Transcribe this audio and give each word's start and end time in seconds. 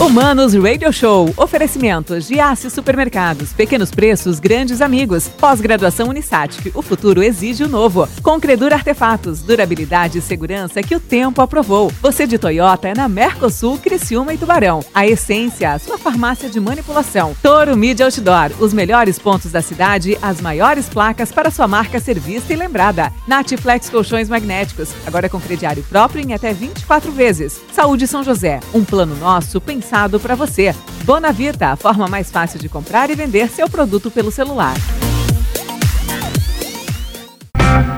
Humanos 0.00 0.54
Radio 0.54 0.90
Show. 0.90 1.30
Oferecimentos 1.36 2.26
de 2.26 2.40
Aço 2.40 2.70
Supermercados. 2.70 3.52
Pequenos 3.52 3.90
preços, 3.90 4.40
grandes 4.40 4.80
amigos. 4.80 5.28
Pós-graduação 5.28 6.08
Unisatic. 6.08 6.74
O 6.74 6.80
futuro 6.80 7.22
exige 7.22 7.64
o 7.64 7.68
novo. 7.68 8.08
Concredur 8.22 8.72
Artefatos. 8.72 9.42
Durabilidade 9.42 10.16
e 10.16 10.22
segurança 10.22 10.82
que 10.82 10.96
o 10.96 11.00
tempo 11.00 11.42
aprovou. 11.42 11.92
Você 12.00 12.26
de 12.26 12.38
Toyota 12.38 12.88
é 12.88 12.94
na 12.94 13.10
Mercosul, 13.10 13.76
Criciúma 13.76 14.32
e 14.32 14.38
Tubarão. 14.38 14.82
A 14.94 15.06
Essência, 15.06 15.78
sua 15.78 15.98
farmácia 15.98 16.48
de 16.48 16.58
manipulação. 16.58 17.36
Toro 17.42 17.76
Media 17.76 18.06
Outdoor. 18.06 18.52
Os 18.58 18.72
melhores 18.72 19.18
pontos 19.18 19.52
da 19.52 19.60
cidade, 19.60 20.16
as 20.22 20.40
maiores 20.40 20.88
placas 20.88 21.30
para 21.30 21.50
sua 21.50 21.68
marca 21.68 22.00
ser 22.00 22.18
vista 22.18 22.54
e 22.54 22.56
lembrada. 22.56 23.12
Natiflex 23.28 23.90
Colchões 23.90 24.30
Magnéticos. 24.30 24.94
Agora 25.06 25.28
com 25.28 25.38
crediário 25.38 25.82
próprio 25.82 26.24
em 26.26 26.32
até 26.32 26.54
24 26.54 27.12
vezes. 27.12 27.60
Saúde 27.70 28.06
São 28.06 28.24
José. 28.24 28.60
Um 28.72 28.82
plano 28.82 29.14
nosso 29.16 29.60
pensado 29.60 29.89
pensado 29.90 30.20
para 30.20 30.36
você. 30.36 30.72
Bonavita, 31.04 31.72
a 31.72 31.76
forma 31.76 32.06
mais 32.06 32.30
fácil 32.30 32.60
de 32.60 32.68
comprar 32.68 33.10
e 33.10 33.16
vender 33.16 33.48
seu 33.48 33.68
produto 33.68 34.08
pelo 34.08 34.30
celular. 34.30 34.74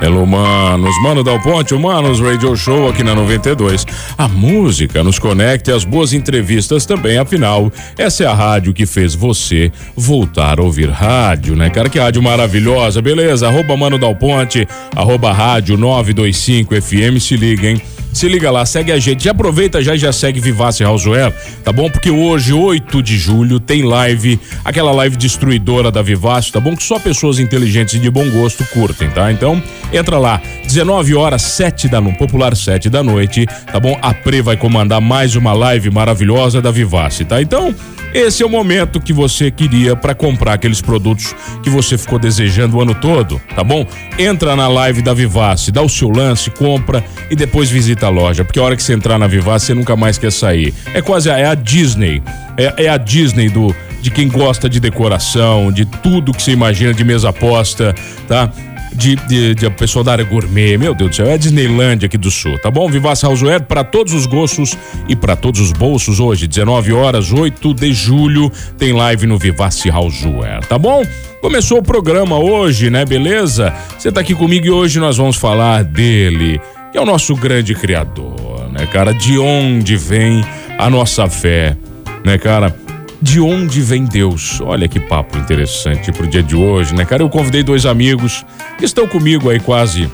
Hello, 0.00 0.26
manos. 0.26 1.00
Mano 1.02 1.22
Dal 1.22 1.40
Ponte, 1.40 1.74
Humanos 1.74 2.18
Radio 2.18 2.56
Show 2.56 2.88
aqui 2.88 3.04
na 3.04 3.14
92. 3.14 3.86
A 4.16 4.26
música 4.26 5.04
nos 5.04 5.18
conecta 5.18 5.70
e 5.70 5.74
as 5.74 5.84
boas 5.84 6.14
entrevistas 6.14 6.86
também, 6.86 7.18
afinal, 7.18 7.70
essa 7.98 8.24
é 8.24 8.26
a 8.26 8.34
rádio 8.34 8.72
que 8.72 8.86
fez 8.86 9.14
você 9.14 9.70
voltar 9.94 10.58
a 10.58 10.62
ouvir 10.62 10.88
rádio, 10.88 11.54
né, 11.54 11.68
cara? 11.68 11.90
Que 11.90 12.00
rádio 12.00 12.22
maravilhosa, 12.22 13.02
beleza? 13.02 13.46
Arroba 13.46 13.76
Mano 13.76 13.98
Dal 13.98 14.16
Ponte, 14.16 14.66
arroba 14.96 15.30
rádio 15.30 15.76
925 15.76 16.74
FM, 16.80 17.20
se 17.20 17.36
liga, 17.36 17.68
hein? 17.68 17.82
Se 18.12 18.28
liga 18.28 18.50
lá, 18.50 18.64
segue 18.66 18.92
a 18.92 18.98
gente. 18.98 19.24
Já 19.24 19.30
aproveita 19.30 19.82
já 19.82 19.94
e 19.94 19.98
já 19.98 20.12
segue 20.12 20.38
Vivace 20.38 20.84
Houseware, 20.84 21.32
tá 21.64 21.72
bom? 21.72 21.90
Porque 21.90 22.10
hoje, 22.10 22.52
8 22.52 23.02
de 23.02 23.16
julho, 23.16 23.58
tem 23.58 23.82
live, 23.82 24.38
aquela 24.64 24.92
live 24.92 25.16
destruidora 25.16 25.90
da 25.90 26.02
Vivace, 26.02 26.52
tá 26.52 26.60
bom? 26.60 26.76
Que 26.76 26.82
só 26.82 26.98
pessoas 26.98 27.38
inteligentes 27.38 27.94
e 27.94 27.98
de 27.98 28.10
bom 28.10 28.28
gosto 28.30 28.64
curtem, 28.66 29.08
tá? 29.10 29.32
Então, 29.32 29.62
entra 29.92 30.18
lá, 30.18 30.40
19 30.64 31.14
horas, 31.14 31.42
7 31.42 31.88
da 31.88 32.00
noite, 32.00 32.18
popular 32.18 32.54
7 32.54 32.90
da 32.90 33.02
noite, 33.02 33.46
tá 33.46 33.80
bom? 33.80 33.98
A 34.02 34.12
Pre 34.12 34.42
vai 34.42 34.56
comandar 34.56 35.00
mais 35.00 35.34
uma 35.34 35.52
live 35.52 35.90
maravilhosa 35.90 36.60
da 36.60 36.70
Vivace, 36.70 37.24
tá? 37.24 37.40
Então, 37.40 37.74
esse 38.14 38.42
é 38.42 38.46
o 38.46 38.48
momento 38.48 39.00
que 39.00 39.12
você 39.12 39.50
queria 39.50 39.96
para 39.96 40.14
comprar 40.14 40.54
aqueles 40.54 40.80
produtos 40.80 41.34
que 41.62 41.70
você 41.70 41.96
ficou 41.96 42.18
desejando 42.18 42.76
o 42.76 42.80
ano 42.80 42.94
todo, 42.94 43.40
tá 43.54 43.64
bom? 43.64 43.86
Entra 44.18 44.54
na 44.54 44.68
live 44.68 45.02
da 45.02 45.14
Vivace, 45.14 45.72
dá 45.72 45.82
o 45.82 45.88
seu 45.88 46.10
lance, 46.10 46.50
compra 46.50 47.04
e 47.30 47.36
depois 47.36 47.70
visita 47.70 48.06
a 48.06 48.10
loja, 48.10 48.44
porque 48.44 48.58
a 48.58 48.62
hora 48.62 48.76
que 48.76 48.82
você 48.82 48.92
entrar 48.92 49.18
na 49.18 49.26
Vivace 49.26 49.66
você 49.66 49.74
nunca 49.74 49.96
mais 49.96 50.18
quer 50.18 50.32
sair. 50.32 50.74
É 50.92 51.00
quase 51.00 51.30
a, 51.30 51.38
é 51.38 51.46
a 51.46 51.54
Disney, 51.54 52.22
é, 52.56 52.84
é 52.84 52.88
a 52.88 52.96
Disney 52.96 53.48
do 53.48 53.74
de 54.02 54.10
quem 54.10 54.28
gosta 54.28 54.68
de 54.68 54.80
decoração, 54.80 55.70
de 55.70 55.84
tudo 55.84 56.32
que 56.32 56.42
você 56.42 56.50
imagina 56.50 56.92
de 56.92 57.04
mesa 57.04 57.32
posta, 57.32 57.94
tá? 58.26 58.50
De, 58.94 59.16
de, 59.16 59.54
de 59.54 59.70
pessoa 59.70 60.04
da 60.04 60.12
área 60.12 60.24
gourmet. 60.24 60.76
Meu 60.76 60.94
Deus 60.94 61.10
do 61.10 61.16
céu, 61.16 61.26
é 61.26 61.34
a 61.34 61.36
Disneylandia 61.36 62.06
aqui 62.06 62.18
do 62.18 62.30
Sul, 62.30 62.58
tá 62.58 62.70
bom? 62.70 62.88
Vivace 62.88 63.24
Houseware 63.24 63.62
para 63.62 63.84
todos 63.84 64.12
os 64.12 64.26
gostos 64.26 64.76
e 65.08 65.16
para 65.16 65.36
todos 65.36 65.60
os 65.60 65.72
bolsos 65.72 66.20
hoje, 66.20 66.46
19 66.46 66.92
horas, 66.92 67.32
8 67.32 67.74
de 67.74 67.92
julho, 67.92 68.50
tem 68.78 68.92
live 68.92 69.26
no 69.26 69.38
Vivace 69.38 69.90
Houseware, 69.90 70.66
tá 70.66 70.78
bom? 70.78 71.02
Começou 71.40 71.78
o 71.78 71.82
programa 71.82 72.38
hoje, 72.38 72.90
né? 72.90 73.04
Beleza? 73.04 73.74
Você 73.98 74.12
tá 74.12 74.20
aqui 74.20 74.34
comigo 74.34 74.66
e 74.66 74.70
hoje 74.70 75.00
nós 75.00 75.16
vamos 75.16 75.36
falar 75.36 75.82
dele, 75.82 76.60
que 76.92 76.98
é 76.98 77.00
o 77.00 77.06
nosso 77.06 77.34
grande 77.34 77.74
criador, 77.74 78.70
né, 78.70 78.86
cara? 78.86 79.12
De 79.12 79.38
onde 79.38 79.96
vem 79.96 80.44
a 80.78 80.88
nossa 80.88 81.28
fé, 81.28 81.76
né, 82.24 82.38
cara? 82.38 82.81
De 83.22 83.40
onde 83.40 83.80
vem 83.80 84.04
Deus. 84.04 84.60
Olha 84.60 84.88
que 84.88 84.98
papo 84.98 85.38
interessante 85.38 86.10
pro 86.10 86.26
dia 86.26 86.42
de 86.42 86.56
hoje, 86.56 86.92
né, 86.92 87.04
cara? 87.04 87.22
Eu 87.22 87.30
convidei 87.30 87.62
dois 87.62 87.86
amigos 87.86 88.44
que 88.76 88.84
estão 88.84 89.06
comigo 89.06 89.48
aí 89.48 89.60
quase 89.60 90.10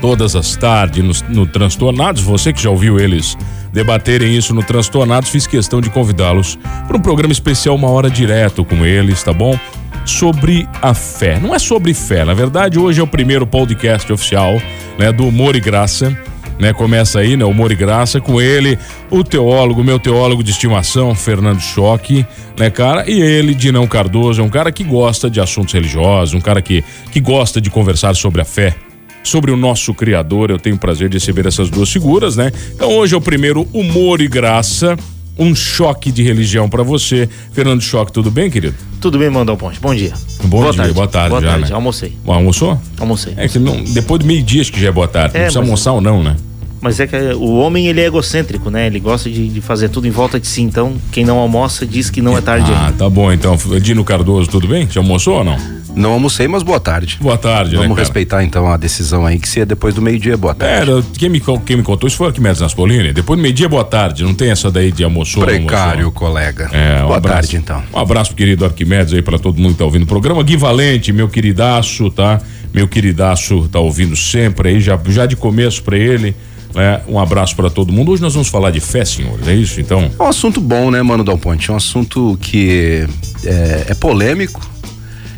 todas 0.00 0.36
as 0.36 0.54
tardes 0.54 1.22
no, 1.22 1.34
no 1.34 1.46
Transtornados. 1.46 2.22
Você 2.22 2.52
que 2.52 2.62
já 2.62 2.70
ouviu 2.70 3.00
eles 3.00 3.36
debaterem 3.72 4.36
isso 4.36 4.54
no 4.54 4.62
Transtornados, 4.62 5.28
fiz 5.28 5.46
questão 5.46 5.80
de 5.80 5.90
convidá-los 5.90 6.56
para 6.86 6.96
um 6.96 7.00
programa 7.00 7.32
especial, 7.32 7.74
uma 7.74 7.90
hora 7.90 8.08
direto 8.08 8.64
com 8.64 8.86
eles, 8.86 9.22
tá 9.22 9.32
bom? 9.32 9.58
Sobre 10.06 10.68
a 10.80 10.94
fé. 10.94 11.38
Não 11.38 11.52
é 11.52 11.58
sobre 11.58 11.92
fé, 11.92 12.24
na 12.24 12.32
verdade, 12.32 12.78
hoje 12.78 13.00
é 13.00 13.02
o 13.02 13.06
primeiro 13.06 13.46
podcast 13.46 14.10
oficial, 14.12 14.60
né, 14.96 15.12
do 15.12 15.26
Humor 15.26 15.56
e 15.56 15.60
Graça 15.60 16.16
né? 16.60 16.72
Começa 16.74 17.18
aí, 17.18 17.36
né? 17.36 17.44
Humor 17.44 17.72
e 17.72 17.74
Graça, 17.74 18.20
com 18.20 18.40
ele, 18.40 18.78
o 19.10 19.24
teólogo, 19.24 19.82
meu 19.82 19.98
teólogo 19.98 20.44
de 20.44 20.50
estimação, 20.50 21.14
Fernando 21.14 21.60
Choque, 21.60 22.24
né, 22.58 22.68
cara? 22.68 23.10
E 23.10 23.20
ele, 23.20 23.54
Dinão 23.54 23.86
Cardoso, 23.86 24.42
é 24.42 24.44
um 24.44 24.50
cara 24.50 24.70
que 24.70 24.84
gosta 24.84 25.30
de 25.30 25.40
assuntos 25.40 25.72
religiosos, 25.72 26.34
um 26.34 26.40
cara 26.40 26.60
que, 26.60 26.84
que 27.10 27.18
gosta 27.18 27.60
de 27.60 27.70
conversar 27.70 28.14
sobre 28.14 28.42
a 28.42 28.44
fé, 28.44 28.76
sobre 29.22 29.50
o 29.50 29.56
nosso 29.56 29.94
Criador. 29.94 30.50
Eu 30.50 30.58
tenho 30.58 30.76
o 30.76 30.78
prazer 30.78 31.08
de 31.08 31.16
receber 31.16 31.46
essas 31.46 31.70
duas 31.70 31.90
figuras, 31.90 32.36
né? 32.36 32.52
Então 32.74 32.94
hoje 32.94 33.14
é 33.14 33.18
o 33.18 33.22
primeiro 33.22 33.66
Humor 33.72 34.20
e 34.20 34.28
Graça, 34.28 34.96
um 35.40 35.54
choque 35.54 36.12
de 36.12 36.22
religião 36.22 36.68
para 36.68 36.82
você. 36.82 37.28
Fernando 37.52 37.80
Choque, 37.80 38.12
tudo 38.12 38.30
bem, 38.30 38.50
querido? 38.50 38.76
Tudo 39.00 39.18
bem, 39.18 39.30
Mandão 39.30 39.56
Ponte. 39.56 39.80
Bom 39.80 39.94
dia. 39.94 40.12
Bom 40.42 40.48
boa 40.60 40.70
dia, 40.70 40.82
tarde. 40.82 40.92
boa 40.92 41.08
tarde. 41.08 41.28
Boa 41.30 41.40
já, 41.40 41.48
tarde, 41.48 41.70
né? 41.70 41.74
almocei. 41.74 42.12
Bom, 42.22 42.32
almoçou? 42.34 42.78
Almocei. 43.00 43.32
É 43.38 43.48
que 43.48 43.58
não, 43.58 43.82
depois 43.82 44.20
do 44.20 44.26
meio-dia 44.26 44.62
que 44.66 44.78
já 44.78 44.88
é 44.88 44.92
boa 44.92 45.08
tarde. 45.08 45.34
É, 45.34 45.38
não 45.38 45.44
precisa 45.44 45.60
almoçar 45.60 45.92
ou 45.92 46.00
não, 46.02 46.22
né? 46.22 46.36
Mas 46.82 47.00
é 47.00 47.06
que 47.06 47.16
o 47.16 47.56
homem 47.56 47.88
ele 47.88 48.00
é 48.00 48.06
egocêntrico, 48.06 48.70
né? 48.70 48.86
Ele 48.86 49.00
gosta 49.00 49.30
de, 49.30 49.48
de, 49.48 49.60
fazer 49.60 49.88
tudo 49.88 50.06
em 50.06 50.10
volta 50.10 50.38
de 50.38 50.46
si. 50.46 50.62
Então, 50.62 50.94
quem 51.10 51.24
não 51.24 51.38
almoça 51.38 51.86
diz 51.86 52.10
que 52.10 52.22
não 52.22 52.36
é 52.36 52.40
tarde 52.40 52.70
ah, 52.72 52.86
ainda. 52.86 52.92
tá 52.98 53.08
bom. 53.10 53.32
Então, 53.32 53.56
Dino 53.80 54.04
Cardoso, 54.04 54.48
tudo 54.48 54.66
bem? 54.66 54.88
Já 54.90 55.00
almoçou 55.00 55.38
ou 55.38 55.44
não? 55.44 55.79
Não 55.94 56.12
almocei, 56.12 56.46
mas 56.46 56.62
boa 56.62 56.80
tarde. 56.80 57.18
Boa 57.20 57.36
tarde, 57.36 57.76
Vamos 57.76 57.96
né, 57.96 58.02
respeitar 58.02 58.42
então 58.44 58.70
a 58.70 58.76
decisão 58.76 59.26
aí, 59.26 59.38
que 59.38 59.48
se 59.48 59.60
é 59.60 59.64
depois 59.66 59.94
do 59.94 60.00
meio-dia, 60.02 60.36
boa 60.36 60.54
tarde. 60.54 60.90
É, 60.90 61.02
quem 61.18 61.28
me, 61.28 61.40
quem 61.66 61.76
me 61.76 61.82
contou 61.82 62.06
isso 62.06 62.16
foi 62.16 62.26
o 62.26 62.30
Arquimedes 62.30 62.60
Naspolini. 62.60 63.12
Depois 63.12 63.38
do 63.38 63.42
meio-dia, 63.42 63.68
boa 63.68 63.84
tarde. 63.84 64.24
Não 64.24 64.34
tem 64.34 64.50
essa 64.50 64.70
daí 64.70 64.92
de 64.92 65.02
almoçou, 65.04 65.44
Precário, 65.44 66.06
almoçou. 66.06 66.12
colega. 66.12 66.70
É, 66.72 67.02
um 67.02 67.06
boa 67.06 67.16
abraço. 67.16 67.40
tarde, 67.40 67.56
então. 67.56 67.82
Um 67.92 67.98
abraço 67.98 68.34
querido 68.34 68.64
Arquimedes 68.64 69.12
aí, 69.14 69.22
para 69.22 69.38
todo 69.38 69.60
mundo 69.60 69.72
que 69.72 69.78
tá 69.78 69.84
ouvindo 69.84 70.04
o 70.04 70.06
programa. 70.06 70.42
Gui 70.42 70.56
Valente, 70.56 71.12
meu 71.12 71.28
queridaço, 71.28 72.10
tá? 72.10 72.40
Meu 72.72 72.86
queridaço 72.86 73.68
tá 73.68 73.80
ouvindo 73.80 74.16
sempre 74.16 74.70
aí, 74.70 74.80
já, 74.80 74.98
já 75.08 75.26
de 75.26 75.36
começo 75.36 75.82
para 75.82 75.96
ele. 75.98 76.34
É, 76.74 77.00
um 77.08 77.18
abraço 77.18 77.56
para 77.56 77.68
todo 77.68 77.92
mundo. 77.92 78.12
Hoje 78.12 78.22
nós 78.22 78.32
vamos 78.32 78.48
falar 78.48 78.70
de 78.70 78.78
fé, 78.78 79.04
senhores, 79.04 79.48
é 79.48 79.54
isso? 79.54 79.80
Então. 79.80 80.10
É 80.18 80.22
um 80.22 80.28
assunto 80.28 80.60
bom, 80.60 80.90
né, 80.90 81.02
Mano 81.02 81.24
Dal 81.24 81.36
Ponte? 81.36 81.68
É 81.68 81.72
um 81.72 81.76
assunto 81.76 82.38
que 82.40 83.06
é, 83.44 83.86
é 83.88 83.94
polêmico, 83.94 84.60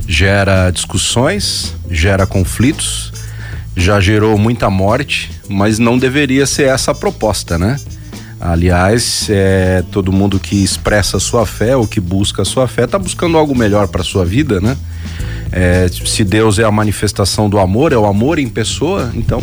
gera 0.06 0.70
discussões, 0.70 1.74
gera 1.90 2.26
conflitos, 2.26 3.12
já 3.76 4.00
gerou 4.00 4.36
muita 4.36 4.68
morte, 4.68 5.30
mas 5.48 5.78
não 5.78 5.98
deveria 5.98 6.46
ser 6.46 6.68
essa 6.68 6.90
a 6.90 6.94
proposta, 6.94 7.58
né? 7.58 7.78
Aliás, 8.40 9.28
é, 9.30 9.84
todo 9.92 10.12
mundo 10.12 10.40
que 10.40 10.64
expressa 10.64 11.20
sua 11.20 11.46
fé 11.46 11.76
ou 11.76 11.86
que 11.86 12.00
busca 12.00 12.42
a 12.42 12.44
sua 12.44 12.66
fé 12.66 12.84
está 12.84 12.98
buscando 12.98 13.38
algo 13.38 13.54
melhor 13.54 13.86
para 13.88 14.02
sua 14.02 14.24
vida, 14.24 14.60
né? 14.60 14.76
É, 15.52 15.86
se 16.06 16.24
Deus 16.24 16.58
é 16.58 16.64
a 16.64 16.70
manifestação 16.70 17.48
do 17.50 17.58
amor, 17.58 17.92
é 17.92 17.96
o 17.96 18.06
amor 18.06 18.38
em 18.38 18.48
pessoa, 18.48 19.10
então, 19.14 19.42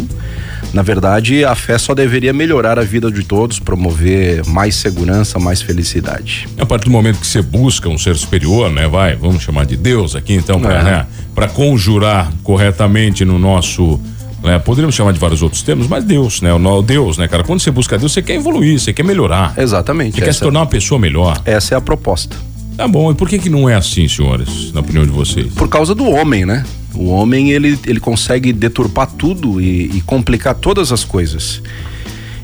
na 0.74 0.82
verdade, 0.82 1.46
a 1.46 1.54
fé 1.54 1.78
só 1.78 1.94
deveria 1.94 2.34
melhorar 2.34 2.80
a 2.80 2.84
vida 2.84 3.12
de 3.12 3.24
todos, 3.24 3.60
promover 3.60 4.44
mais 4.48 4.76
segurança, 4.76 5.38
mais 5.38 5.62
felicidade. 5.62 6.48
A 6.58 6.66
partir 6.66 6.86
do 6.86 6.92
momento 6.92 7.20
que 7.20 7.28
você 7.28 7.42
busca 7.44 7.88
um 7.88 7.98
ser 7.98 8.16
superior, 8.16 8.72
né? 8.72 8.88
Vai, 8.88 9.16
vamos 9.16 9.44
chamar 9.44 9.66
de 9.66 9.78
Deus 9.78 10.16
aqui, 10.16 10.34
então, 10.34 10.60
para 10.60 10.80
É. 10.80 10.84
né, 10.84 11.06
conjurar 11.54 12.32
corretamente 12.44 13.24
no 13.24 13.38
nosso. 13.38 14.00
Né, 14.44 14.58
poderíamos 14.58 14.96
chamar 14.96 15.12
de 15.12 15.20
vários 15.20 15.42
outros 15.42 15.62
termos, 15.62 15.86
mas 15.88 16.04
Deus, 16.04 16.42
né? 16.42 16.54
O 16.54 16.82
Deus, 16.82 17.18
né, 17.18 17.28
cara? 17.28 17.44
Quando 17.44 17.60
você 17.60 17.72
busca 17.72 17.98
Deus, 17.98 18.14
você 18.14 18.22
quer 18.22 18.36
evoluir, 18.36 18.80
você 18.80 18.94
quer 18.94 19.04
melhorar. 19.04 19.54
Exatamente. 19.58 20.16
Você 20.16 20.22
quer 20.22 20.34
se 20.34 20.40
tornar 20.40 20.62
uma 20.62 20.66
pessoa 20.66 20.98
melhor. 20.98 21.42
essa 21.46 21.76
é 21.76 21.78
a 21.78 21.82
proposta. 21.82 22.36
Tá 22.80 22.88
bom, 22.88 23.12
e 23.12 23.14
por 23.14 23.28
que 23.28 23.38
que 23.38 23.50
não 23.50 23.68
é 23.68 23.76
assim, 23.76 24.08
senhores, 24.08 24.72
na 24.72 24.80
opinião 24.80 25.04
de 25.06 25.12
vocês? 25.12 25.52
Por 25.54 25.68
causa 25.68 25.94
do 25.94 26.06
homem, 26.06 26.46
né? 26.46 26.66
O 26.96 27.10
homem 27.10 27.52
ele, 27.52 27.78
ele 27.86 28.00
consegue 28.00 28.54
deturpar 28.54 29.06
tudo 29.06 29.60
e, 29.60 29.98
e 29.98 30.02
complicar 30.06 30.56
todas 30.56 30.90
as 30.94 31.04
coisas. 31.04 31.62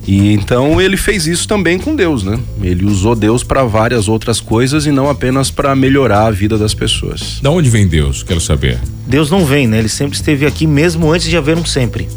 E 0.05 0.33
então 0.33 0.81
ele 0.81 0.97
fez 0.97 1.25
isso 1.25 1.47
também 1.47 1.79
com 1.79 1.95
Deus, 1.95 2.21
né? 2.23 2.37
Ele 2.61 2.83
usou 2.83 3.15
Deus 3.15 3.43
para 3.43 3.63
várias 3.63 4.09
outras 4.09 4.41
coisas 4.41 4.85
e 4.85 4.91
não 4.91 5.09
apenas 5.09 5.49
para 5.49 5.73
melhorar 5.73 6.25
a 6.27 6.31
vida 6.31 6.57
das 6.57 6.73
pessoas. 6.73 7.39
Da 7.41 7.49
onde 7.49 7.69
vem 7.69 7.87
Deus? 7.87 8.21
Quero 8.21 8.41
saber. 8.41 8.77
Deus 9.07 9.31
não 9.31 9.45
vem, 9.45 9.67
né? 9.67 9.79
Ele 9.79 9.87
sempre 9.87 10.17
esteve 10.17 10.45
aqui 10.45 10.67
mesmo 10.67 11.09
antes 11.13 11.29
de 11.29 11.37
haver 11.37 11.57
um 11.57 11.63
sempre. 11.63 12.09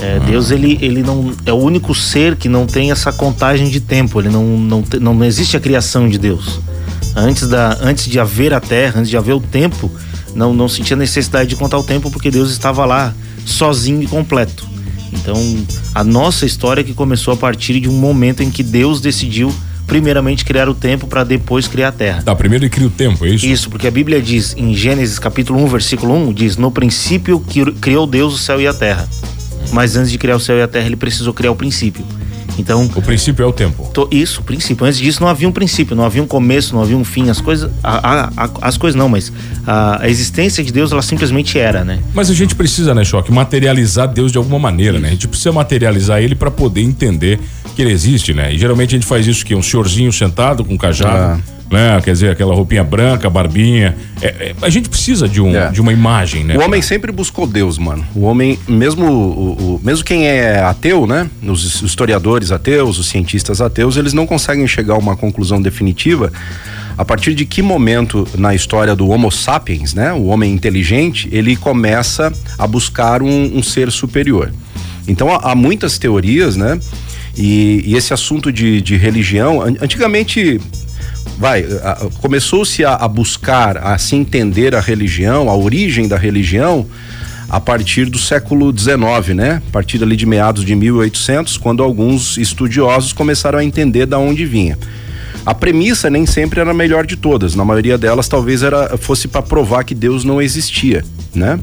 É, 0.00 0.18
Deus 0.20 0.50
ele, 0.50 0.78
ele 0.80 1.02
não 1.02 1.32
é 1.44 1.52
o 1.52 1.56
único 1.56 1.94
ser 1.94 2.34
que 2.34 2.48
não 2.48 2.66
tem 2.66 2.90
essa 2.90 3.12
contagem 3.12 3.68
de 3.68 3.78
tempo. 3.80 4.20
Ele 4.20 4.30
não 4.30 4.58
não, 4.58 4.82
te- 4.82 4.98
não 4.98 5.22
existe 5.22 5.54
a 5.54 5.60
criação 5.60 6.08
de 6.08 6.16
Deus. 6.18 6.60
Antes 7.18 7.48
da 7.48 7.76
antes 7.80 8.06
de 8.06 8.18
haver 8.18 8.54
a 8.54 8.60
Terra, 8.60 9.00
antes 9.00 9.10
de 9.10 9.16
haver 9.16 9.34
o 9.34 9.40
tempo, 9.40 9.90
não 10.34 10.54
não 10.54 10.68
sentia 10.68 10.96
necessidade 10.96 11.48
de 11.48 11.56
contar 11.56 11.78
o 11.78 11.84
tempo 11.84 12.10
porque 12.10 12.30
Deus 12.30 12.50
estava 12.50 12.84
lá 12.84 13.14
sozinho 13.44 14.02
e 14.02 14.06
completo. 14.06 14.66
Então 15.12 15.36
a 15.94 16.04
nossa 16.04 16.46
história 16.46 16.84
que 16.84 16.94
começou 16.94 17.34
a 17.34 17.36
partir 17.36 17.80
de 17.80 17.88
um 17.88 17.92
momento 17.92 18.42
em 18.42 18.50
que 18.50 18.62
Deus 18.62 19.00
decidiu 19.00 19.52
primeiramente 19.86 20.44
criar 20.44 20.68
o 20.68 20.74
tempo 20.74 21.06
para 21.06 21.24
depois 21.24 21.66
criar 21.66 21.88
a 21.88 21.92
terra. 21.92 22.22
Tá, 22.22 22.34
primeiro 22.34 22.64
ele 22.64 22.70
cria 22.70 22.86
o 22.86 22.90
tempo, 22.90 23.24
é 23.24 23.30
isso? 23.30 23.46
Isso, 23.46 23.70
porque 23.70 23.88
a 23.88 23.90
Bíblia 23.90 24.20
diz 24.20 24.54
em 24.54 24.74
Gênesis 24.74 25.18
capítulo 25.18 25.58
1, 25.64 25.66
versículo 25.66 26.14
1, 26.14 26.32
diz: 26.32 26.56
"No 26.58 26.70
princípio 26.70 27.42
criou 27.80 28.06
Deus 28.06 28.34
o 28.34 28.38
céu 28.38 28.60
e 28.60 28.66
a 28.66 28.74
terra". 28.74 29.08
Mas 29.72 29.96
antes 29.96 30.10
de 30.10 30.18
criar 30.18 30.36
o 30.36 30.40
céu 30.40 30.56
e 30.56 30.62
a 30.62 30.68
terra, 30.68 30.86
ele 30.86 30.96
precisou 30.96 31.34
criar 31.34 31.50
o 31.50 31.56
princípio. 31.56 32.04
Então, 32.58 32.90
o 32.94 33.02
princípio 33.02 33.42
é 33.42 33.46
o 33.46 33.52
tempo. 33.52 33.90
To, 33.94 34.08
isso, 34.10 34.40
o 34.40 34.44
princípio. 34.44 34.84
Antes 34.84 34.98
disso 34.98 35.20
não 35.20 35.28
havia 35.28 35.48
um 35.48 35.52
princípio, 35.52 35.94
não 35.94 36.04
havia 36.04 36.22
um 36.22 36.26
começo, 36.26 36.74
não 36.74 36.82
havia 36.82 36.96
um 36.96 37.04
fim. 37.04 37.30
As 37.30 37.40
coisas, 37.40 37.70
a, 37.82 37.98
a, 37.98 38.32
a, 38.36 38.50
as 38.62 38.76
coisas 38.76 38.98
não, 38.98 39.08
mas 39.08 39.32
a, 39.66 40.08
existência 40.08 40.62
de 40.64 40.72
Deus 40.72 40.92
ela 40.92 41.02
simplesmente 41.02 41.58
era, 41.58 41.84
né? 41.84 42.00
Mas 42.12 42.30
a 42.30 42.34
gente 42.34 42.54
precisa, 42.54 42.94
né, 42.94 43.04
Choque, 43.04 43.30
materializar 43.30 44.08
Deus 44.08 44.32
de 44.32 44.38
alguma 44.38 44.58
maneira, 44.58 44.98
né? 44.98 45.08
A 45.08 45.12
gente 45.12 45.28
precisa 45.28 45.52
materializar 45.52 46.20
ele 46.20 46.34
para 46.34 46.50
poder 46.50 46.82
entender 46.82 47.38
que 47.78 47.82
ele 47.82 47.92
existe, 47.92 48.34
né? 48.34 48.52
E 48.52 48.58
geralmente 48.58 48.96
a 48.96 48.98
gente 48.98 49.06
faz 49.06 49.24
isso 49.24 49.46
que 49.46 49.54
um 49.54 49.62
senhorzinho 49.62 50.12
sentado 50.12 50.64
com 50.64 50.74
um 50.74 50.76
cajado. 50.76 51.40
Ah 51.40 51.58
né? 51.70 52.00
Quer 52.02 52.12
dizer, 52.12 52.30
aquela 52.30 52.54
roupinha 52.54 52.82
branca, 52.82 53.28
barbinha. 53.28 53.94
É, 54.22 54.26
é, 54.26 54.54
a 54.62 54.70
gente 54.70 54.88
precisa 54.88 55.28
de, 55.28 55.40
um, 55.40 55.54
é. 55.54 55.70
de 55.70 55.80
uma 55.80 55.92
imagem, 55.92 56.42
né? 56.42 56.56
O 56.56 56.62
homem 56.62 56.80
sempre 56.80 57.12
buscou 57.12 57.46
Deus, 57.46 57.76
mano. 57.76 58.02
O 58.14 58.22
homem, 58.22 58.58
mesmo, 58.66 59.04
o, 59.04 59.74
o, 59.74 59.80
mesmo 59.82 60.02
quem 60.02 60.26
é 60.26 60.60
ateu, 60.60 61.06
né? 61.06 61.28
Os 61.42 61.82
historiadores 61.82 62.50
ateus, 62.50 62.98
os 62.98 63.08
cientistas 63.08 63.60
ateus, 63.60 63.98
eles 63.98 64.14
não 64.14 64.26
conseguem 64.26 64.66
chegar 64.66 64.94
a 64.94 64.98
uma 64.98 65.14
conclusão 65.14 65.60
definitiva 65.60 66.32
a 66.96 67.04
partir 67.04 67.34
de 67.34 67.44
que 67.44 67.60
momento 67.60 68.26
na 68.36 68.54
história 68.54 68.96
do 68.96 69.08
Homo 69.08 69.30
sapiens, 69.30 69.92
né? 69.92 70.12
O 70.14 70.24
homem 70.24 70.52
inteligente, 70.52 71.28
ele 71.30 71.54
começa 71.54 72.32
a 72.58 72.66
buscar 72.66 73.22
um, 73.22 73.58
um 73.58 73.62
ser 73.62 73.92
superior. 73.92 74.52
Então 75.06 75.30
há, 75.30 75.52
há 75.52 75.54
muitas 75.54 75.98
teorias, 75.98 76.56
né? 76.56 76.78
E, 77.38 77.84
e, 77.86 77.94
esse 77.94 78.12
assunto 78.12 78.52
de, 78.52 78.80
de 78.80 78.96
religião, 78.96 79.62
antigamente 79.62 80.60
vai, 81.38 81.64
começou-se 82.20 82.84
a, 82.84 82.94
a, 82.94 83.06
buscar, 83.06 83.78
a 83.78 83.96
se 83.96 84.16
entender 84.16 84.74
a 84.74 84.80
religião, 84.80 85.48
a 85.48 85.56
origem 85.56 86.08
da 86.08 86.16
religião, 86.16 86.84
a 87.48 87.60
partir 87.60 88.06
do 88.06 88.18
século 88.18 88.76
XIX, 88.76 89.34
né? 89.34 89.62
A 89.68 89.70
partir 89.70 90.02
ali 90.02 90.16
de 90.16 90.26
meados 90.26 90.64
de 90.64 90.74
1800, 90.74 91.56
quando 91.56 91.82
alguns 91.82 92.36
estudiosos 92.36 93.12
começaram 93.12 93.58
a 93.58 93.64
entender 93.64 94.04
da 94.04 94.18
onde 94.18 94.44
vinha. 94.44 94.76
A 95.46 95.54
premissa 95.54 96.10
nem 96.10 96.26
sempre 96.26 96.60
era 96.60 96.70
a 96.70 96.74
melhor 96.74 97.06
de 97.06 97.16
todas, 97.16 97.54
na 97.54 97.64
maioria 97.64 97.96
delas 97.96 98.28
talvez 98.28 98.62
era 98.62 98.98
fosse 98.98 99.26
para 99.28 99.40
provar 99.40 99.84
que 99.84 99.94
Deus 99.94 100.24
não 100.24 100.42
existia, 100.42 101.04
né? 101.34 101.58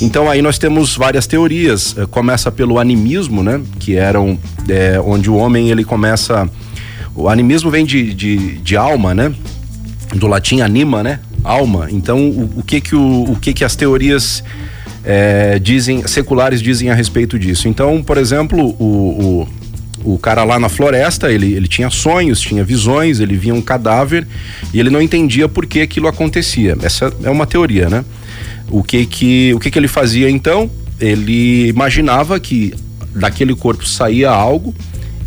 Então 0.00 0.28
aí 0.28 0.42
nós 0.42 0.58
temos 0.58 0.96
várias 0.96 1.26
teorias, 1.26 1.96
começa 2.10 2.52
pelo 2.52 2.78
animismo, 2.78 3.42
né? 3.42 3.60
Que 3.78 3.96
eram 3.96 4.38
é, 4.68 5.00
onde 5.00 5.30
o 5.30 5.36
homem 5.36 5.70
ele 5.70 5.84
começa 5.84 6.48
o 7.14 7.28
animismo 7.28 7.70
vem 7.70 7.84
de, 7.84 8.14
de, 8.14 8.58
de 8.58 8.76
alma, 8.76 9.14
né? 9.14 9.32
Do 10.14 10.26
latim 10.26 10.60
anima, 10.60 11.02
né? 11.02 11.20
Alma. 11.44 11.88
Então, 11.90 12.28
o, 12.28 12.60
o 12.60 12.62
que 12.62 12.80
que 12.80 12.94
o, 12.94 13.24
o 13.24 13.36
que 13.36 13.52
que 13.52 13.64
as 13.64 13.76
teorias 13.76 14.42
é, 15.04 15.58
dizem, 15.58 16.06
seculares 16.06 16.62
dizem 16.62 16.90
a 16.90 16.94
respeito 16.94 17.38
disso? 17.38 17.68
Então, 17.68 18.02
por 18.02 18.16
exemplo, 18.16 18.74
o, 18.78 18.84
o, 18.84 19.48
o 20.04 20.18
cara 20.18 20.44
lá 20.44 20.58
na 20.58 20.68
floresta, 20.68 21.30
ele, 21.30 21.54
ele 21.54 21.68
tinha 21.68 21.90
sonhos, 21.90 22.40
tinha 22.40 22.64
visões, 22.64 23.20
ele 23.20 23.36
via 23.36 23.54
um 23.54 23.62
cadáver 23.62 24.26
e 24.72 24.80
ele 24.80 24.90
não 24.90 25.00
entendia 25.00 25.48
por 25.48 25.66
que 25.66 25.80
aquilo 25.80 26.08
acontecia. 26.08 26.76
Essa 26.82 27.12
é 27.22 27.30
uma 27.30 27.46
teoria, 27.46 27.88
né? 27.88 28.04
O 28.70 28.82
que 28.82 29.06
que, 29.06 29.52
o 29.54 29.60
que 29.60 29.70
que 29.70 29.78
ele 29.78 29.88
fazia 29.88 30.30
então? 30.30 30.70
Ele 31.00 31.68
imaginava 31.68 32.38
que 32.38 32.74
daquele 33.14 33.54
corpo 33.54 33.86
saía 33.86 34.30
algo 34.30 34.74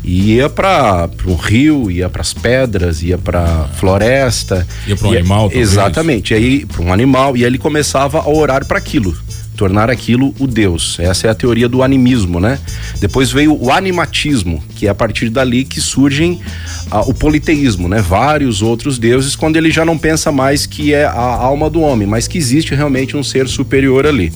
ia 0.05 0.47
para 0.47 1.09
o 1.25 1.33
rio, 1.33 1.89
ia 1.89 2.07
para 2.07 2.21
as 2.21 2.33
pedras, 2.33 3.01
ia 3.01 3.17
para 3.17 3.67
floresta. 3.75 4.65
Ia 4.87 4.95
para 4.95 5.07
um 5.07 5.11
animal, 5.11 5.39
talvez. 5.49 5.71
Exatamente. 5.71 6.33
E 6.33 6.37
aí 6.37 6.65
para 6.65 6.81
um 6.81 6.93
animal 6.93 7.35
e 7.35 7.41
aí 7.41 7.45
ele 7.45 7.57
começava 7.57 8.19
a 8.19 8.29
orar 8.29 8.65
para 8.65 8.77
aquilo, 8.77 9.17
tornar 9.55 9.89
aquilo 9.89 10.33
o 10.39 10.45
Deus. 10.45 10.97
Essa 10.99 11.27
é 11.27 11.29
a 11.29 11.35
teoria 11.35 11.67
do 11.67 11.81
animismo, 11.81 12.39
né? 12.39 12.59
Depois 12.99 13.31
veio 13.31 13.57
o 13.59 13.71
animatismo, 13.71 14.63
que 14.75 14.87
é 14.87 14.89
a 14.89 14.95
partir 14.95 15.29
dali 15.29 15.63
que 15.63 15.81
surgem 15.81 16.39
ah, 16.91 17.01
o 17.01 17.13
politeísmo, 17.13 17.87
né? 17.87 18.01
Vários 18.01 18.61
outros 18.61 18.99
deuses, 18.99 19.35
quando 19.35 19.55
ele 19.55 19.71
já 19.71 19.85
não 19.85 19.97
pensa 19.97 20.31
mais 20.31 20.65
que 20.65 20.93
é 20.93 21.05
a 21.05 21.11
alma 21.11 21.69
do 21.69 21.81
homem, 21.81 22.07
mas 22.07 22.27
que 22.27 22.37
existe 22.37 22.75
realmente 22.75 23.17
um 23.17 23.23
ser 23.23 23.47
superior 23.47 24.05
ali. 24.05 24.31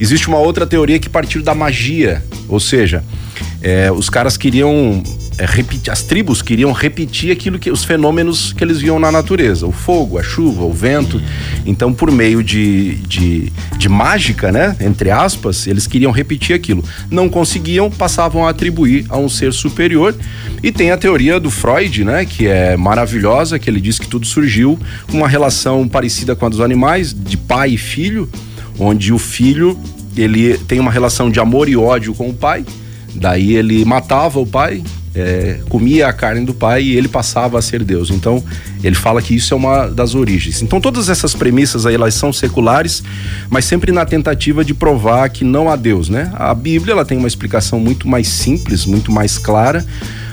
Existe 0.00 0.28
uma 0.28 0.38
outra 0.38 0.66
teoria 0.66 0.98
que 0.98 1.08
partiu 1.08 1.42
da 1.42 1.54
magia, 1.54 2.22
ou 2.48 2.60
seja, 2.60 3.02
é, 3.60 3.90
os 3.90 4.08
caras 4.08 4.36
queriam 4.36 5.02
é, 5.38 5.46
repetir, 5.46 5.92
as 5.92 6.02
tribos 6.02 6.42
queriam 6.42 6.72
repetir 6.72 7.30
aquilo 7.30 7.58
que 7.58 7.70
os 7.70 7.84
fenômenos 7.84 8.52
que 8.52 8.62
eles 8.62 8.80
viam 8.80 8.98
na 8.98 9.10
natureza, 9.10 9.66
o 9.66 9.72
fogo, 9.72 10.18
a 10.18 10.22
chuva, 10.22 10.64
o 10.64 10.72
vento. 10.72 11.20
Então, 11.64 11.92
por 11.92 12.10
meio 12.10 12.42
de, 12.42 12.96
de, 12.96 13.52
de 13.76 13.88
mágica, 13.88 14.50
né, 14.50 14.76
entre 14.80 15.10
aspas, 15.10 15.66
eles 15.66 15.86
queriam 15.86 16.10
repetir 16.10 16.54
aquilo. 16.54 16.84
Não 17.10 17.28
conseguiam, 17.28 17.90
passavam 17.90 18.46
a 18.46 18.50
atribuir 18.50 19.06
a 19.08 19.16
um 19.16 19.28
ser 19.28 19.52
superior. 19.52 20.14
E 20.62 20.72
tem 20.72 20.90
a 20.90 20.96
teoria 20.96 21.38
do 21.38 21.50
Freud, 21.50 22.04
né, 22.04 22.24
que 22.24 22.46
é 22.46 22.76
maravilhosa, 22.76 23.58
que 23.58 23.70
ele 23.70 23.80
diz 23.80 23.98
que 23.98 24.08
tudo 24.08 24.26
surgiu 24.26 24.78
uma 25.12 25.28
relação 25.28 25.86
parecida 25.86 26.34
com 26.34 26.46
a 26.46 26.48
dos 26.48 26.60
animais, 26.60 27.14
de 27.14 27.36
pai 27.36 27.70
e 27.70 27.78
filho, 27.78 28.28
onde 28.78 29.12
o 29.12 29.18
filho 29.18 29.78
ele 30.16 30.58
tem 30.58 30.80
uma 30.80 30.90
relação 30.90 31.30
de 31.30 31.38
amor 31.38 31.68
e 31.68 31.76
ódio 31.76 32.12
com 32.12 32.28
o 32.28 32.34
pai 32.34 32.64
Daí 33.14 33.56
ele 33.56 33.84
matava 33.84 34.38
o 34.38 34.46
pai, 34.46 34.82
é, 35.18 35.60
comia 35.68 36.08
a 36.08 36.12
carne 36.12 36.44
do 36.44 36.54
pai 36.54 36.82
e 36.82 36.96
ele 36.96 37.08
passava 37.08 37.58
a 37.58 37.62
ser 37.62 37.82
Deus. 37.82 38.10
Então 38.10 38.42
ele 38.82 38.94
fala 38.94 39.20
que 39.20 39.34
isso 39.34 39.54
é 39.54 39.56
uma 39.56 39.86
das 39.86 40.14
origens. 40.14 40.62
Então 40.62 40.80
todas 40.80 41.08
essas 41.08 41.34
premissas 41.34 41.86
aí 41.86 41.94
elas 41.94 42.14
são 42.14 42.32
seculares, 42.32 43.02
mas 43.50 43.64
sempre 43.64 43.92
na 43.92 44.04
tentativa 44.04 44.64
de 44.64 44.74
provar 44.74 45.28
que 45.30 45.44
não 45.44 45.68
há 45.70 45.76
Deus, 45.76 46.08
né? 46.08 46.30
A 46.34 46.54
Bíblia 46.54 46.92
ela 46.92 47.04
tem 47.04 47.18
uma 47.18 47.28
explicação 47.28 47.80
muito 47.80 48.08
mais 48.08 48.28
simples, 48.28 48.86
muito 48.86 49.12
mais 49.12 49.38
clara 49.38 49.84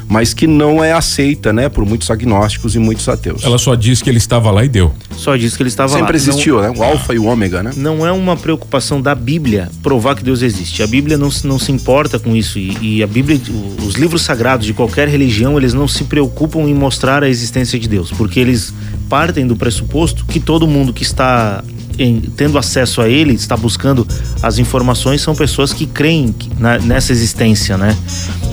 mas 0.08 0.34
que 0.34 0.48
não 0.48 0.84
é 0.84 0.92
aceita, 0.92 1.52
né, 1.52 1.70
por 1.70 1.86
muitos 1.86 2.10
agnósticos 2.12 2.76
e 2.76 2.80
muitos 2.80 3.08
ateus. 3.10 3.44
Ela 3.44 3.58
só 3.58 3.76
diz 3.76 4.02
que 4.02 4.10
ele 4.10 4.18
estava 4.18 4.52
lá 4.52 4.64
e 4.64 4.70
deu. 4.70 4.94
Só 5.12 5.36
diz 5.36 5.56
que 5.56 5.64
ele 5.64 5.70
estava 5.70 5.90
Sempre 5.90 6.02
lá. 6.02 6.20
Sempre 6.20 6.32
existiu, 6.32 6.56
não, 6.56 6.74
né? 6.74 6.74
O 6.78 6.84
alfa 6.84 7.14
e 7.14 7.20
o 7.20 7.26
ômega, 7.26 7.64
né? 7.64 7.72
Não 7.76 8.06
é 8.06 8.12
uma 8.12 8.38
preocupação 8.38 9.02
da 9.02 9.16
Bíblia 9.16 9.70
provar 9.82 10.16
que 10.16 10.24
Deus 10.24 10.42
existe. 10.42 10.84
A 10.84 10.88
Bíblia 10.88 11.18
não, 11.18 11.30
não 11.44 11.58
se 11.58 11.72
importa 11.72 12.20
com 12.20 12.36
isso 12.36 12.60
e, 12.60 12.78
e 12.82 13.04
a 13.04 13.08
Bíblia, 13.08 13.40
os 13.86 13.96
livros 13.96 14.22
sagrados 14.22 14.66
de 14.66 14.74
qualquer 14.74 15.08
religião, 15.08 15.58
eles 15.58 15.74
não 15.74 15.88
se 15.88 16.04
preocupam 16.04 16.62
em 16.62 16.74
mostrar 16.74 17.24
a 17.24 17.30
existência 17.30 17.80
de 17.80 17.88
Deus, 17.88 18.12
porque 18.12 18.40
eles 18.40 18.74
partem 19.10 19.46
do 19.46 19.56
pressuposto 19.56 20.26
que 20.26 20.40
todo 20.40 20.68
mundo 20.68 20.94
que 20.94 21.04
está 21.04 21.64
em, 21.98 22.22
tendo 22.22 22.58
acesso 22.58 23.02
a 23.02 23.10
ele, 23.10 23.34
está 23.34 23.56
buscando 23.56 24.08
as 24.42 24.58
informações, 24.58 25.22
são 25.22 25.36
pessoas 25.36 25.74
que 25.74 25.86
creem 25.86 26.34
na, 26.58 26.78
nessa 26.80 27.12
existência, 27.12 27.78
né? 27.78 27.96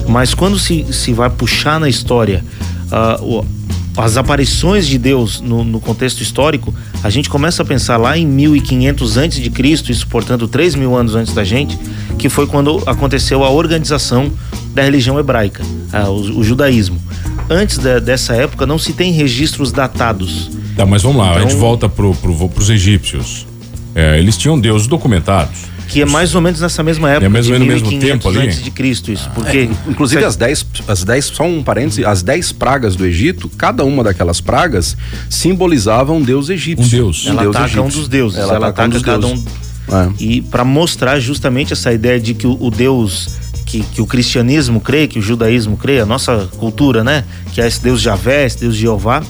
Mas 0.07 0.33
quando 0.33 0.57
se, 0.59 0.85
se 0.91 1.13
vai 1.13 1.29
puxar 1.29 1.79
na 1.79 1.89
história 1.89 2.43
uh, 2.91 3.45
as 3.95 4.17
aparições 4.17 4.87
de 4.87 4.97
Deus 4.97 5.39
no, 5.39 5.63
no, 5.63 5.79
contexto 5.79 6.21
histórico, 6.21 6.73
a 7.03 7.09
gente 7.09 7.29
começa 7.29 7.61
a 7.61 7.65
pensar 7.65 7.97
lá 7.97 8.17
em 8.17 8.25
1500 8.25 9.17
antes 9.17 9.39
de 9.39 9.49
Cristo, 9.49 9.91
isso 9.91 10.07
portanto 10.07 10.47
3 10.47 10.75
mil 10.75 10.95
anos 10.95 11.15
antes 11.15 11.33
da 11.33 11.43
gente, 11.43 11.77
que 12.17 12.27
foi 12.27 12.47
quando 12.47 12.81
aconteceu 12.87 13.43
a 13.43 13.49
organização 13.49 14.31
da 14.73 14.81
religião 14.81 15.19
hebraica, 15.19 15.63
uh, 15.63 16.09
o, 16.09 16.39
o, 16.39 16.43
judaísmo. 16.43 16.99
Antes 17.49 17.77
de, 17.77 17.99
dessa 17.99 18.33
época 18.33 18.65
não 18.65 18.79
se 18.79 18.93
tem 18.93 19.11
registros 19.11 19.71
datados 19.71 20.49
Tá, 20.75 20.85
mas 20.85 21.03
vamos 21.03 21.17
lá, 21.17 21.27
então, 21.27 21.37
a 21.37 21.41
gente 21.41 21.49
então- 21.51 21.59
volta 21.59 21.89
pro, 21.89 22.13
pro, 22.15 22.49
pros 22.49 22.69
egípcios. 22.69 23.45
É, 23.95 24.17
eles 24.17 24.37
tinham 24.37 24.59
deuses 24.59 24.87
documentados. 24.87 25.73
Que 25.87 26.01
é 26.01 26.05
mais 26.05 26.33
ou 26.33 26.41
menos 26.41 26.59
nessa 26.59 26.81
mesma 26.81 27.09
época. 27.11 27.25
É 27.27 27.29
mais 27.29 27.45
ou 27.45 27.51
menos 27.59 27.81
no 27.81 27.91
mesmo 27.91 27.99
tempo 27.99 28.27
ali. 28.27 28.39
Antes 28.39 28.63
de 28.63 28.71
Cristo, 28.71 29.11
isso. 29.11 29.27
Ah. 29.27 29.33
Porque, 29.35 29.57
é, 29.57 29.89
inclusive, 29.89 30.23
as 30.23 30.35
10, 30.35 30.65
as 30.87 31.03
10, 31.03 31.25
só 31.25 31.43
um 31.43 31.61
parêntese, 31.61 32.03
as 32.03 32.23
10 32.23 32.51
pragas 32.53 32.95
do 32.95 33.05
Egito, 33.05 33.47
cada 33.49 33.83
uma 33.83 34.03
daquelas 34.03 34.41
pragas 34.41 34.97
simbolizava 35.29 36.11
um 36.11 36.21
deus 36.21 36.49
egípcio. 36.49 36.85
Um 36.85 36.89
deus. 36.89 37.25
Ela 37.27 37.41
um 37.41 37.43
deus 37.43 37.55
ataca 37.55 37.71
egípcio. 37.71 37.83
um 37.83 37.89
dos 37.89 38.07
deuses. 38.07 38.39
Ela, 38.39 38.55
ela 38.55 38.67
ataca, 38.69 38.97
ataca 38.97 39.03
cada 39.03 39.27
um. 39.27 39.43
É. 39.91 40.11
E 40.19 40.41
para 40.41 40.63
mostrar 40.63 41.19
justamente 41.19 41.73
essa 41.73 41.93
ideia 41.93 42.19
de 42.19 42.33
que 42.33 42.47
o, 42.47 42.57
o 42.59 42.71
Deus 42.71 43.27
que, 43.65 43.81
que, 43.83 44.01
o 44.01 44.05
cristianismo 44.05 44.79
crê, 44.79 45.07
que 45.07 45.19
o 45.19 45.21
judaísmo 45.21 45.77
crê, 45.77 45.99
a 45.99 46.05
nossa 46.05 46.49
cultura, 46.57 47.03
né? 47.03 47.23
Que 47.53 47.61
é 47.61 47.67
esse 47.67 47.81
Deus 47.81 48.01
Javé, 48.01 48.45
esse 48.45 48.59
Deus 48.59 48.75
Jeová, 48.75 49.21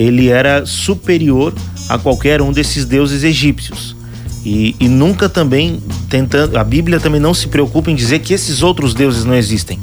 ele 0.00 0.28
era 0.28 0.64
superior 0.64 1.54
a 1.88 1.98
qualquer 1.98 2.40
um 2.40 2.52
desses 2.52 2.84
deuses 2.84 3.22
egípcios. 3.22 3.96
E, 4.44 4.74
e, 4.80 4.88
nunca 4.88 5.28
também 5.28 5.80
tentando. 6.08 6.56
A 6.56 6.64
Bíblia 6.64 6.98
também 6.98 7.20
não 7.20 7.34
se 7.34 7.48
preocupa 7.48 7.90
em 7.90 7.94
dizer 7.94 8.20
que 8.20 8.32
esses 8.32 8.62
outros 8.62 8.94
deuses 8.94 9.24
não 9.24 9.34
existem. 9.34 9.78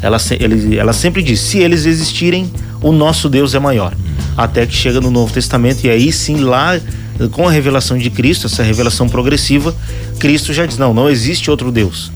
Ela, 0.00 0.18
ele, 0.40 0.76
ela 0.76 0.92
sempre 0.92 1.22
diz: 1.22 1.38
se 1.38 1.58
eles 1.58 1.86
existirem, 1.86 2.50
o 2.80 2.90
nosso 2.90 3.28
Deus 3.28 3.54
é 3.54 3.60
maior. 3.60 3.94
Até 4.36 4.66
que 4.66 4.74
chega 4.74 5.00
no 5.00 5.10
Novo 5.10 5.32
Testamento, 5.32 5.84
e 5.84 5.90
aí 5.90 6.10
sim, 6.10 6.38
lá, 6.38 6.80
com 7.30 7.46
a 7.46 7.50
revelação 7.50 7.96
de 7.96 8.10
Cristo, 8.10 8.46
essa 8.46 8.62
revelação 8.62 9.08
progressiva, 9.08 9.72
Cristo 10.18 10.52
já 10.52 10.66
diz: 10.66 10.78
não, 10.78 10.92
não 10.92 11.08
existe 11.08 11.48
outro 11.48 11.70
Deus. 11.70 12.10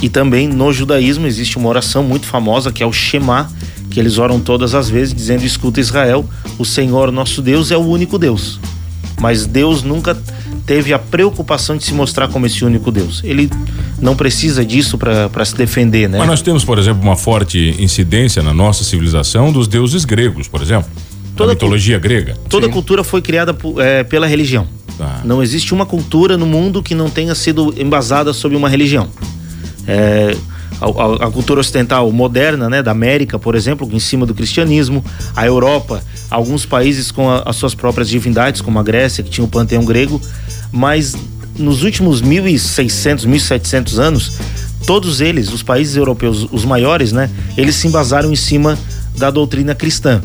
E 0.00 0.08
também 0.08 0.48
no 0.48 0.72
judaísmo 0.72 1.26
existe 1.26 1.58
uma 1.58 1.68
oração 1.68 2.02
muito 2.02 2.26
famosa 2.26 2.72
que 2.72 2.82
é 2.82 2.86
o 2.86 2.92
Shema, 2.92 3.50
que 3.92 4.00
eles 4.00 4.18
oram 4.18 4.40
todas 4.40 4.74
as 4.74 4.88
vezes 4.88 5.14
dizendo: 5.14 5.44
"Escuta 5.44 5.80
Israel, 5.80 6.24
o 6.58 6.64
Senhor 6.64 7.12
nosso 7.12 7.42
Deus 7.42 7.70
é 7.70 7.76
o 7.76 7.86
único 7.86 8.18
Deus". 8.18 8.58
Mas 9.20 9.46
Deus 9.46 9.82
nunca 9.82 10.16
teve 10.66 10.92
a 10.92 10.98
preocupação 10.98 11.76
de 11.76 11.84
se 11.84 11.92
mostrar 11.92 12.28
como 12.28 12.46
esse 12.46 12.64
único 12.64 12.90
Deus. 12.90 13.20
Ele 13.24 13.50
não 14.00 14.16
precisa 14.16 14.64
disso 14.64 14.98
para 14.98 15.44
se 15.44 15.56
defender, 15.56 16.08
né? 16.08 16.18
Mas 16.18 16.26
nós 16.26 16.42
temos, 16.42 16.64
por 16.64 16.78
exemplo, 16.78 17.02
uma 17.02 17.16
forte 17.16 17.76
incidência 17.78 18.42
na 18.42 18.52
nossa 18.52 18.84
civilização 18.84 19.52
dos 19.52 19.68
deuses 19.68 20.04
gregos, 20.04 20.48
por 20.48 20.62
exemplo. 20.62 20.90
Toda 21.36 21.52
a 21.52 21.54
mitologia 21.54 21.98
grega. 21.98 22.36
Toda 22.48 22.66
Sim. 22.66 22.72
cultura 22.72 23.02
foi 23.02 23.22
criada 23.22 23.56
é, 23.78 24.04
pela 24.04 24.26
religião. 24.26 24.66
Tá. 24.98 25.20
Não 25.24 25.42
existe 25.42 25.72
uma 25.72 25.86
cultura 25.86 26.36
no 26.36 26.46
mundo 26.46 26.82
que 26.82 26.94
não 26.94 27.08
tenha 27.08 27.34
sido 27.34 27.74
embasada 27.78 28.32
sobre 28.32 28.56
uma 28.56 28.68
religião. 28.68 29.08
É, 29.86 30.36
a, 30.80 31.26
a, 31.26 31.30
cultura 31.30 31.60
ocidental 31.60 32.10
moderna, 32.12 32.68
né, 32.68 32.82
da 32.82 32.90
América, 32.90 33.38
por 33.38 33.54
exemplo, 33.54 33.88
em 33.92 33.98
cima 33.98 34.26
do 34.26 34.34
cristianismo, 34.34 35.04
a 35.36 35.46
Europa, 35.46 36.02
alguns 36.30 36.66
países 36.66 37.10
com 37.10 37.30
a, 37.30 37.42
as 37.46 37.56
suas 37.56 37.74
próprias 37.74 38.08
divindades, 38.08 38.60
como 38.60 38.78
a 38.78 38.82
Grécia, 38.82 39.22
que 39.22 39.30
tinha 39.30 39.44
o 39.44 39.48
panteão 39.48 39.84
grego, 39.84 40.20
mas 40.70 41.14
nos 41.58 41.82
últimos 41.82 42.20
1600, 42.20 43.24
1700 43.24 43.98
anos, 43.98 44.38
todos 44.86 45.20
eles, 45.20 45.52
os 45.52 45.62
países 45.62 45.96
europeus, 45.96 46.48
os 46.50 46.64
maiores, 46.64 47.12
né, 47.12 47.30
eles 47.56 47.76
se 47.76 47.86
embasaram 47.86 48.32
em 48.32 48.36
cima 48.36 48.78
da 49.16 49.30
doutrina 49.30 49.74
cristã. 49.74 50.22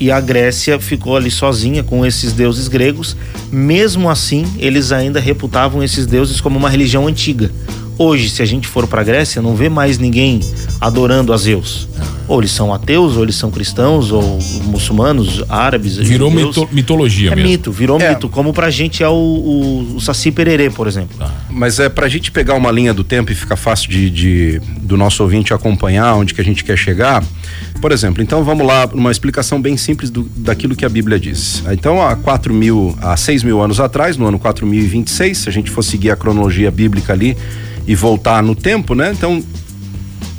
E 0.00 0.10
a 0.10 0.20
Grécia 0.20 0.80
ficou 0.80 1.16
ali 1.16 1.30
sozinha 1.30 1.84
com 1.84 2.04
esses 2.04 2.32
deuses 2.32 2.66
gregos. 2.66 3.16
Mesmo 3.52 4.10
assim, 4.10 4.44
eles 4.58 4.90
ainda 4.90 5.20
reputavam 5.20 5.80
esses 5.80 6.06
deuses 6.06 6.40
como 6.40 6.58
uma 6.58 6.68
religião 6.68 7.06
antiga. 7.06 7.52
Hoje, 7.98 8.30
se 8.30 8.42
a 8.42 8.44
gente 8.46 8.66
for 8.66 8.86
para 8.86 9.00
a 9.00 9.04
Grécia, 9.04 9.42
não 9.42 9.54
vê 9.54 9.68
mais 9.68 9.98
ninguém 9.98 10.40
adorando 10.80 11.32
a 11.32 11.36
Zeus. 11.36 11.88
Ou 12.26 12.40
eles 12.40 12.50
são 12.50 12.72
ateus, 12.72 13.16
ou 13.16 13.22
eles 13.22 13.36
são 13.36 13.50
cristãos, 13.50 14.10
ou 14.10 14.38
muçulmanos, 14.64 15.44
árabes. 15.48 15.96
Virou 15.98 16.30
mito, 16.30 16.68
mitologia 16.72 17.32
é 17.32 17.36
mesmo. 17.36 17.50
mito, 17.50 17.72
virou 17.72 18.00
é. 18.00 18.10
mito. 18.10 18.28
Como 18.28 18.52
pra 18.52 18.70
gente 18.70 19.02
é 19.02 19.08
o, 19.08 19.12
o, 19.12 19.96
o 19.96 20.00
Saci 20.00 20.30
Pererê, 20.30 20.70
por 20.70 20.86
exemplo. 20.86 21.16
Tá. 21.18 21.30
Mas 21.50 21.78
é 21.78 21.88
pra 21.88 22.08
gente 22.08 22.30
pegar 22.30 22.54
uma 22.54 22.70
linha 22.70 22.94
do 22.94 23.04
tempo 23.04 23.30
e 23.30 23.34
ficar 23.34 23.56
fácil 23.56 23.90
de, 23.90 24.10
de, 24.10 24.60
do 24.80 24.96
nosso 24.96 25.22
ouvinte 25.22 25.52
acompanhar 25.52 26.14
onde 26.14 26.32
que 26.32 26.40
a 26.40 26.44
gente 26.44 26.64
quer 26.64 26.76
chegar. 26.76 27.22
Por 27.80 27.92
exemplo, 27.92 28.22
então 28.22 28.44
vamos 28.44 28.66
lá, 28.66 28.88
uma 28.92 29.10
explicação 29.10 29.60
bem 29.60 29.76
simples 29.76 30.08
do, 30.08 30.22
daquilo 30.36 30.74
que 30.74 30.84
a 30.84 30.88
Bíblia 30.88 31.18
diz. 31.18 31.62
Então, 31.70 32.00
há 32.00 32.16
4 32.16 32.54
mil, 32.54 32.96
há 33.00 33.16
6 33.16 33.42
mil 33.42 33.60
anos 33.60 33.80
atrás, 33.80 34.16
no 34.16 34.26
ano 34.26 34.38
4026, 34.38 35.38
se 35.38 35.48
a 35.48 35.52
gente 35.52 35.70
for 35.70 35.82
seguir 35.82 36.10
a 36.10 36.16
cronologia 36.16 36.70
bíblica 36.70 37.12
ali, 37.12 37.36
e 37.86 37.94
voltar 37.94 38.42
no 38.42 38.54
tempo, 38.54 38.94
né? 38.94 39.12
Então 39.12 39.42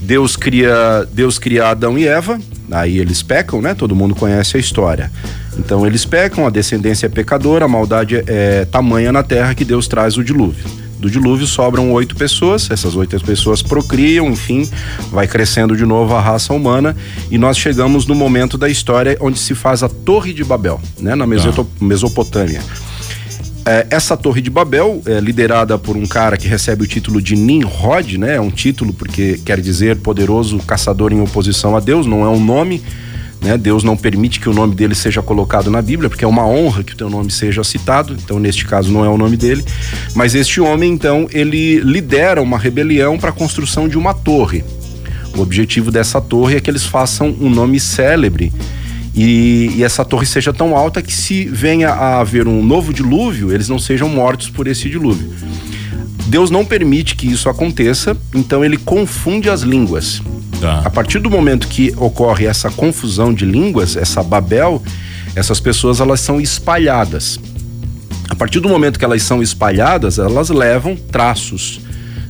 Deus 0.01 0.35
cria, 0.35 1.07
Deus 1.12 1.39
cria 1.39 1.69
Adão 1.69 1.97
e 1.97 2.07
Eva, 2.07 2.39
aí 2.71 2.97
eles 2.97 3.23
pecam, 3.23 3.62
né? 3.62 3.73
Todo 3.73 3.95
mundo 3.95 4.13
conhece 4.15 4.57
a 4.57 4.59
história. 4.59 5.12
Então 5.57 5.85
eles 5.85 6.05
pecam, 6.05 6.45
a 6.45 6.50
descendência 6.50 7.05
é 7.05 7.09
pecadora, 7.09 7.65
a 7.65 7.67
maldade 7.67 8.23
é, 8.27 8.65
tamanha 8.65 9.12
na 9.12 9.23
terra 9.23 9.53
que 9.53 9.63
Deus 9.63 9.88
traz 9.88 10.17
o 10.17 10.23
dilúvio. 10.23 10.65
Do 11.03 11.09
dilúvio 11.09 11.45
sobram 11.45 11.91
oito 11.91 12.15
pessoas, 12.15 12.71
essas 12.71 12.95
oito 12.95 13.19
pessoas 13.25 13.62
procriam, 13.62 14.29
enfim, 14.29 14.69
vai 15.12 15.27
crescendo 15.27 15.75
de 15.75 15.85
novo 15.85 16.15
a 16.15 16.21
raça 16.21 16.53
humana 16.53 16.95
e 17.29 17.38
nós 17.38 17.57
chegamos 17.57 18.05
no 18.05 18.15
momento 18.15 18.57
da 18.57 18.69
história 18.69 19.17
onde 19.19 19.38
se 19.38 19.53
faz 19.53 19.83
a 19.83 19.89
Torre 19.89 20.31
de 20.31 20.45
Babel, 20.45 20.79
né? 21.00 21.13
Na 21.13 21.25
ah. 22.62 22.92
É, 23.65 23.88
essa 23.89 24.17
torre 24.17 24.41
de 24.41 24.50
Babel 24.50 25.01
é 25.05 25.22
liderada 25.22 25.77
por 25.77 25.96
um 25.96 26.05
cara 26.05 26.36
que 26.36 26.48
recebe 26.48 26.84
o 26.84 26.88
título 26.88 27.22
de 27.22 27.36
Nimrod, 27.36 28.17
né? 28.17 28.36
É 28.36 28.41
um 28.41 28.51
título 28.51 28.93
porque 28.93 29.39
quer 29.46 29.62
dizer 29.62 29.98
poderoso 29.98 30.58
caçador 30.60 31.13
em 31.13 31.22
oposição 31.22 31.75
a 31.75 31.79
Deus, 31.79 32.05
não 32.05 32.24
é 32.25 32.29
um 32.29 32.43
nome. 32.43 32.84
Né? 33.41 33.58
Deus 33.58 33.84
não 33.84 33.96
permite 33.96 34.39
que 34.39 34.50
o 34.50 34.53
nome 34.53 34.74
dele 34.74 34.96
seja 34.96 35.22
colocado 35.22 35.70
na 35.70 35.82
Bíblia, 35.82 36.10
porque 36.10 36.24
é 36.24 36.27
uma 36.27 36.46
honra 36.46 36.84
que 36.84 36.93
o 36.93 36.98
teu 36.98 37.10
nome 37.10 37.29
seja 37.29 37.63
citado. 37.63 38.13
Então, 38.13 38.39
neste 38.39 38.65
caso, 38.65 38.91
não 38.91 39.03
é 39.03 39.10
o 39.10 39.17
nome 39.17 39.36
dele. 39.36 39.63
Mas 40.15 40.34
este 40.34 40.62
homem, 40.62 40.91
então, 40.91 41.27
ele 41.32 41.79
lidera 41.79 42.41
uma 42.41 42.58
rebelião 42.58 43.17
para 43.17 43.29
a 43.29 43.34
construção 43.34 43.88
de 43.88 43.98
uma 43.98 44.13
torre. 44.13 44.63
O 45.36 45.41
objetivo 45.41 45.91
dessa 45.91 46.22
torre 46.22 46.55
é 46.55 46.62
que 46.62 46.70
eles 46.70 46.86
façam 46.86 47.36
um 47.39 47.50
nome 47.50 47.79
célebre 47.79 48.51
e, 49.15 49.72
e, 49.75 49.84
essa 49.84 50.03
torre 50.03 50.25
seja 50.25 50.51
tão 50.51 50.75
alta 50.75 51.01
que 51.01 51.13
se 51.13 51.46
venha 51.46 51.89
a 51.89 52.20
haver 52.20 52.48
um 52.48 52.63
novo 52.63 52.93
dilúvio, 52.93 53.51
eles 53.51 53.70
não 53.70 53.77
sejam 53.77 54.10
mortos 54.10 54.50
por 54.50 54.67
esse 54.67 54.89
dilúvio. 54.89 55.32
Deus 56.27 56.50
não 56.50 56.65
permite 56.65 57.15
que 57.15 57.27
isso 57.27 57.48
aconteça, 57.48 58.17
então 58.34 58.65
ele 58.65 58.77
confunde 58.77 59.50
as 59.50 59.62
línguas. 59.62 60.22
Tá. 60.60 60.82
A 60.86 60.89
partir 60.89 61.20
do 61.20 61.29
momento 61.29 61.67
que 61.67 61.93
ocorre 61.98 62.46
essa 62.46 62.72
confusão 62.72 63.34
de 63.34 63.46
línguas, 63.46 63.96
essa 63.96 64.24
Babel, 64.24 64.82
essas 65.36 65.60
pessoas 65.60 66.00
elas 66.00 66.20
são 66.20 66.41
espalhadas. 66.41 67.39
A 68.29 68.36
partir 68.36 68.60
do 68.60 68.70
momento 68.70 68.98
que 68.98 69.05
elas 69.05 69.22
são 69.22 69.43
espalhadas, 69.43 70.17
elas 70.17 70.50
levam 70.50 70.96
traços 70.96 71.82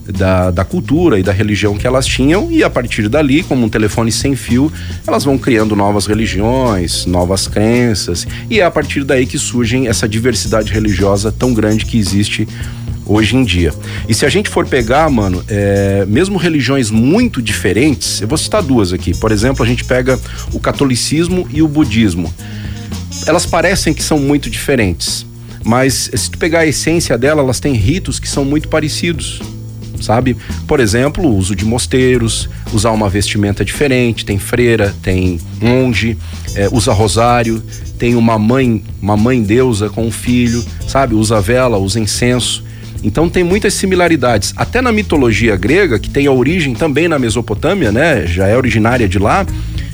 da, 0.07 0.51
da 0.51 0.65
cultura 0.65 1.19
e 1.19 1.23
da 1.23 1.31
religião 1.31 1.77
que 1.77 1.87
elas 1.87 2.05
tinham, 2.05 2.51
e 2.51 2.63
a 2.63 2.69
partir 2.69 3.07
dali, 3.07 3.43
como 3.43 3.65
um 3.65 3.69
telefone 3.69 4.11
sem 4.11 4.35
fio, 4.35 4.71
elas 5.07 5.23
vão 5.23 5.37
criando 5.37 5.75
novas 5.75 6.05
religiões, 6.05 7.05
novas 7.05 7.47
crenças, 7.47 8.27
e 8.49 8.59
é 8.59 8.65
a 8.65 8.71
partir 8.71 9.03
daí 9.03 9.25
que 9.25 9.37
surgem 9.37 9.87
essa 9.87 10.07
diversidade 10.07 10.71
religiosa 10.71 11.31
tão 11.31 11.53
grande 11.53 11.85
que 11.85 11.97
existe 11.97 12.47
hoje 13.05 13.35
em 13.35 13.43
dia. 13.43 13.73
E 14.07 14.13
se 14.13 14.25
a 14.25 14.29
gente 14.29 14.49
for 14.49 14.65
pegar, 14.65 15.09
mano, 15.09 15.43
é, 15.47 16.05
mesmo 16.07 16.37
religiões 16.37 16.89
muito 16.89 17.41
diferentes, 17.41 18.21
eu 18.21 18.27
vou 18.27 18.37
citar 18.37 18.61
duas 18.63 18.93
aqui. 18.93 19.15
Por 19.17 19.31
exemplo, 19.31 19.63
a 19.63 19.67
gente 19.67 19.83
pega 19.83 20.19
o 20.53 20.59
catolicismo 20.59 21.47
e 21.51 21.61
o 21.61 21.67
budismo. 21.67 22.33
Elas 23.27 23.45
parecem 23.45 23.93
que 23.93 24.03
são 24.03 24.19
muito 24.19 24.49
diferentes, 24.49 25.25
mas 25.63 26.09
se 26.13 26.31
tu 26.31 26.37
pegar 26.37 26.59
a 26.59 26.65
essência 26.65 27.17
dela, 27.17 27.41
elas 27.41 27.59
têm 27.59 27.73
ritos 27.73 28.19
que 28.19 28.27
são 28.27 28.43
muito 28.43 28.67
parecidos 28.67 29.41
sabe? 30.03 30.35
Por 30.67 30.79
exemplo, 30.79 31.25
o 31.25 31.35
uso 31.35 31.55
de 31.55 31.65
mosteiros, 31.65 32.49
usar 32.73 32.91
uma 32.91 33.09
vestimenta 33.09 33.63
diferente, 33.63 34.25
tem 34.25 34.37
freira, 34.37 34.93
tem 35.01 35.39
monge, 35.61 36.17
é, 36.55 36.67
usa 36.71 36.91
rosário, 36.93 37.63
tem 37.97 38.15
uma 38.15 38.37
mãe, 38.37 38.83
uma 39.01 39.15
mãe 39.15 39.41
deusa 39.41 39.89
com 39.89 40.05
um 40.05 40.11
filho, 40.11 40.63
sabe? 40.87 41.15
Usa 41.15 41.39
vela, 41.39 41.77
usa 41.77 41.99
incenso. 41.99 42.63
Então 43.03 43.29
tem 43.29 43.43
muitas 43.43 43.73
similaridades. 43.73 44.53
Até 44.55 44.81
na 44.81 44.91
mitologia 44.91 45.55
grega, 45.57 45.99
que 45.99 46.09
tem 46.09 46.25
a 46.25 46.31
origem 46.31 46.73
também 46.73 47.07
na 47.07 47.19
Mesopotâmia, 47.19 47.91
né? 47.91 48.25
Já 48.25 48.47
é 48.47 48.55
originária 48.55 49.09
de 49.09 49.19
lá, 49.19 49.45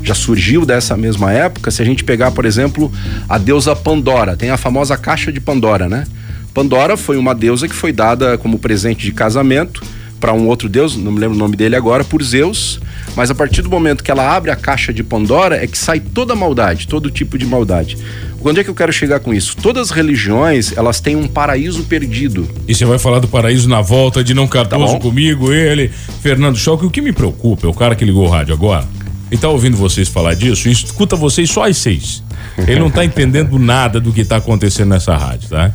já 0.03 0.13
surgiu 0.13 0.65
dessa 0.65 0.95
mesma 0.95 1.31
época. 1.31 1.71
Se 1.71 1.81
a 1.81 1.85
gente 1.85 2.03
pegar, 2.03 2.31
por 2.31 2.45
exemplo, 2.45 2.91
a 3.27 3.37
deusa 3.37 3.75
Pandora, 3.75 4.37
tem 4.37 4.51
a 4.51 4.57
famosa 4.57 4.95
caixa 4.95 5.31
de 5.31 5.39
Pandora, 5.39 5.89
né? 5.89 6.05
Pandora 6.53 6.95
foi 6.97 7.17
uma 7.17 7.33
deusa 7.33 7.67
que 7.67 7.75
foi 7.75 7.91
dada 7.91 8.37
como 8.37 8.59
presente 8.59 9.05
de 9.05 9.11
casamento 9.11 9.81
para 10.19 10.33
um 10.33 10.47
outro 10.47 10.67
deus, 10.67 10.95
não 10.95 11.11
me 11.11 11.19
lembro 11.19 11.35
o 11.35 11.39
nome 11.39 11.55
dele 11.55 11.75
agora, 11.75 12.03
por 12.03 12.21
Zeus. 12.21 12.79
Mas 13.15 13.31
a 13.31 13.35
partir 13.35 13.61
do 13.61 13.69
momento 13.69 14.03
que 14.03 14.11
ela 14.11 14.35
abre 14.35 14.51
a 14.51 14.55
caixa 14.55 14.93
de 14.93 15.03
Pandora, 15.03 15.63
é 15.63 15.67
que 15.67 15.77
sai 15.77 15.99
toda 15.99 16.33
a 16.33 16.35
maldade, 16.35 16.87
todo 16.87 17.09
tipo 17.09 17.37
de 17.37 17.45
maldade. 17.45 17.97
Onde 18.41 18.61
é 18.61 18.63
que 18.63 18.69
eu 18.69 18.75
quero 18.75 18.93
chegar 18.93 19.19
com 19.19 19.33
isso? 19.33 19.57
Todas 19.57 19.89
as 19.89 19.91
religiões, 19.91 20.75
elas 20.77 20.99
têm 20.99 21.15
um 21.15 21.27
paraíso 21.27 21.83
perdido. 21.83 22.47
E 22.67 22.73
você 22.73 22.85
vai 22.85 22.97
falar 22.97 23.19
do 23.19 23.27
paraíso 23.27 23.67
na 23.67 23.81
volta, 23.81 24.23
de 24.23 24.33
não 24.33 24.47
Cardoso 24.47 24.93
tá 24.93 24.99
comigo, 24.99 25.51
ele, 25.51 25.89
Fernando 26.21 26.57
Choque. 26.57 26.85
O 26.85 26.89
que 26.89 27.01
me 27.01 27.11
preocupa 27.11 27.67
é 27.67 27.69
o 27.69 27.73
cara 27.73 27.95
que 27.95 28.05
ligou 28.05 28.25
o 28.25 28.29
rádio 28.29 28.53
agora 28.53 28.87
e 29.31 29.37
tá 29.37 29.47
ouvindo 29.49 29.77
vocês 29.77 30.07
falar 30.07 30.33
disso 30.33 30.67
escuta 30.69 31.15
vocês 31.15 31.49
só 31.49 31.65
às 31.65 31.77
seis. 31.77 32.23
Ele 32.57 32.79
não 32.79 32.89
tá 32.89 33.05
entendendo 33.05 33.57
nada 33.59 33.99
do 33.99 34.11
que 34.11 34.25
tá 34.25 34.37
acontecendo 34.37 34.89
nessa 34.89 35.15
rádio, 35.15 35.49
tá? 35.49 35.73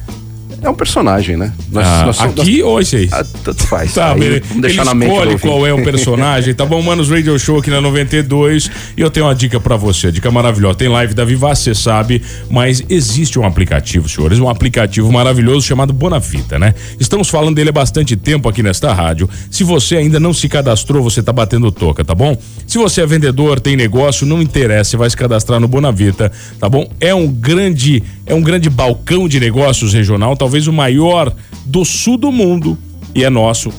É 0.65 0.71
um 0.71 0.75
personagem, 0.75 1.37
né? 1.37 1.53
Nós, 1.71 1.87
ah, 1.87 2.07
nós 2.07 2.17
somos, 2.17 2.41
aqui 2.41 2.59
nós... 2.59 2.67
ou 2.67 2.81
esse 2.81 2.97
aí? 2.97 3.09
Ah, 3.13 3.23
tanto 3.45 3.67
faz. 3.67 3.93
Tá, 3.93 4.15
aí, 4.15 4.23
ele, 4.23 4.41
vamos 4.41 4.63
deixar 4.63 4.81
ele 4.81 4.89
na 4.89 4.95
mente. 4.95 5.13
Escolhe 5.13 5.39
qual 5.39 5.67
é 5.67 5.75
o 5.75 5.83
personagem, 5.85 6.55
tá 6.55 6.65
bom? 6.65 6.81
Manos 6.81 7.11
Radio 7.11 7.39
Show 7.39 7.59
aqui 7.59 7.69
na 7.69 7.83
92. 7.83 8.71
E 8.97 9.01
eu 9.03 9.11
tenho 9.11 9.27
uma 9.27 9.35
dica 9.35 9.61
para 9.61 9.77
você, 9.77 10.11
dica 10.11 10.31
maravilhosa. 10.31 10.79
Tem 10.79 10.89
live 10.89 11.13
da 11.13 11.23
Viva, 11.23 11.55
você 11.55 11.75
sabe, 11.75 12.23
mas 12.49 12.83
existe 12.89 13.39
um 13.39 13.45
aplicativo, 13.45 14.09
senhores, 14.09 14.39
um 14.39 14.49
aplicativo 14.49 15.13
maravilhoso 15.13 15.67
chamado 15.67 15.93
Bonavita, 15.93 16.59
né? 16.59 16.75
Estamos 16.99 17.29
falando 17.29 17.55
dele 17.57 17.69
há 17.69 17.73
bastante 17.73 18.17
tempo 18.17 18.49
aqui 18.49 18.63
nesta 18.63 18.91
rádio. 18.95 19.29
Se 19.51 19.63
você 19.65 19.97
ainda 19.97 20.19
não 20.19 20.33
se 20.33 20.49
cadastrou, 20.49 21.03
você 21.03 21.23
tá 21.23 21.33
batendo 21.33 21.71
toca, 21.71 22.03
tá 22.03 22.15
bom? 22.15 22.35
Se 22.67 22.79
você 22.79 23.03
é 23.03 23.07
vendedor, 23.07 23.61
tem 23.61 23.77
negócio, 23.77 24.27
não 24.27 24.41
interessa, 24.41 24.93
você 24.93 24.97
vai 24.97 25.11
se 25.11 25.17
cadastrar 25.17 25.61
no 25.61 25.69
Bonavita, 25.69 26.33
tá 26.59 26.69
bom? 26.71 26.89
É 26.99 27.15
um 27.15 27.27
grande, 27.29 28.03
é 28.27 28.35
um 28.35 28.43
grande 28.43 28.71
balcão 28.71 29.29
de 29.29 29.39
negócios 29.39 29.93
regional, 29.93 30.37
talvez 30.37 30.67
o 30.67 30.73
maior 30.73 31.35
do 31.65 31.85
sul 31.85 32.17
do 32.17 32.33
mundo 32.33 32.79
e 33.15 33.23
é 33.25 33.31
nosso 33.31 33.73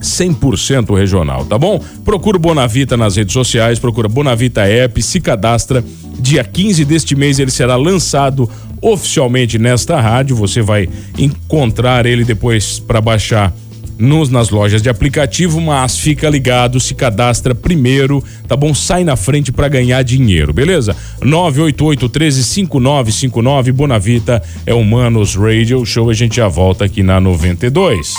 100% 0.00 0.96
regional, 0.96 1.44
tá 1.44 1.58
bom? 1.58 1.80
Procura 2.04 2.36
o 2.36 2.40
Bonavita 2.40 2.96
nas 2.96 3.16
redes 3.16 3.32
sociais, 3.32 3.78
procura 3.78 4.08
Bonavita 4.08 4.62
App, 4.62 5.02
se 5.02 5.20
cadastra. 5.20 5.84
Dia 6.18 6.44
15 6.44 6.84
deste 6.84 7.14
mês 7.14 7.38
ele 7.38 7.50
será 7.50 7.76
lançado 7.76 8.48
oficialmente 8.80 9.58
nesta 9.58 10.00
rádio. 10.00 10.36
Você 10.36 10.60
vai 10.60 10.88
encontrar 11.18 12.06
ele 12.06 12.24
depois 12.24 12.78
para 12.78 13.00
baixar 13.00 13.52
nos, 13.98 14.28
nas 14.28 14.50
lojas 14.50 14.82
de 14.82 14.88
aplicativo, 14.88 15.60
mas 15.60 15.98
fica 15.98 16.28
ligado, 16.28 16.78
se 16.78 16.94
cadastra 16.94 17.54
primeiro, 17.54 18.22
tá 18.46 18.56
bom? 18.56 18.74
Sai 18.74 19.04
na 19.04 19.16
frente 19.16 19.50
para 19.52 19.68
ganhar 19.68 20.02
dinheiro, 20.02 20.52
beleza? 20.52 20.94
988 21.22 22.08
13 22.08 22.44
5959 22.44 23.72
Bonavita 23.72 24.42
é 24.64 24.74
Humanos 24.74 25.34
Radio 25.34 25.84
Show, 25.84 26.10
a 26.10 26.14
gente 26.14 26.36
já 26.36 26.48
volta 26.48 26.84
aqui 26.84 27.02
na 27.02 27.20
92. 27.20 28.14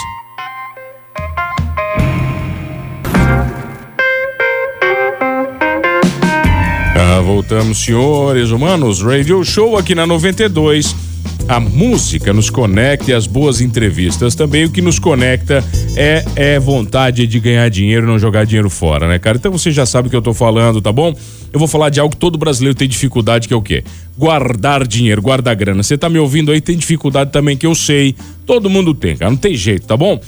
Ah, 6.99 7.21
voltamos, 7.21 7.83
senhores 7.83 8.49
humanos, 8.51 9.01
Radio 9.01 9.43
Show 9.43 9.77
aqui 9.77 9.93
na 9.93 10.05
92. 10.05 11.06
A 11.47 11.61
música 11.61 12.33
nos 12.33 12.49
conecta 12.49 13.11
e 13.11 13.13
as 13.13 13.25
boas 13.25 13.61
entrevistas 13.61 14.35
também. 14.35 14.65
O 14.65 14.69
que 14.69 14.81
nos 14.81 14.99
conecta 14.99 15.63
é, 15.95 16.25
é 16.35 16.59
vontade 16.59 17.25
de 17.25 17.39
ganhar 17.39 17.69
dinheiro, 17.69 18.05
não 18.05 18.19
jogar 18.19 18.45
dinheiro 18.45 18.69
fora, 18.69 19.07
né, 19.07 19.17
cara? 19.17 19.37
Então 19.37 19.51
você 19.51 19.71
já 19.71 19.85
sabe 19.85 20.07
o 20.07 20.11
que 20.11 20.15
eu 20.17 20.21
tô 20.21 20.33
falando, 20.33 20.81
tá 20.81 20.91
bom? 20.91 21.15
Eu 21.53 21.57
vou 21.57 21.67
falar 21.67 21.89
de 21.89 22.01
algo 22.01 22.13
que 22.13 22.19
todo 22.19 22.37
brasileiro 22.37 22.75
tem 22.75 22.87
dificuldade, 22.87 23.47
que 23.47 23.53
é 23.53 23.57
o 23.57 23.61
quê? 23.61 23.81
Guardar 24.17 24.85
dinheiro, 24.85 25.21
guardar 25.21 25.55
grana. 25.55 25.81
Você 25.81 25.97
tá 25.97 26.09
me 26.09 26.19
ouvindo 26.19 26.51
aí, 26.51 26.59
tem 26.59 26.75
dificuldade 26.75 27.31
também, 27.31 27.55
que 27.55 27.65
eu 27.65 27.73
sei. 27.73 28.13
Todo 28.45 28.69
mundo 28.69 28.93
tem, 28.93 29.15
cara, 29.15 29.31
não 29.31 29.37
tem 29.37 29.55
jeito, 29.55 29.87
tá 29.87 29.95
bom? 29.95 30.19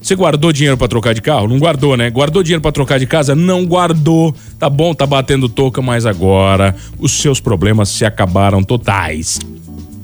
Você 0.00 0.16
guardou 0.16 0.52
dinheiro 0.52 0.78
para 0.78 0.88
trocar 0.88 1.12
de 1.12 1.20
carro? 1.20 1.46
Não 1.46 1.58
guardou, 1.58 1.98
né? 1.98 2.08
Guardou 2.08 2.42
dinheiro 2.42 2.62
para 2.62 2.72
trocar 2.72 2.98
de 2.98 3.06
casa? 3.06 3.36
Não 3.36 3.64
guardou. 3.66 4.34
Tá 4.58 4.70
bom, 4.70 4.94
tá 4.94 5.06
batendo 5.06 5.50
toca, 5.50 5.82
mas 5.82 6.06
agora 6.06 6.74
os 6.98 7.12
seus 7.12 7.38
problemas 7.38 7.90
se 7.90 8.04
acabaram 8.04 8.64
totais. 8.64 9.38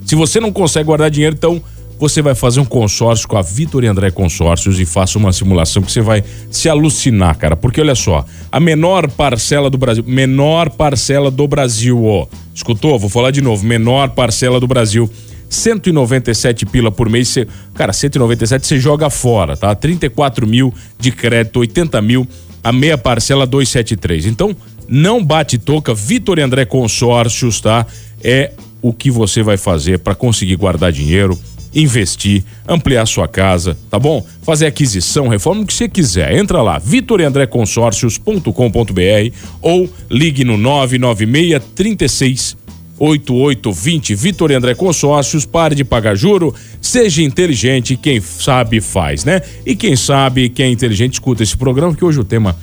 Se 0.08 0.14
você 0.14 0.40
não 0.40 0.50
consegue 0.50 0.86
guardar 0.86 1.10
dinheiro, 1.10 1.36
então 1.36 1.62
você 1.98 2.22
vai 2.22 2.34
fazer 2.34 2.60
um 2.60 2.64
consórcio 2.64 3.28
com 3.28 3.36
a 3.36 3.42
Vitor 3.42 3.84
e 3.84 3.86
André 3.86 4.10
Consórcios 4.10 4.80
e 4.80 4.86
faça 4.86 5.18
uma 5.18 5.34
simulação 5.34 5.82
que 5.82 5.92
você 5.92 6.00
vai 6.00 6.24
se 6.50 6.66
alucinar, 6.66 7.36
cara. 7.36 7.54
Porque 7.54 7.78
olha 7.78 7.94
só, 7.94 8.24
a 8.50 8.58
menor 8.58 9.10
parcela 9.10 9.68
do 9.68 9.76
Brasil, 9.76 10.02
menor 10.06 10.70
parcela 10.70 11.30
do 11.30 11.46
Brasil, 11.46 12.06
ó. 12.06 12.26
Escutou? 12.54 12.98
Vou 12.98 13.10
falar 13.10 13.30
de 13.32 13.42
novo, 13.42 13.66
menor 13.66 14.08
parcela 14.08 14.58
do 14.58 14.66
Brasil 14.66 15.10
197 15.50 16.64
pila 16.64 16.90
por 16.90 17.10
mês, 17.10 17.28
cê, 17.28 17.46
cara, 17.74 17.92
197 17.92 18.66
você 18.66 18.78
joga 18.80 19.10
fora, 19.10 19.58
tá? 19.58 19.74
34 19.74 20.46
mil 20.46 20.72
de 20.98 21.12
crédito, 21.12 21.58
80 21.58 22.00
mil, 22.00 22.26
a 22.64 22.72
meia 22.72 22.96
parcela 22.96 23.46
273. 23.46 24.24
Então, 24.24 24.56
não 24.88 25.22
bate 25.22 25.58
toca, 25.58 25.92
Vitor 25.92 26.38
e 26.38 26.42
André 26.42 26.64
Consórcios, 26.64 27.60
tá? 27.60 27.86
É 28.24 28.52
o 28.80 28.92
que 28.92 29.10
você 29.10 29.42
vai 29.42 29.56
fazer 29.56 29.98
para 29.98 30.14
conseguir 30.14 30.54
guardar 30.56 30.92
dinheiro, 30.92 31.36
investir, 31.74 32.44
ampliar 32.66 33.04
sua 33.06 33.28
casa, 33.28 33.76
tá 33.90 33.98
bom? 33.98 34.24
Fazer 34.42 34.64
aquisição, 34.66 35.28
reforma, 35.28 35.62
o 35.62 35.66
que 35.66 35.74
você 35.74 35.88
quiser. 35.88 36.36
Entra 36.36 36.62
lá, 36.62 36.78
vitorandreconsórcios.com.br 36.78 39.34
ou 39.60 39.90
ligue 40.10 40.44
no 40.44 40.56
996 40.56 41.62
36 41.74 42.56
8820 43.00 44.14
Vitor 44.14 44.50
e 44.50 44.54
André 44.54 44.74
Consórcios, 44.74 45.46
pare 45.46 45.74
de 45.74 45.84
pagar 45.84 46.16
juro, 46.16 46.54
seja 46.80 47.22
inteligente, 47.22 47.96
quem 47.96 48.20
sabe 48.20 48.80
faz, 48.80 49.24
né? 49.24 49.40
E 49.64 49.76
quem 49.76 49.94
sabe, 49.94 50.48
quem 50.48 50.66
é 50.66 50.70
inteligente, 50.70 51.14
escuta 51.14 51.42
esse 51.42 51.56
programa, 51.56 51.92
porque 51.92 52.04
hoje 52.04 52.18
o 52.18 52.24
tema 52.24 52.56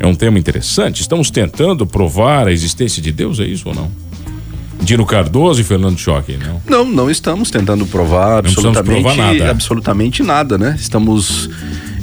é 0.00 0.06
um 0.06 0.14
tema 0.14 0.38
interessante. 0.38 1.02
Estamos 1.02 1.30
tentando 1.30 1.86
provar 1.86 2.48
a 2.48 2.52
existência 2.52 3.02
de 3.02 3.12
Deus, 3.12 3.38
é 3.38 3.44
isso 3.44 3.68
ou 3.68 3.74
não? 3.74 3.90
Dino 4.82 5.06
Cardoso 5.06 5.60
e 5.60 5.64
Fernando 5.64 5.98
Choque, 5.98 6.36
não? 6.36 6.60
Não, 6.68 6.84
não 6.84 7.10
estamos 7.10 7.50
tentando 7.50 7.86
provar 7.86 8.38
absolutamente 8.38 9.02
provar 9.02 9.16
nada. 9.16 9.50
absolutamente 9.50 10.22
nada, 10.22 10.58
né? 10.58 10.76
Estamos 10.78 11.48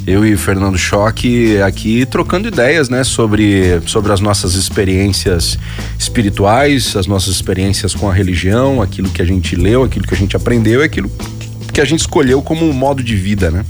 eu 0.06 0.24
e 0.24 0.36
Fernando 0.36 0.78
Choque 0.78 1.60
aqui 1.60 2.06
trocando 2.06 2.48
ideias, 2.48 2.88
né, 2.88 3.04
sobre, 3.04 3.80
sobre 3.86 4.12
as 4.12 4.20
nossas 4.20 4.54
experiências 4.54 5.58
espirituais, 5.98 6.96
as 6.96 7.06
nossas 7.06 7.34
experiências 7.34 7.94
com 7.94 8.08
a 8.10 8.12
religião, 8.12 8.80
aquilo 8.80 9.10
que 9.10 9.20
a 9.20 9.24
gente 9.24 9.54
leu, 9.54 9.84
aquilo 9.84 10.06
que 10.06 10.14
a 10.14 10.16
gente 10.16 10.34
aprendeu, 10.34 10.82
aquilo 10.82 11.10
que 11.72 11.80
a 11.80 11.84
gente 11.84 12.00
escolheu 12.00 12.42
como 12.42 12.68
um 12.68 12.72
modo 12.72 13.02
de 13.02 13.14
vida, 13.14 13.50
né? 13.50 13.64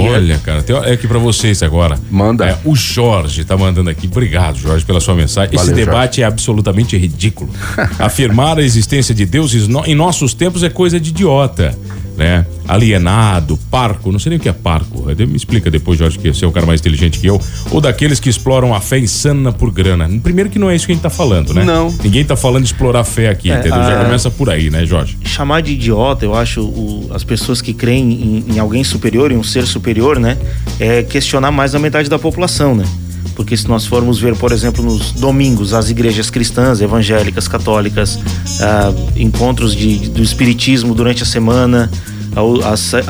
Olha, 0.00 0.38
cara, 0.38 0.62
tem, 0.62 0.76
é 0.76 0.92
aqui 0.92 1.06
para 1.06 1.18
vocês 1.18 1.62
agora. 1.62 1.98
Manda. 2.10 2.46
É, 2.46 2.58
o 2.64 2.74
Jorge 2.74 3.44
tá 3.44 3.56
mandando 3.56 3.90
aqui. 3.90 4.06
Obrigado, 4.06 4.58
Jorge, 4.58 4.84
pela 4.84 5.00
sua 5.00 5.14
mensagem. 5.14 5.56
Valeu, 5.56 5.72
Esse 5.72 5.84
debate 5.84 6.16
Jorge. 6.16 6.22
é 6.22 6.24
absolutamente 6.24 6.96
ridículo. 6.96 7.50
Afirmar 7.98 8.58
a 8.58 8.62
existência 8.62 9.14
de 9.14 9.24
Deus 9.24 9.54
em 9.54 9.94
nossos 9.94 10.34
tempos 10.34 10.62
é 10.62 10.68
coisa 10.68 11.00
de 11.00 11.10
idiota 11.10 11.76
né? 12.16 12.46
Alienado, 12.66 13.58
parco, 13.70 14.10
não 14.10 14.18
sei 14.18 14.30
nem 14.30 14.38
o 14.38 14.42
que 14.42 14.48
é 14.48 14.52
parco. 14.52 15.04
Me 15.06 15.36
explica 15.36 15.70
depois, 15.70 15.98
Jorge, 15.98 16.18
que 16.18 16.32
você 16.32 16.44
é 16.44 16.48
o 16.48 16.52
cara 16.52 16.66
mais 16.66 16.80
inteligente 16.80 17.18
que 17.18 17.26
eu. 17.26 17.40
Ou 17.70 17.80
daqueles 17.80 18.18
que 18.18 18.28
exploram 18.28 18.74
a 18.74 18.80
fé 18.80 18.98
insana 18.98 19.52
por 19.52 19.70
grana. 19.70 20.08
Primeiro 20.22 20.50
que 20.50 20.58
não 20.58 20.70
é 20.70 20.76
isso 20.76 20.86
que 20.86 20.92
a 20.92 20.94
gente 20.94 21.02
tá 21.02 21.10
falando, 21.10 21.54
né? 21.54 21.64
Não. 21.64 21.94
Ninguém 22.02 22.24
tá 22.24 22.36
falando 22.36 22.64
de 22.64 22.72
explorar 22.72 23.00
a 23.00 23.04
fé 23.04 23.28
aqui, 23.28 23.50
é, 23.50 23.58
entendeu? 23.58 23.82
Já 23.82 24.04
começa 24.04 24.30
por 24.30 24.50
aí, 24.50 24.70
né, 24.70 24.84
Jorge? 24.84 25.18
Chamar 25.24 25.62
de 25.62 25.72
idiota, 25.72 26.24
eu 26.24 26.34
acho, 26.34 26.62
o, 26.62 27.08
as 27.12 27.24
pessoas 27.24 27.60
que 27.60 27.72
creem 27.72 28.12
em, 28.12 28.54
em 28.54 28.58
alguém 28.58 28.82
superior, 28.82 29.30
em 29.30 29.36
um 29.36 29.44
ser 29.44 29.66
superior, 29.66 30.18
né? 30.18 30.36
É 30.80 31.02
questionar 31.02 31.50
mais 31.50 31.72
da 31.72 31.78
metade 31.78 32.08
da 32.08 32.18
população, 32.18 32.74
né? 32.74 32.84
Porque 33.36 33.54
se 33.54 33.68
nós 33.68 33.86
formos 33.86 34.18
ver, 34.18 34.34
por 34.34 34.50
exemplo, 34.50 34.82
nos 34.82 35.12
domingos, 35.12 35.74
as 35.74 35.90
igrejas 35.90 36.30
cristãs, 36.30 36.80
evangélicas, 36.80 37.46
católicas, 37.46 38.18
ah, 38.62 38.92
encontros 39.14 39.76
de, 39.76 40.08
do 40.08 40.22
espiritismo 40.22 40.94
durante 40.94 41.22
a 41.22 41.26
semana, 41.26 41.90
a, 42.34 42.40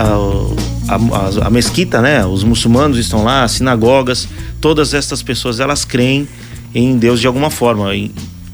a, 0.03 0.95
a, 0.95 1.47
a, 1.47 1.51
mesquita, 1.51 2.03
né? 2.03 2.27
Os 2.27 2.43
muçulmanos 2.43 2.99
estão 2.99 3.23
lá, 3.23 3.45
as 3.45 3.53
sinagogas, 3.53 4.29
todas 4.61 4.93
estas 4.93 5.23
pessoas 5.23 5.61
elas 5.61 5.85
creem 5.85 6.29
em 6.75 6.99
Deus 6.99 7.21
de 7.21 7.29
alguma 7.29 7.49
forma, 7.49 7.91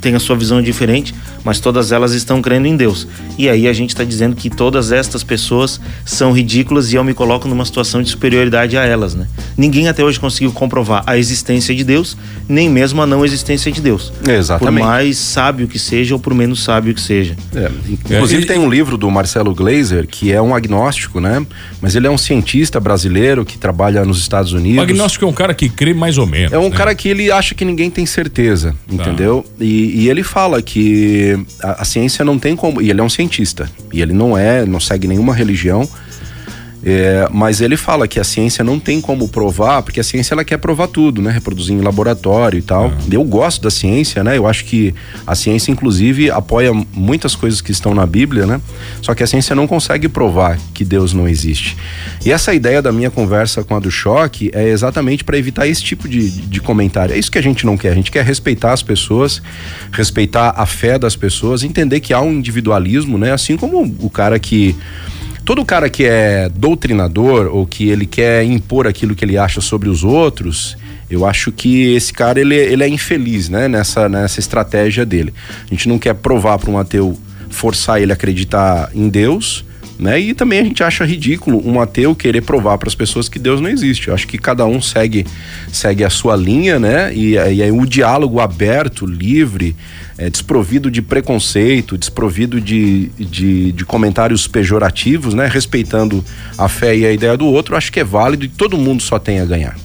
tem 0.01 0.15
a 0.15 0.21
sua 0.21 0.37
visão 0.37 0.61
diferente, 0.61 1.15
mas 1.45 1.61
todas 1.61 1.93
elas 1.93 2.13
estão 2.13 2.41
crendo 2.41 2.67
em 2.67 2.77
Deus. 2.77 3.07
E 3.39 3.49
aí 3.49 3.67
a 3.67 3.73
gente 3.73 3.91
está 3.91 4.05
dizendo 4.05 4.37
que 4.37 4.49
todas 4.49 4.93
estas 4.93 5.23
pessoas 5.23 5.81
são 6.05 6.33
ridículas 6.33 6.93
e 6.93 6.97
eu 6.97 7.05
me 7.05 7.15
coloco 7.15 7.49
numa 7.49 7.65
situação 7.65 8.03
de 8.03 8.11
superioridade 8.11 8.77
a 8.77 8.85
elas, 8.85 9.15
né? 9.15 9.27
Ninguém 9.57 9.89
até 9.89 10.05
hoje 10.05 10.19
conseguiu 10.19 10.53
comprovar 10.53 11.03
a 11.07 11.19
existência 11.19 11.75
de 11.75 11.85
Deus, 11.85 12.17
nem 12.49 12.69
mesmo 12.69 13.03
a 13.03 13.07
não 13.07 13.25
existência 13.25 13.71
de 13.71 13.81
Deus. 13.81 14.13
Exatamente. 14.29 14.81
Por 14.81 14.89
mais 14.89 15.19
sábio 15.19 15.67
que 15.69 15.79
seja 15.79 16.15
ou 16.15 16.21
por 16.21 16.35
menos 16.35 16.63
sábio 16.63 16.95
que 16.95 17.01
seja. 17.01 17.37
É, 17.55 17.71
inclusive 17.89 18.43
é, 18.45 18.47
tem 18.47 18.59
um 18.59 18.69
livro 18.69 18.97
do 18.97 19.11
Marcelo 19.11 19.55
Glazer 19.55 20.07
que 20.07 20.33
é 20.33 20.41
um 20.41 20.55
agnóstico, 20.55 21.21
né? 21.21 21.45
Mas 21.81 21.95
ele 21.95 22.07
é 22.07 22.11
um 22.11 22.19
cientista 22.19 22.79
brasileiro 22.79 23.45
que 23.45 23.59
trabalha 23.59 24.05
nos 24.05 24.19
Estados 24.19 24.53
Unidos. 24.53 24.79
O 24.79 24.83
agnóstico 24.83 25.25
é 25.25 25.29
um 25.29 25.33
cara 25.33 25.55
que 25.55 25.69
crê 25.69 25.93
mais 25.95 26.19
ou 26.19 26.27
menos. 26.27 26.53
É 26.53 26.59
um 26.59 26.69
né? 26.69 26.77
cara 26.77 26.95
que 26.95 27.09
ele 27.09 27.31
acha 27.31 27.55
que 27.55 27.65
ninguém 27.65 27.91
tem 27.91 28.07
certeza, 28.07 28.75
tá. 28.89 28.95
entendeu? 28.95 29.45
E, 29.61 30.03
e 30.03 30.09
ele 30.09 30.23
fala 30.23 30.63
que 30.63 31.32
a, 31.63 31.83
a, 31.83 31.85
ciência 31.85 32.25
não 32.25 32.39
tem 32.39 32.57
como. 32.57 32.81
E 32.81 32.91
ele 32.91 33.01
é 33.01 33.05
um 33.05 33.09
cientista. 33.09 33.71
E 33.93 34.01
ele 34.01 34.13
não 34.13 34.37
é, 34.37 34.65
não 34.65 34.81
segue 34.81 35.07
nenhuma 35.07 35.35
religião. 35.35 35.89
É, 36.85 37.29
mas 37.31 37.61
ele 37.61 37.77
fala 37.77 38.09
que 38.09 38.19
a 38.19 38.25
ciência 38.25 38.65
não 38.65 38.79
tem 38.79 39.01
como 39.01 39.29
provar, 39.29 39.83
porque 39.83 40.01
a 40.01 40.05
ciência 40.05 40.35
ela 40.35 40.45
quer 40.45 40.57
provar 40.59 40.89
tudo, 40.89 41.23
né? 41.23 41.31
Reproduzir 41.31 41.77
em 41.77 41.81
laboratório 41.81 42.59
e 42.59 42.63
tal. 42.63 42.87
É. 42.87 42.93
Eu 43.13 43.23
gosto 43.23 43.63
da 43.63 43.71
ciência, 43.71 44.25
né? 44.25 44.37
Eu 44.37 44.47
acho 44.47 44.65
que 44.65 44.95
a 45.27 45.35
ciência, 45.35 45.71
inclusive, 45.71 46.31
apoia 46.31 46.73
muitas 46.93 47.37
coisas 47.37 47.61
que 47.61 47.71
estão 47.71 47.95
na 47.95 48.05
Bíblia, 48.05 48.47
né? 48.47 48.61
Só 49.01 49.15
que 49.15 49.23
a 49.23 49.27
ciência 49.27 49.55
não 49.55 49.67
consegue 49.67 50.09
provar 50.09 50.59
que 50.75 50.85
Deus 50.85 51.13
não 51.13 51.29
existe. 51.29 51.77
E 52.25 52.33
essa 52.33 52.53
ideia 52.53 52.83
da 52.83 52.91
minha 52.91 53.11
conversa 53.11 53.63
com 53.63 53.77
a 53.77 53.79
do 53.79 53.91
choque 53.91 54.51
é 54.53 54.69
exatamente 54.69 55.23
para 55.23 55.39
evitar 55.39 55.67
esse 55.67 55.83
tipo 55.83 56.09
de, 56.09 56.31
de 56.31 56.61
comentário. 56.61 57.15
É 57.15 57.19
isso 57.19 57.31
que 57.31 57.39
a 57.39 57.43
gente 57.43 57.65
não 57.65 57.77
quer. 57.77 57.93
A 57.93 57.95
gente 57.95 58.11
quer 58.11 58.25
respeitar 58.25 58.73
as 58.73 58.83
pessoas, 58.83 59.41
respeitar 59.93 60.55
a 60.57 60.67
fé 60.67 60.99
das 60.99 61.15
pessoas, 61.15 61.63
entender 61.63 62.01
que 62.01 62.13
há 62.13 62.21
um 62.21 62.33
individualismo, 62.33 63.17
né? 63.17 63.33
Assim 63.33 63.57
como 63.57 63.83
o 64.01 64.11
cara 64.11 64.39
que 64.39 64.75
todo 65.45 65.65
cara 65.65 65.89
que 65.89 66.05
é 66.05 66.49
doutrinador 66.49 67.47
ou 67.53 67.67
que 67.67 67.89
ele 67.89 68.07
quer 68.07 68.45
impor 68.45 68.87
aquilo 68.87 69.15
que 69.15 69.25
ele 69.25 69.37
acha 69.37 69.61
sobre 69.61 69.89
os 69.89 70.05
outros, 70.05 70.77
eu 71.11 71.27
acho 71.27 71.53
que 71.53 71.95
esse 71.95 72.13
cara 72.13 72.41
ele, 72.41 72.55
ele 72.55 72.83
é 72.83 72.89
infeliz, 72.89 73.49
né? 73.49 73.69
Nessa, 73.69 74.09
nessa 74.09 74.41
estratégia 74.41 75.05
dele. 75.05 75.33
A 75.67 75.69
gente 75.69 75.89
não 75.89 75.99
quer 75.99 76.15
provar 76.15 76.59
para 76.59 76.71
um 76.71 76.79
ateu 76.79 77.19
forçar 77.51 78.01
ele 78.01 78.13
a 78.13 78.15
acreditar 78.15 78.91
em 78.95 79.09
Deus, 79.09 79.65
né? 80.03 80.21
E 80.21 80.35
também 80.35 80.59
a 80.59 80.65
gente 80.65 80.83
acha 80.83 81.05
ridículo 81.05 81.63
um 81.65 81.81
ateu 81.81 82.15
querer 82.15 82.43
provar 82.43 82.77
para 82.77 82.89
as 82.89 82.95
pessoas 82.95 83.29
que 83.29 83.39
Deus 83.39 83.61
não 83.61 83.71
existe. 83.71 84.09
Eu 84.09 84.15
acho 84.15 84.27
que 84.27 84.37
cada 84.37 84.67
um 84.67 84.83
segue 84.83 85.25
segue 85.73 86.05
a 86.05 86.11
sua 86.11 86.37
linha, 86.37 86.79
né? 86.79 87.15
E, 87.15 87.33
e 87.35 87.39
aí 87.39 87.71
o 87.71 87.87
diálogo 87.87 88.41
aberto, 88.41 89.07
livre, 89.07 89.77
é, 90.19 90.29
desprovido 90.29 90.91
de 90.91 91.01
preconceito, 91.01 91.97
desprovido 91.97 92.61
de, 92.61 93.09
de, 93.19 93.73
de, 93.73 93.85
comentários 93.85 94.47
pejorativos, 94.49 95.33
né? 95.33 95.47
Respeitando 95.47 96.25
a 96.59 96.69
fé 96.69 96.97
e 96.97 97.07
a 97.07 97.13
ideia 97.13 97.37
do 97.37 97.47
outro, 97.47 97.77
acho 97.77 97.93
que 97.93 98.01
é 98.01 98.05
válido 98.05 98.45
e 98.45 98.49
todo 98.49 98.77
mundo 98.77 99.03
só 99.03 99.19
tem 99.19 99.41
a 99.41 99.45
ganhar. 99.45 99.77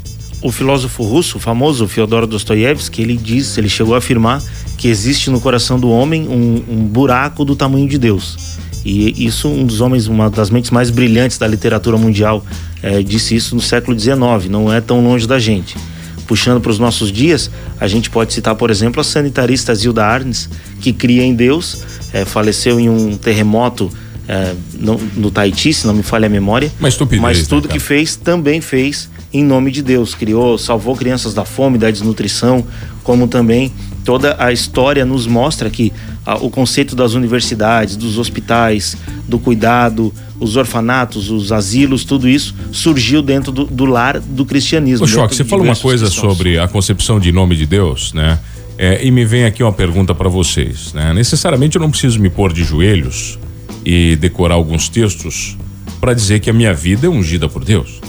O 0.42 0.52
filósofo 0.52 1.04
russo, 1.04 1.40
famoso 1.40 1.88
Fyodor 1.88 2.28
Dostoiévski, 2.28 3.02
ele 3.02 3.18
diz, 3.18 3.58
ele 3.58 3.70
chegou 3.70 3.96
a 3.96 3.98
afirmar 3.98 4.42
que 4.78 4.88
existe 4.88 5.30
no 5.30 5.42
coração 5.42 5.80
do 5.80 5.90
homem 5.90 6.28
um, 6.28 6.64
um 6.70 6.86
buraco 6.86 7.44
do 7.44 7.56
tamanho 7.56 7.88
de 7.88 7.98
Deus 7.98 8.58
E 8.86 9.26
isso, 9.26 9.48
um 9.48 9.66
dos 9.66 9.82
homens, 9.82 10.08
uma 10.08 10.30
das 10.30 10.50
mentes 10.50 10.72
mais 10.72 10.90
brilhantes 10.90 11.38
da 11.38 11.48
literatura 11.48 11.98
mundial, 11.98 12.46
é, 12.82 13.02
disse 13.02 13.36
isso 13.36 13.56
no 13.56 13.62
século 13.62 13.98
XIX, 14.00 14.18
não 14.50 14.72
é 14.72 14.80
tão 14.80 15.04
longe 15.04 15.28
da 15.28 15.40
gente. 15.40 15.76
Puxando 16.26 16.60
para 16.60 16.72
os 16.72 16.80
nossos 16.80 17.12
dias, 17.12 17.50
a 17.80 17.88
gente 17.88 18.10
pode 18.10 18.34
citar, 18.34 18.56
por 18.56 18.70
exemplo, 18.70 19.00
a 19.00 19.04
sanitarista 19.04 19.74
Zilda 19.74 20.06
Arnes, 20.06 20.50
que 20.82 20.92
cria 20.92 21.24
em 21.24 21.34
Deus, 21.34 21.84
é, 22.14 22.26
faleceu 22.26 22.80
em 22.80 22.90
um 22.90 23.16
terremoto 23.16 23.90
é, 24.28 24.54
no, 24.74 25.00
no 25.16 25.32
Tahiti, 25.32 25.74
se 25.74 25.88
não 25.88 25.94
me 25.94 26.04
falha 26.04 26.26
a 26.26 26.30
memória. 26.30 26.72
Mas, 26.80 26.98
mas 27.20 27.40
né, 27.40 27.46
tudo 27.48 27.68
né, 27.68 27.74
que 27.74 27.80
fez 27.80 28.16
também 28.16 28.60
fez 28.60 29.10
em 29.34 29.44
nome 29.44 29.72
de 29.72 29.82
Deus. 29.82 30.14
Criou, 30.14 30.58
salvou 30.58 30.96
crianças 30.96 31.34
da 31.34 31.46
fome, 31.46 31.78
da 31.78 31.90
desnutrição, 31.90 32.66
como 33.04 33.28
também 33.28 33.72
toda 34.04 34.36
a 34.38 34.52
história 34.52 35.06
nos 35.06 35.28
mostra 35.28 35.70
que 35.70 35.94
a, 36.26 36.36
o 36.36 36.50
conceito 36.50 36.96
das 36.96 37.14
universidades, 37.14 37.96
dos 37.96 38.18
hospitais, 38.18 38.98
do 39.28 39.40
cuidado, 39.40 40.14
os 40.40 40.56
orfanatos, 40.56 41.30
os 41.30 41.52
asilos, 41.52 42.04
tudo 42.04 42.28
isso 42.28 42.54
surgiu 42.72 43.22
dentro 43.22 43.52
do, 43.52 43.66
do 43.66 43.86
lar 43.86 44.20
do 44.20 44.46
cristianismo. 44.46 45.06
Ô, 45.06 45.08
Choque, 45.08 45.36
você 45.36 45.44
fala 45.44 45.64
uma 45.64 45.76
coisa 45.76 46.06
cristãos. 46.06 46.38
sobre 46.38 46.60
a 46.60 46.68
concepção 46.68 47.20
de 47.20 47.32
nome 47.32 47.56
de 47.56 47.66
Deus, 47.66 48.14
né? 48.14 48.40
É, 48.78 49.04
e 49.04 49.10
me 49.10 49.26
vem 49.26 49.44
aqui 49.46 49.64
uma 49.64 49.74
pergunta 49.74 50.14
para 50.14 50.30
vocês. 50.30 50.94
Né? 50.94 51.12
Necessariamente 51.12 51.78
eu 51.78 51.82
não 51.82 51.90
preciso 51.90 52.20
me 52.20 52.30
pôr 52.30 52.54
de 52.54 52.64
joelhos 52.64 53.40
e 53.90 54.18
decorar 54.18 54.56
alguns 54.56 54.90
textos 54.90 55.56
para 56.02 56.14
dizer 56.14 56.42
que 56.42 56.50
a 56.50 56.54
minha 56.54 56.74
vida 56.74 57.08
é 57.08 57.10
ungida 57.10 57.48
por 57.48 57.64
Deus. 57.64 58.02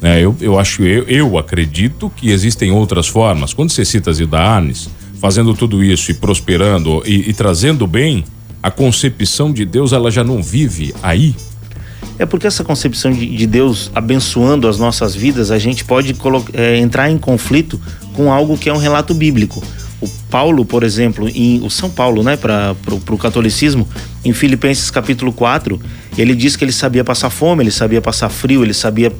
É, 0.00 0.20
eu, 0.20 0.36
eu 0.40 0.56
acho, 0.56 0.84
eu, 0.84 1.02
eu 1.08 1.36
acredito 1.36 2.08
que 2.14 2.30
existem 2.30 2.70
outras 2.70 3.08
formas. 3.08 3.52
Quando 3.52 3.70
você 3.70 3.84
cita 3.84 4.12
Zida 4.12 4.38
Arnes, 4.38 4.88
fazendo 5.20 5.54
tudo 5.54 5.82
isso 5.82 6.12
e 6.12 6.14
prosperando 6.14 7.02
e, 7.04 7.30
e 7.30 7.32
trazendo 7.32 7.84
bem, 7.84 8.22
a 8.62 8.70
concepção 8.70 9.52
de 9.52 9.64
Deus 9.64 9.92
ela 9.92 10.08
já 10.08 10.22
não 10.22 10.40
vive 10.40 10.94
aí. 11.02 11.34
É 12.16 12.24
porque 12.24 12.46
essa 12.46 12.62
concepção 12.62 13.10
de, 13.10 13.26
de 13.26 13.44
Deus 13.44 13.90
abençoando 13.92 14.68
as 14.68 14.78
nossas 14.78 15.16
vidas, 15.16 15.50
a 15.50 15.58
gente 15.58 15.84
pode 15.84 16.14
é, 16.52 16.78
entrar 16.78 17.10
em 17.10 17.18
conflito 17.18 17.80
com 18.12 18.32
algo 18.32 18.56
que 18.56 18.68
é 18.68 18.72
um 18.72 18.78
relato 18.78 19.12
bíblico. 19.12 19.60
O 20.00 20.08
Paulo, 20.30 20.64
por 20.64 20.82
exemplo, 20.82 21.28
em 21.28 21.64
o 21.64 21.70
São 21.70 21.88
Paulo, 21.88 22.22
né, 22.22 22.36
para 22.36 22.76
o 22.90 23.18
catolicismo, 23.18 23.88
em 24.24 24.32
Filipenses 24.32 24.90
capítulo 24.90 25.32
4, 25.32 25.80
ele 26.18 26.34
diz 26.34 26.54
que 26.54 26.64
ele 26.64 26.72
sabia 26.72 27.02
passar 27.02 27.30
fome, 27.30 27.62
ele 27.62 27.70
sabia 27.70 28.02
passar 28.02 28.28
frio, 28.28 28.62
ele 28.62 28.74
sabia 28.74 29.10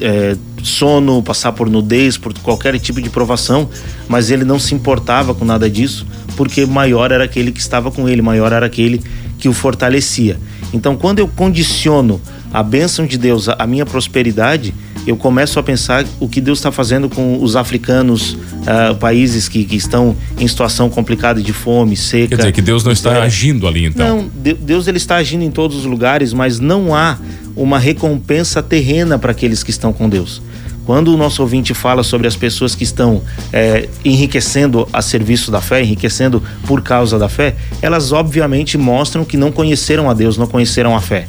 é, 0.00 0.36
sono, 0.62 1.22
passar 1.22 1.52
por 1.52 1.70
nudez, 1.70 2.18
por 2.18 2.36
qualquer 2.40 2.78
tipo 2.78 3.00
de 3.00 3.08
provação, 3.08 3.68
mas 4.08 4.30
ele 4.30 4.44
não 4.44 4.58
se 4.58 4.74
importava 4.74 5.34
com 5.34 5.44
nada 5.44 5.70
disso, 5.70 6.06
porque 6.36 6.66
maior 6.66 7.12
era 7.12 7.24
aquele 7.24 7.50
que 7.50 7.60
estava 7.60 7.90
com 7.90 8.08
ele, 8.08 8.20
maior 8.20 8.52
era 8.52 8.66
aquele 8.66 9.02
que 9.38 9.48
o 9.48 9.52
fortalecia. 9.52 10.38
Então, 10.72 10.96
quando 10.96 11.18
eu 11.18 11.28
condiciono 11.28 12.20
a 12.52 12.62
bênção 12.62 13.06
de 13.06 13.16
Deus 13.16 13.48
à 13.48 13.66
minha 13.66 13.86
prosperidade, 13.86 14.74
eu 15.06 15.16
começo 15.16 15.58
a 15.58 15.62
pensar 15.62 16.04
o 16.18 16.28
que 16.28 16.40
Deus 16.40 16.58
está 16.58 16.72
fazendo 16.72 17.08
com 17.08 17.42
os 17.42 17.54
africanos, 17.54 18.32
uh, 18.32 18.94
países 18.98 19.48
que, 19.48 19.64
que, 19.64 19.76
estão 19.76 20.16
em 20.38 20.48
situação 20.48 20.90
complicada 20.90 21.40
de 21.40 21.52
fome, 21.52 21.96
seca. 21.96 22.28
Quer 22.28 22.36
dizer, 22.36 22.52
que 22.52 22.62
Deus 22.62 22.82
não 22.82 22.90
está 22.90 23.14
é, 23.14 23.20
agindo 23.22 23.68
ali, 23.68 23.84
então. 23.84 24.22
Não, 24.22 24.30
Deus 24.34 24.88
ele 24.88 24.96
está 24.96 25.16
agindo 25.16 25.44
em 25.44 25.50
todos 25.50 25.76
os 25.76 25.84
lugares, 25.84 26.32
mas 26.32 26.58
não 26.58 26.94
há 26.94 27.18
uma 27.54 27.78
recompensa 27.78 28.62
terrena 28.62 29.18
para 29.18 29.30
aqueles 29.30 29.62
que 29.62 29.70
estão 29.70 29.92
com 29.92 30.08
Deus. 30.08 30.42
Quando 30.84 31.12
o 31.12 31.16
nosso 31.16 31.42
ouvinte 31.42 31.74
fala 31.74 32.04
sobre 32.04 32.28
as 32.28 32.36
pessoas 32.36 32.74
que 32.76 32.84
estão 32.84 33.20
é, 33.52 33.88
enriquecendo 34.04 34.88
a 34.92 35.02
serviço 35.02 35.50
da 35.50 35.60
fé, 35.60 35.82
enriquecendo 35.82 36.40
por 36.64 36.80
causa 36.80 37.18
da 37.18 37.28
fé, 37.28 37.56
elas 37.82 38.12
obviamente 38.12 38.78
mostram 38.78 39.24
que 39.24 39.36
não 39.36 39.50
conheceram 39.50 40.08
a 40.08 40.14
Deus, 40.14 40.36
não 40.36 40.46
conheceram 40.46 40.94
a 40.96 41.00
fé. 41.00 41.26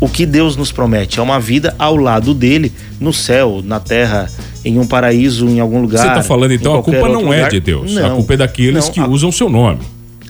O 0.00 0.08
que 0.08 0.26
Deus 0.26 0.56
nos 0.56 0.70
promete 0.70 1.18
é 1.18 1.22
uma 1.22 1.40
vida 1.40 1.74
ao 1.78 1.96
lado 1.96 2.34
dele, 2.34 2.72
no 3.00 3.12
céu, 3.12 3.62
na 3.64 3.80
terra, 3.80 4.30
em 4.64 4.78
um 4.78 4.86
paraíso, 4.86 5.48
em 5.48 5.58
algum 5.58 5.80
lugar. 5.80 6.02
Você 6.02 6.08
está 6.08 6.22
falando 6.22 6.52
então 6.52 6.74
a 6.78 6.82
culpa 6.82 7.08
não 7.08 7.32
é 7.32 7.48
de 7.48 7.60
Deus, 7.60 7.94
não, 7.94 8.06
a 8.06 8.14
culpa 8.16 8.34
é 8.34 8.36
daqueles 8.36 8.84
não, 8.86 8.92
que 8.92 9.00
a, 9.00 9.06
usam 9.06 9.32
seu 9.32 9.48
nome. 9.48 9.80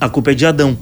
A 0.00 0.08
culpa 0.08 0.30
é 0.30 0.34
de 0.34 0.46
Adão. 0.46 0.78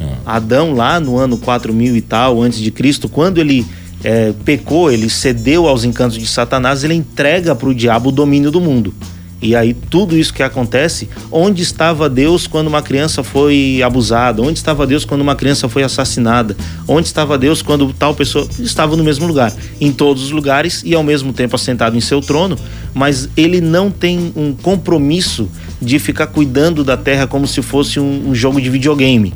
Ah. 0.00 0.36
Adão, 0.36 0.72
lá 0.72 0.98
no 0.98 1.18
ano 1.18 1.36
4000 1.36 1.96
e 1.96 2.00
tal, 2.00 2.40
antes 2.40 2.58
de 2.58 2.70
Cristo, 2.70 3.08
quando 3.08 3.38
ele 3.38 3.66
é, 4.02 4.32
pecou, 4.44 4.90
ele 4.90 5.10
cedeu 5.10 5.68
aos 5.68 5.84
encantos 5.84 6.16
de 6.16 6.26
Satanás, 6.26 6.84
ele 6.84 6.94
entrega 6.94 7.54
para 7.54 7.68
o 7.68 7.74
diabo 7.74 8.08
o 8.08 8.12
domínio 8.12 8.50
do 8.50 8.60
mundo. 8.60 8.94
E 9.42 9.56
aí 9.56 9.74
tudo 9.74 10.16
isso 10.16 10.32
que 10.32 10.42
acontece, 10.42 11.08
onde 11.30 11.62
estava 11.62 12.08
Deus 12.08 12.46
quando 12.46 12.68
uma 12.68 12.80
criança 12.80 13.24
foi 13.24 13.82
abusada? 13.84 14.40
Onde 14.40 14.58
estava 14.58 14.86
Deus 14.86 15.04
quando 15.04 15.20
uma 15.20 15.34
criança 15.34 15.68
foi 15.68 15.82
assassinada? 15.82 16.56
Onde 16.86 17.08
estava 17.08 17.36
Deus 17.36 17.60
quando 17.60 17.92
tal 17.92 18.14
pessoa 18.14 18.48
estava 18.60 18.96
no 18.96 19.02
mesmo 19.02 19.26
lugar? 19.26 19.52
Em 19.80 19.92
todos 19.92 20.22
os 20.22 20.30
lugares 20.30 20.82
e 20.86 20.94
ao 20.94 21.02
mesmo 21.02 21.32
tempo 21.32 21.56
assentado 21.56 21.96
em 21.96 22.00
seu 22.00 22.20
trono, 22.20 22.56
mas 22.94 23.28
ele 23.36 23.60
não 23.60 23.90
tem 23.90 24.32
um 24.36 24.52
compromisso 24.54 25.48
de 25.80 25.98
ficar 25.98 26.28
cuidando 26.28 26.84
da 26.84 26.96
terra 26.96 27.26
como 27.26 27.46
se 27.46 27.60
fosse 27.60 27.98
um, 27.98 28.30
um 28.30 28.34
jogo 28.34 28.60
de 28.60 28.70
videogame. 28.70 29.34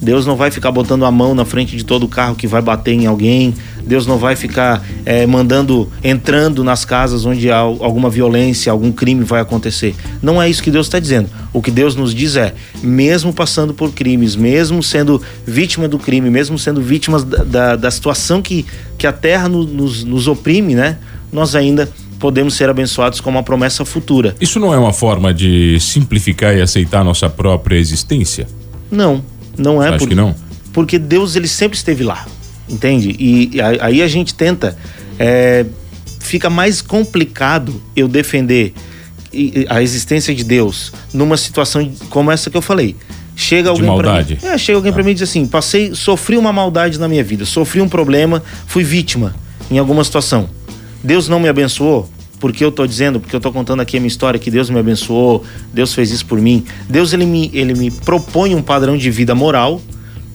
Deus 0.00 0.26
não 0.26 0.36
vai 0.36 0.50
ficar 0.50 0.70
botando 0.70 1.04
a 1.04 1.10
mão 1.10 1.34
na 1.34 1.44
frente 1.44 1.76
de 1.76 1.84
todo 1.84 2.06
carro 2.06 2.34
que 2.34 2.46
vai 2.46 2.60
bater 2.60 2.92
em 2.92 3.06
alguém. 3.06 3.54
Deus 3.84 4.06
não 4.06 4.18
vai 4.18 4.36
ficar 4.36 4.84
é, 5.04 5.26
mandando, 5.26 5.90
entrando 6.04 6.62
nas 6.62 6.84
casas 6.84 7.24
onde 7.24 7.50
há 7.50 7.58
alguma 7.58 8.10
violência, 8.10 8.70
algum 8.70 8.92
crime 8.92 9.24
vai 9.24 9.40
acontecer. 9.40 9.94
Não 10.20 10.40
é 10.40 10.50
isso 10.50 10.62
que 10.62 10.70
Deus 10.70 10.86
está 10.86 10.98
dizendo. 10.98 11.30
O 11.52 11.62
que 11.62 11.70
Deus 11.70 11.96
nos 11.96 12.14
diz 12.14 12.36
é, 12.36 12.54
mesmo 12.82 13.32
passando 13.32 13.72
por 13.72 13.92
crimes, 13.92 14.36
mesmo 14.36 14.82
sendo 14.82 15.22
vítima 15.46 15.88
do 15.88 15.98
crime, 15.98 16.28
mesmo 16.30 16.58
sendo 16.58 16.82
vítimas 16.82 17.24
da, 17.24 17.44
da, 17.44 17.76
da 17.76 17.90
situação 17.90 18.42
que, 18.42 18.66
que 18.98 19.06
a 19.06 19.12
terra 19.12 19.48
no, 19.48 19.64
nos, 19.64 20.04
nos 20.04 20.28
oprime, 20.28 20.74
né? 20.74 20.98
Nós 21.32 21.54
ainda 21.54 21.88
podemos 22.18 22.54
ser 22.54 22.68
abençoados 22.68 23.20
com 23.20 23.30
uma 23.30 23.42
promessa 23.42 23.84
futura. 23.84 24.34
Isso 24.40 24.58
não 24.58 24.74
é 24.74 24.78
uma 24.78 24.92
forma 24.92 25.32
de 25.32 25.78
simplificar 25.80 26.56
e 26.56 26.60
aceitar 26.60 27.04
nossa 27.04 27.28
própria 27.28 27.76
existência? 27.76 28.46
Não, 28.90 29.22
não 29.56 29.82
é 29.82 29.88
Acho 29.88 29.98
porque, 29.98 30.14
que 30.14 30.14
não. 30.14 30.34
Porque 30.72 30.98
Deus 30.98 31.36
ele 31.36 31.48
sempre 31.48 31.76
esteve 31.76 32.04
lá, 32.04 32.26
entende? 32.68 33.14
E, 33.18 33.50
aí 33.80 34.02
a 34.02 34.08
gente 34.08 34.34
tenta 34.34 34.76
é, 35.18 35.64
fica 36.20 36.50
mais 36.50 36.82
complicado 36.82 37.80
eu 37.94 38.08
defender 38.08 38.74
a 39.68 39.82
existência 39.82 40.34
de 40.34 40.44
Deus 40.44 40.92
numa 41.12 41.36
situação 41.36 41.90
como 42.10 42.30
essa 42.30 42.50
que 42.50 42.56
eu 42.56 42.62
falei. 42.62 42.96
Chega 43.34 43.68
alguém 43.68 43.94
para 43.94 44.24
mim, 44.24 44.38
é, 44.42 44.56
chega 44.56 44.78
alguém 44.78 44.90
ah. 44.90 44.94
para 44.94 45.02
mim 45.02 45.10
e 45.10 45.14
diz 45.14 45.28
assim: 45.28 45.46
"Passei, 45.46 45.94
sofri 45.94 46.38
uma 46.38 46.52
maldade 46.52 46.98
na 46.98 47.06
minha 47.06 47.22
vida, 47.22 47.44
sofri 47.44 47.80
um 47.80 47.88
problema, 47.88 48.42
fui 48.66 48.82
vítima 48.82 49.34
em 49.70 49.78
alguma 49.78 50.02
situação. 50.02 50.48
Deus 51.04 51.28
não 51.28 51.38
me 51.38 51.48
abençoou, 51.48 52.08
porque 52.38 52.64
eu 52.64 52.68
estou 52.68 52.86
dizendo, 52.86 53.18
porque 53.20 53.34
eu 53.34 53.38
estou 53.38 53.52
contando 53.52 53.80
aqui 53.80 53.96
a 53.96 54.00
minha 54.00 54.08
história, 54.08 54.38
que 54.38 54.50
Deus 54.50 54.68
me 54.70 54.78
abençoou, 54.78 55.44
Deus 55.72 55.94
fez 55.94 56.10
isso 56.10 56.26
por 56.26 56.40
mim. 56.40 56.64
Deus 56.88 57.12
ele 57.12 57.26
me, 57.26 57.50
ele 57.52 57.74
me 57.74 57.90
propõe 57.90 58.54
um 58.54 58.62
padrão 58.62 58.96
de 58.96 59.10
vida 59.10 59.34
moral 59.34 59.80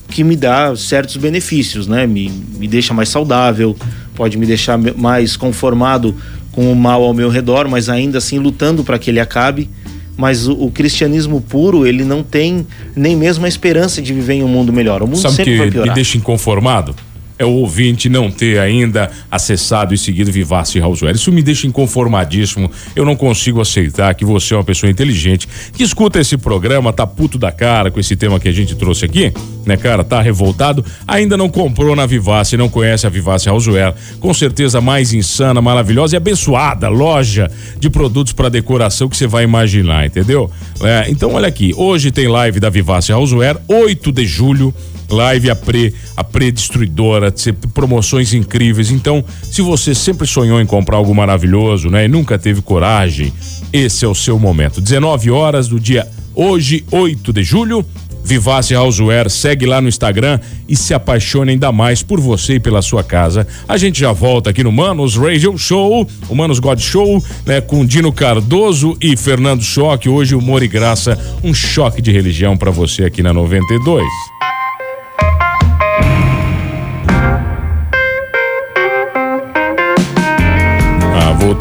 que 0.10 0.24
me 0.24 0.36
dá 0.36 0.76
certos 0.76 1.16
benefícios, 1.16 1.88
né? 1.88 2.06
Me, 2.06 2.30
me 2.58 2.68
deixa 2.68 2.94
mais 2.94 3.10
saudável, 3.10 3.76
pode 4.14 4.38
me 4.38 4.46
deixar 4.46 4.78
mais 4.78 5.38
conformado 5.38 6.14
com 6.52 6.72
o 6.72 6.76
mal 6.76 7.04
ao 7.04 7.14
meu 7.14 7.30
redor, 7.30 7.68
mas 7.70 7.88
ainda 7.88 8.18
assim 8.18 8.38
lutando 8.38 8.84
para 8.84 9.00
que 9.00 9.10
ele 9.10 9.20
acabe. 9.20 9.70
Mas 10.18 10.48
o, 10.48 10.54
o, 10.54 10.70
cristianismo 10.70 11.42
puro, 11.42 11.88
ele 11.88 12.04
não 12.04 12.22
tem 12.22 12.68
nem 12.96 13.16
mesmo 13.16 13.46
a 13.46 13.48
esperança 13.48 14.02
de 14.02 14.14
viver 14.14 14.34
em 14.34 14.44
um 14.44 14.48
mundo 14.48 14.72
melhor. 14.72 15.02
O 15.02 15.08
mundo 15.08 15.18
Sabe 15.18 15.36
sempre 15.36 15.54
que 15.54 15.58
vai 15.58 15.72
piorar. 15.72 15.90
me 15.90 15.96
deixa 15.96 16.18
inconformado? 16.18 16.94
É 17.42 17.46
o 17.46 17.50
ouvinte 17.50 18.08
não 18.08 18.30
ter 18.30 18.60
ainda 18.60 19.10
acessado 19.30 19.96
e 19.96 19.98
seguido 19.98 20.32
Vivace 20.32 20.80
Houseware. 20.80 21.16
Isso 21.16 21.32
me 21.32 21.42
deixa 21.42 21.66
inconformadíssimo. 21.66 22.70
Eu 22.96 23.04
não 23.04 23.16
consigo 23.16 23.60
aceitar 23.60 24.14
que 24.14 24.24
você 24.24 24.54
é 24.54 24.58
uma 24.58 24.64
pessoa 24.64 24.92
inteligente 24.92 25.50
que 25.74 25.82
escuta 25.82 26.20
esse 26.20 26.38
programa, 26.38 26.94
tá 26.94 27.08
puto 27.08 27.40
da 27.40 27.52
cara 27.52 27.90
com 27.90 28.00
esse 28.00 28.16
tema 28.16 28.40
que 28.40 28.48
a 28.48 28.52
gente 28.52 28.76
trouxe 28.76 29.06
aqui, 29.06 29.34
né, 29.66 29.76
cara? 29.76 30.04
Tá 30.04 30.22
revoltado, 30.22 30.86
ainda 31.08 31.36
não 31.36 31.50
comprou 31.50 31.96
na 31.96 32.06
Vivace, 32.06 32.56
não 32.56 32.70
conhece 32.70 33.08
a 33.08 33.10
Vivace 33.10 33.50
Houseware. 33.50 33.96
Com 34.20 34.34
certeza 34.36 34.80
mais 34.80 35.12
insana, 35.12 35.60
maravilhosa 35.62 36.16
e 36.16 36.18
abençoada 36.18 36.90
loja 36.90 37.50
de 37.80 37.90
produtos 37.90 38.34
para 38.34 38.50
decoração 38.50 39.10
que 39.10 39.18
você 39.18 39.26
vai 39.26 39.44
imaginar, 39.44 40.06
entendeu? 40.06 40.52
É, 40.84 41.10
então 41.10 41.34
olha 41.34 41.48
aqui, 41.48 41.74
hoje 41.76 42.12
tem 42.12 42.28
live 42.28 42.60
da 42.60 42.70
Vivace 42.70 43.12
Houseware, 43.12 43.58
8 43.68 44.12
de 44.12 44.28
julho 44.28 44.72
live 45.12 45.50
a 45.50 45.56
pre 45.56 45.94
a 46.16 46.24
pre-destruidora, 46.24 47.34
promoções 47.74 48.34
incríveis. 48.34 48.92
Então, 48.92 49.24
se 49.44 49.62
você 49.62 49.94
sempre 49.94 50.28
sonhou 50.28 50.62
em 50.62 50.66
comprar 50.66 50.98
algo 50.98 51.14
maravilhoso, 51.14 51.90
né, 51.90 52.06
e 52.06 52.08
nunca 52.08 52.38
teve 52.38 52.62
coragem, 52.62 53.34
esse 53.72 54.06
é 54.06 54.08
o 54.08 54.16
seu 54.16 54.38
momento. 54.40 54.82
19 54.82 55.32
horas 55.32 55.68
do 55.68 55.80
dia 55.80 56.08
hoje, 56.36 56.86
8 56.92 57.34
de 57.34 57.44
julho. 57.44 57.86
Vivace 58.24 58.76
Houseware, 58.76 59.30
segue 59.30 59.66
lá 59.66 59.82
no 59.82 59.88
Instagram 59.88 60.40
e 60.68 60.76
se 60.76 60.94
apaixone 60.94 61.52
ainda 61.52 61.72
mais 61.72 62.04
por 62.04 62.20
você 62.20 62.56
e 62.56 62.60
pela 62.60 62.82
sua 62.82 63.04
casa. 63.04 63.48
A 63.68 63.78
gente 63.78 64.00
já 64.00 64.12
volta 64.12 64.52
aqui 64.52 64.64
no 64.64 64.72
Manos 64.72 65.16
Radio 65.16 65.58
Show, 65.58 66.08
o 66.30 66.36
Manos 66.36 66.60
God 66.60 66.80
Show, 66.80 67.24
né, 67.46 67.62
com 67.62 67.86
Dino 67.86 68.12
Cardoso 68.14 68.96
e 69.02 69.18
Fernando 69.18 69.64
Choque. 69.64 70.08
Hoje, 70.08 70.36
humor 70.36 70.62
e 70.64 70.68
graça, 70.68 71.18
um 71.44 71.54
choque 71.54 72.02
de 72.02 72.12
religião 72.12 72.56
para 72.56 72.72
você 72.72 73.06
aqui 73.06 73.24
na 73.24 73.34
92. 73.34 74.06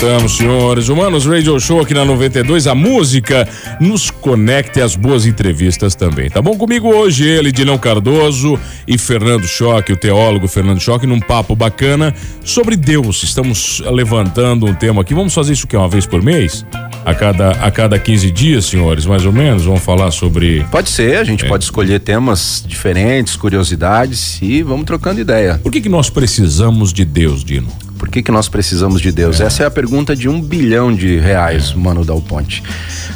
Voltamos, 0.01 0.39
senhores. 0.39 0.89
Humanos 0.89 1.27
Radio 1.27 1.61
Show 1.61 1.83
aqui 1.83 1.93
na 1.93 2.07
92. 2.07 2.67
A 2.67 2.75
música 2.75 3.47
nos 3.79 4.11
conecta 4.11 4.79
e 4.79 4.83
as 4.83 4.97
boas 4.97 5.27
entrevistas 5.27 5.95
também. 5.95 6.31
Tá 6.31 6.41
bom 6.41 6.57
comigo 6.57 6.89
hoje 6.89 7.29
ele, 7.29 7.53
Dilão 7.53 7.77
Cardoso 7.77 8.59
e 8.89 8.97
Fernando 8.97 9.47
Choque, 9.47 9.93
o 9.93 9.97
teólogo 9.99 10.49
Fernando 10.49 10.81
Choque, 10.81 11.07
num 11.07 11.21
papo 11.21 11.55
bacana 11.55 12.15
sobre 12.43 12.77
Deus. 12.77 13.23
Estamos 13.23 13.83
levantando 13.91 14.65
um 14.65 14.73
tema 14.73 15.03
aqui. 15.03 15.13
Vamos 15.13 15.35
fazer 15.35 15.53
isso 15.53 15.67
que 15.67 15.77
uma 15.77 15.89
vez 15.89 16.07
por 16.07 16.23
mês? 16.23 16.65
A 17.05 17.15
cada, 17.15 17.51
a 17.51 17.71
cada 17.71 17.99
15 17.99 18.31
dias, 18.31 18.65
senhores, 18.67 19.05
mais 19.05 19.27
ou 19.27 19.33
menos? 19.33 19.65
Vamos 19.65 19.83
falar 19.83 20.11
sobre. 20.13 20.65
Pode 20.71 20.89
ser, 20.89 21.19
a 21.19 21.25
gente 21.25 21.45
é. 21.45 21.49
pode 21.49 21.65
escolher 21.65 22.01
temas 22.01 22.65
diferentes, 22.67 23.37
curiosidades 23.37 24.39
e 24.41 24.63
vamos 24.63 24.87
trocando 24.87 25.21
ideia. 25.21 25.61
Por 25.63 25.71
que, 25.71 25.83
que 25.83 25.91
nós 25.91 26.09
precisamos 26.09 26.91
de 26.91 27.05
Deus, 27.05 27.45
Dino? 27.45 27.90
Por 28.01 28.09
que, 28.09 28.23
que 28.23 28.33
nós 28.33 28.49
precisamos 28.49 29.03
de 29.03 29.13
Deus? 29.13 29.43
É. 29.43 29.45
Essa 29.45 29.65
é 29.65 29.67
a 29.67 29.71
pergunta 29.71 30.17
de 30.17 30.27
um 30.27 30.41
bilhão 30.41 30.91
de 30.91 31.19
reais, 31.19 31.73
é. 31.73 31.77
Mano 31.77 32.03
Dal 32.03 32.19
Ponte. 32.23 32.63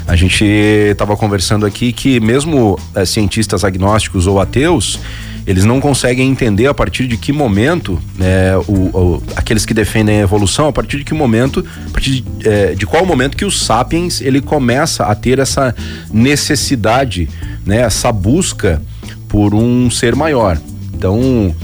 A 0.06 0.14
gente 0.14 0.44
estava 0.44 1.16
conversando 1.16 1.64
aqui 1.64 1.90
que 1.90 2.20
mesmo 2.20 2.78
é, 2.94 3.02
cientistas 3.06 3.64
agnósticos 3.64 4.26
ou 4.26 4.38
ateus, 4.38 5.00
eles 5.46 5.64
não 5.64 5.80
conseguem 5.80 6.30
entender 6.30 6.66
a 6.66 6.74
partir 6.74 7.06
de 7.06 7.16
que 7.16 7.32
momento, 7.32 7.98
né, 8.14 8.58
o, 8.68 8.72
o, 8.72 9.22
aqueles 9.34 9.64
que 9.64 9.72
defendem 9.72 10.18
a 10.18 10.20
evolução, 10.20 10.68
a 10.68 10.72
partir 10.72 10.98
de 10.98 11.04
que 11.04 11.14
momento, 11.14 11.64
a 11.86 11.90
partir 11.90 12.20
de, 12.20 12.46
é, 12.46 12.74
de, 12.74 12.84
qual 12.84 13.06
momento 13.06 13.38
que 13.38 13.46
o 13.46 13.50
sapiens 13.50 14.20
ele 14.20 14.42
começa 14.42 15.04
a 15.04 15.14
ter 15.14 15.38
essa 15.38 15.74
necessidade, 16.12 17.26
né, 17.64 17.80
essa 17.80 18.12
busca 18.12 18.82
por 19.28 19.54
um 19.54 19.90
ser 19.90 20.14
maior. 20.14 20.60
Então, 20.92 21.54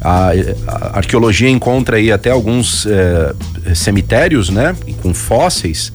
a, 0.00 0.30
a, 0.66 0.98
arqueologia 0.98 1.48
encontra 1.48 1.96
aí 1.96 2.10
até 2.10 2.30
alguns 2.30 2.86
é, 2.86 3.34
cemitérios, 3.74 4.48
né, 4.48 4.74
com 5.02 5.12
fósseis, 5.12 5.92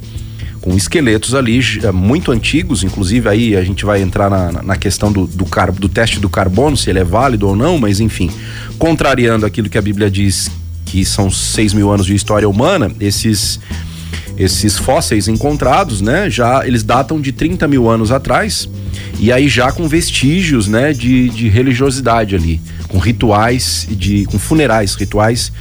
com 0.62 0.76
esqueletos 0.76 1.34
ali 1.34 1.60
é, 1.84 1.92
muito 1.92 2.32
antigos, 2.32 2.84
inclusive 2.84 3.28
aí 3.28 3.56
a 3.56 3.64
gente 3.64 3.84
vai 3.84 4.02
entrar 4.02 4.30
na, 4.30 4.62
na 4.62 4.76
questão 4.76 5.12
do, 5.12 5.26
do, 5.26 5.46
car, 5.46 5.72
do 5.72 5.90
teste 5.90 6.20
do 6.20 6.30
carbono, 6.30 6.78
se 6.78 6.90
ele 6.90 7.00
é 7.00 7.04
válido 7.04 7.48
ou 7.48 7.56
não, 7.56 7.78
mas 7.78 8.00
enfim, 8.00 8.30
contrariando 8.78 9.46
aquilo 9.46 9.70
que 9.70 9.78
a 9.78 9.82
Bíblia 9.82 10.10
diz 10.10 10.50
que 10.86 11.04
são 11.04 11.32
seis 11.32 11.74
mil 11.74 11.92
anos 11.92 12.06
de 12.06 12.14
história 12.16 12.48
humana, 12.48 12.92
esses 13.00 13.60
esses 14.38 14.78
fósseis 14.78 15.30
encontrados, 15.30 16.02
né, 16.02 16.30
já 16.30 16.68
eles 16.68 16.84
datam 16.84 17.22
de 17.22 17.32
30 17.32 17.70
mil 17.70 17.90
anos 17.90 18.12
atrás 18.12 18.68
e 19.18 19.32
aí 19.32 19.48
já 19.48 19.72
com 19.72 19.88
vestígios, 19.88 20.68
né, 20.68 20.92
de, 20.92 21.30
de 21.30 21.48
religiosidade 21.48 22.36
ali 22.36 22.60
com 22.96 23.00
rituais 23.00 23.86
de 23.92 24.24
com 24.26 24.40
funerais, 24.40 24.96
rituais 24.96 25.52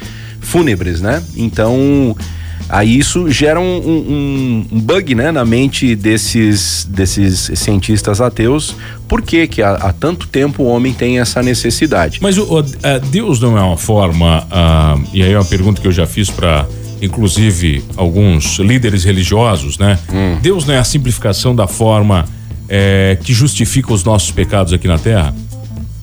fúnebres, 0.41 1.01
né? 1.01 1.21
Então 1.37 2.17
aí 2.69 2.97
isso 2.97 3.29
gera 3.29 3.59
um, 3.59 3.77
um, 3.77 4.67
um, 4.73 4.81
bug 4.81 5.17
né, 5.17 5.33
na 5.33 5.45
mente 5.45 5.97
desses, 5.97 6.87
desses 6.89 7.51
cientistas 7.57 8.21
ateus. 8.21 8.77
Por 9.09 9.21
que, 9.21 9.49
que 9.49 9.63
há, 9.63 9.73
há 9.73 9.93
tanto 9.93 10.29
tempo 10.29 10.63
o 10.63 10.67
homem 10.67 10.93
tem 10.93 11.19
essa 11.19 11.43
necessidade? 11.43 12.21
Mas 12.23 12.39
o, 12.39 12.45
o 12.45 12.63
Deus 13.11 13.41
não 13.41 13.59
é 13.59 13.63
uma 13.63 13.77
forma, 13.77 14.45
uh, 14.45 15.05
e 15.13 15.23
aí 15.23 15.33
é 15.33 15.39
uma 15.39 15.45
pergunta 15.45 15.81
que 15.81 15.89
eu 15.89 15.93
já 15.93 16.07
fiz 16.07 16.31
para 16.31 16.67
inclusive 17.03 17.83
alguns 17.97 18.59
líderes 18.61 19.05
religiosos, 19.05 19.77
né? 19.77 19.99
Hum. 20.11 20.39
Deus 20.41 20.65
não 20.65 20.73
é 20.73 20.79
a 20.79 20.85
simplificação 20.85 21.55
da 21.55 21.67
forma 21.67 22.25
é, 22.69 23.19
que 23.23 23.35
justifica 23.35 23.93
os 23.93 24.05
nossos 24.05 24.31
pecados 24.31 24.73
aqui 24.73 24.87
na 24.87 24.99
Terra? 24.99 25.35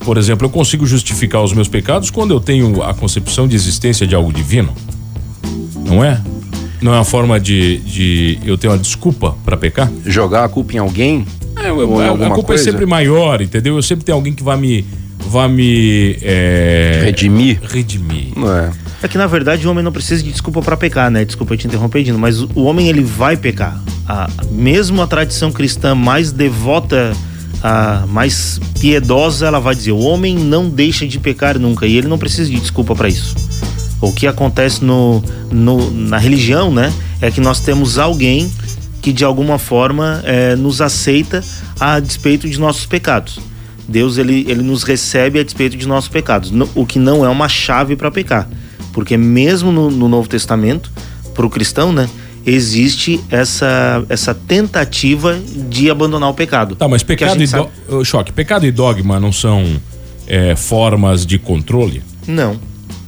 Por 0.04 0.18
exemplo, 0.18 0.46
eu 0.46 0.50
consigo 0.50 0.86
justificar 0.86 1.42
os 1.42 1.52
meus 1.52 1.68
pecados 1.68 2.10
quando 2.10 2.32
eu 2.32 2.40
tenho 2.40 2.82
a 2.82 2.92
concepção 2.92 3.46
de 3.46 3.54
existência 3.54 4.06
de 4.06 4.14
algo 4.14 4.32
divino. 4.32 4.74
Não 5.84 6.04
é? 6.04 6.20
Não 6.80 6.92
é 6.92 6.96
uma 6.96 7.04
forma 7.04 7.38
de, 7.38 7.78
de 7.78 8.38
eu 8.44 8.58
ter 8.58 8.66
uma 8.66 8.78
desculpa 8.78 9.36
para 9.44 9.56
pecar? 9.56 9.90
Jogar 10.04 10.44
a 10.44 10.48
culpa 10.48 10.74
em 10.74 10.78
alguém? 10.78 11.24
É, 11.56 11.70
eu, 11.70 12.00
a, 12.00 12.06
a, 12.06 12.30
culpa 12.30 12.42
coisa? 12.42 12.68
é 12.68 12.72
sempre 12.72 12.86
maior, 12.86 13.40
entendeu? 13.40 13.76
Eu 13.76 13.82
sempre 13.82 14.04
tenho 14.04 14.16
alguém 14.16 14.32
que 14.32 14.42
vai 14.42 14.56
me. 14.56 14.84
Vai 15.28 15.48
me. 15.48 16.16
É, 16.20 17.02
redimir? 17.04 17.60
Redimir. 17.62 18.32
Não 18.36 18.52
é. 18.52 18.72
É 19.02 19.08
que 19.08 19.16
na 19.16 19.26
verdade 19.26 19.66
o 19.66 19.70
homem 19.70 19.84
não 19.84 19.92
precisa 19.92 20.22
de 20.22 20.30
desculpa 20.30 20.60
para 20.60 20.76
pecar, 20.76 21.10
né? 21.10 21.24
Desculpa 21.24 21.56
te 21.56 21.66
interromper, 21.66 22.02
Dino, 22.02 22.18
mas 22.18 22.40
o 22.40 22.64
homem 22.64 22.88
ele 22.88 23.02
vai 23.02 23.36
pecar. 23.36 23.80
A, 24.08 24.28
mesmo 24.50 25.00
a 25.00 25.06
tradição 25.06 25.52
cristã 25.52 25.94
mais 25.94 26.32
devota 26.32 27.12
a 27.62 28.04
mais 28.08 28.60
piedosa, 28.80 29.46
ela 29.46 29.60
vai 29.60 29.74
dizer: 29.74 29.92
o 29.92 30.00
homem 30.00 30.36
não 30.36 30.68
deixa 30.68 31.06
de 31.06 31.18
pecar 31.18 31.58
nunca 31.58 31.86
e 31.86 31.96
ele 31.96 32.08
não 32.08 32.18
precisa 32.18 32.50
de 32.50 32.58
desculpa 32.58 32.94
para 32.94 33.08
isso. 33.08 33.34
O 34.00 34.12
que 34.12 34.26
acontece 34.26 34.84
no, 34.84 35.22
no, 35.50 35.90
na 35.90 36.18
religião, 36.18 36.74
né, 36.74 36.92
é 37.20 37.30
que 37.30 37.40
nós 37.40 37.60
temos 37.60 37.98
alguém 37.98 38.50
que 39.00 39.12
de 39.12 39.24
alguma 39.24 39.58
forma 39.58 40.20
é, 40.24 40.56
nos 40.56 40.80
aceita 40.80 41.42
a 41.78 42.00
despeito 42.00 42.48
de 42.48 42.58
nossos 42.58 42.84
pecados. 42.84 43.38
Deus 43.88 44.16
ele, 44.16 44.44
ele 44.48 44.62
nos 44.62 44.82
recebe 44.82 45.38
a 45.38 45.44
despeito 45.44 45.76
de 45.76 45.86
nossos 45.86 46.08
pecados, 46.08 46.52
o 46.74 46.86
que 46.86 46.98
não 46.98 47.24
é 47.24 47.28
uma 47.28 47.48
chave 47.48 47.96
para 47.96 48.10
pecar, 48.10 48.48
porque 48.92 49.16
mesmo 49.16 49.72
no, 49.72 49.90
no 49.90 50.08
Novo 50.08 50.28
Testamento, 50.28 50.90
para 51.34 51.44
o 51.44 51.50
cristão, 51.50 51.92
né, 51.92 52.08
existe 52.44 53.20
essa, 53.30 54.04
essa 54.08 54.34
tentativa 54.34 55.38
de 55.68 55.90
abandonar 55.90 56.30
o 56.30 56.34
pecado. 56.34 56.76
Tá, 56.76 56.88
mas 56.88 57.02
pecado 57.02 57.42
e 57.42 57.46
sabe... 57.46 57.68
do... 57.88 58.04
choque, 58.04 58.32
pecado 58.32 58.66
e 58.66 58.70
dogma 58.70 59.20
não 59.20 59.32
são 59.32 59.80
é, 60.26 60.56
formas 60.56 61.24
de 61.24 61.38
controle? 61.38 62.02
Não. 62.26 62.58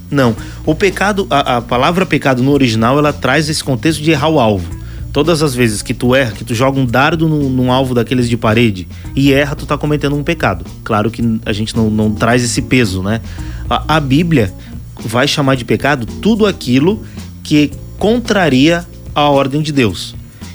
Não. 0.09 0.35
O 0.65 0.73
pecado, 0.75 1.27
a, 1.29 1.57
a, 1.57 1.61
palavra 1.61 2.05
pecado 2.05 2.43
no 2.43 2.51
original, 2.51 2.97
ela 2.97 3.11
traz 3.11 3.49
esse 3.49 3.63
contexto 3.63 4.01
de 4.01 4.11
errar 4.11 4.29
o 4.29 4.39
alvo. 4.39 4.73
Todas 5.11 5.41
as 5.41 5.55
vezes 5.55 5.81
que 5.81 5.93
tu 5.93 6.13
erra, 6.13 6.31
que 6.31 6.43
tu 6.43 6.53
joga 6.53 6.79
um 6.79 6.85
dardo 6.85 7.27
num, 7.27 7.49
num 7.49 7.71
alvo 7.71 7.93
daqueles 7.93 8.29
de 8.29 8.35
parede 8.35 8.87
e 9.15 9.31
erra, 9.31 9.55
tu 9.55 9.65
tá 9.65 9.77
cometendo 9.77 10.15
um 10.15 10.23
pecado. 10.23 10.65
Claro 10.83 11.09
que 11.09 11.39
a 11.45 11.53
gente 11.53 11.75
não, 11.75 11.89
não 11.89 12.11
traz 12.11 12.43
esse 12.43 12.61
peso, 12.61 13.01
né? 13.01 13.21
A, 13.69 13.95
a 13.95 13.99
Bíblia 13.99 14.53
vai 14.99 15.27
chamar 15.27 15.55
de 15.55 15.63
pecado 15.63 16.05
tudo 16.05 16.45
aquilo 16.45 17.01
que 17.43 17.71
contraria 17.97 18.85
a 19.15 19.29
ordem 19.29 19.61
de 19.61 19.71
Deus. 19.71 20.13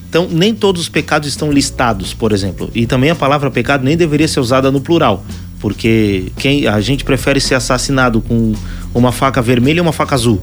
Então, 0.09 0.29
nem 0.31 0.55
todos 0.55 0.83
os 0.83 0.89
pecados 0.89 1.29
estão 1.29 1.51
listados, 1.51 2.13
por 2.13 2.33
exemplo. 2.33 2.71
E 2.75 2.87
também 2.87 3.11
a 3.11 3.15
palavra 3.15 3.51
pecado 3.51 3.85
nem 3.85 3.97
deveria 3.97 4.29
ser 4.29 4.41
usada 4.41 4.71
no 4.71 4.81
plural, 4.81 5.25
porque 5.59 6.31
quem 6.37 6.67
a 6.67 6.81
gente 6.81 7.05
prefere 7.05 7.41
ser 7.41 7.55
assassinado 7.55 8.21
com 8.21 8.55
uma 8.93 9.13
faca 9.13 9.41
vermelha 9.41 9.81
ou 9.81 9.87
uma 9.87 9.93
faca 9.93 10.15
azul. 10.15 10.43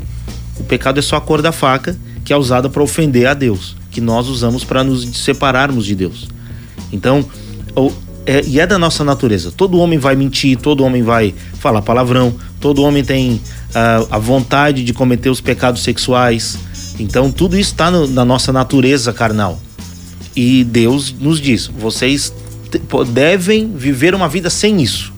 O 0.58 0.64
pecado 0.64 1.00
é 1.00 1.02
só 1.02 1.18
a 1.18 1.22
cor 1.22 1.42
da 1.42 1.52
faca 1.52 1.96
que 2.24 2.34
é 2.34 2.38
usada 2.38 2.70
para 2.70 2.84
ofender 2.84 3.28
a 3.28 3.34
Deus, 3.34 3.76
que 3.92 4.02
nós 4.02 4.28
usamos 4.28 4.64
para 4.64 4.84
nos 4.84 5.06
separarmos 5.18 5.86
de 5.86 5.96
Deus. 5.96 6.28
Então, 6.92 7.26
é, 8.26 8.42
e 8.46 8.60
é 8.60 8.68
da 8.68 8.78
nossa 8.78 9.04
natureza. 9.04 9.52
Todo 9.52 9.78
homem 9.78 9.98
vai 9.98 10.16
mentir, 10.16 10.58
todo 10.58 10.84
homem 10.84 11.02
vai 11.02 11.34
falar 11.60 11.82
palavrão, 11.82 12.36
todo 12.60 12.84
homem 12.84 13.04
tem 13.04 13.34
uh, 13.34 14.08
a 14.12 14.18
vontade 14.18 14.84
de 14.84 14.94
cometer 14.94 15.30
os 15.30 15.40
pecados 15.40 15.84
sexuais, 15.84 16.58
então 17.00 17.32
tudo 17.32 17.58
isso 17.58 17.72
está 17.72 17.92
na 17.92 18.26
nossa 18.26 18.52
natureza 18.52 19.14
carnal. 19.14 19.60
E 20.36 20.64
Deus 20.64 21.14
nos 21.20 21.40
diz: 21.40 21.68
vocês 21.68 22.34
devem 23.12 23.72
viver 23.76 24.14
uma 24.14 24.28
vida 24.28 24.50
sem 24.50 24.82
isso. 24.82 25.14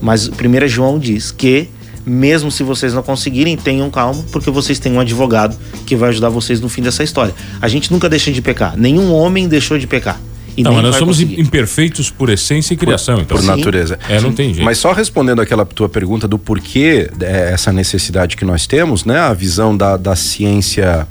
Mas 0.00 0.28
1 0.28 0.68
João 0.68 0.98
diz 0.98 1.30
que, 1.30 1.68
mesmo 2.06 2.50
se 2.50 2.62
vocês 2.62 2.94
não 2.94 3.02
conseguirem, 3.02 3.56
tenham 3.56 3.90
calma, 3.90 4.24
porque 4.32 4.50
vocês 4.50 4.78
têm 4.78 4.92
um 4.92 5.00
advogado 5.00 5.56
que 5.84 5.94
vai 5.94 6.08
ajudar 6.08 6.30
vocês 6.30 6.60
no 6.60 6.68
fim 6.68 6.80
dessa 6.80 7.04
história. 7.04 7.34
A 7.60 7.68
gente 7.68 7.92
nunca 7.92 8.08
deixa 8.08 8.32
de 8.32 8.40
pecar. 8.40 8.76
Nenhum 8.78 9.12
homem 9.12 9.46
deixou 9.46 9.78
de 9.78 9.86
pecar. 9.86 10.18
Não, 10.62 10.74
mas 10.74 10.82
nós 10.82 10.96
somos 10.96 11.18
conseguir. 11.18 11.40
imperfeitos 11.40 12.10
por 12.10 12.28
essência 12.28 12.74
e 12.74 12.76
criação, 12.76 13.16
por, 13.16 13.22
então. 13.22 13.36
Por 13.36 13.44
natureza. 13.44 13.98
É, 14.08 14.20
não 14.20 14.32
tem 14.32 14.54
jeito. 14.54 14.64
Mas 14.64 14.78
só 14.78 14.92
respondendo 14.92 15.40
aquela 15.40 15.64
tua 15.64 15.88
pergunta 15.88 16.26
do 16.26 16.38
porquê 16.38 17.10
é, 17.20 17.52
essa 17.52 17.72
necessidade 17.72 18.36
que 18.36 18.44
nós 18.44 18.66
temos, 18.66 19.04
né? 19.04 19.18
A 19.18 19.32
visão 19.32 19.76
da, 19.76 19.96
da 19.96 20.16
ciência 20.16 21.06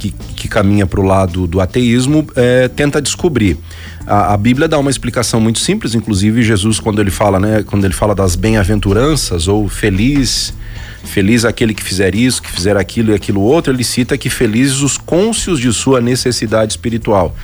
que, 0.00 0.14
que 0.34 0.48
caminha 0.48 0.86
para 0.86 0.98
o 0.98 1.04
lado 1.04 1.46
do 1.46 1.60
ateísmo 1.60 2.26
é, 2.34 2.68
tenta 2.68 3.00
descobrir. 3.02 3.58
A, 4.06 4.32
a, 4.32 4.36
Bíblia 4.36 4.66
dá 4.66 4.78
uma 4.78 4.90
explicação 4.90 5.40
muito 5.40 5.58
simples, 5.58 5.94
inclusive 5.94 6.42
Jesus 6.42 6.80
quando 6.80 7.00
ele 7.00 7.10
fala, 7.10 7.38
né, 7.38 7.62
quando 7.62 7.84
ele 7.84 7.92
fala 7.94 8.14
das 8.14 8.34
bem-aventuranças 8.34 9.46
ou 9.46 9.68
feliz 9.68 10.54
Feliz 11.04 11.44
aquele 11.44 11.74
que 11.74 11.82
fizer 11.82 12.14
isso, 12.14 12.42
que 12.42 12.50
fizer 12.50 12.76
aquilo 12.76 13.10
e 13.10 13.14
aquilo 13.14 13.40
outro, 13.40 13.72
ele 13.72 13.82
cita 13.82 14.18
que 14.18 14.28
felizes 14.28 14.80
os 14.80 14.98
cônscios 14.98 15.58
de 15.58 15.72
sua 15.72 16.00
necessidade 16.00 16.72
espiritual. 16.72 17.34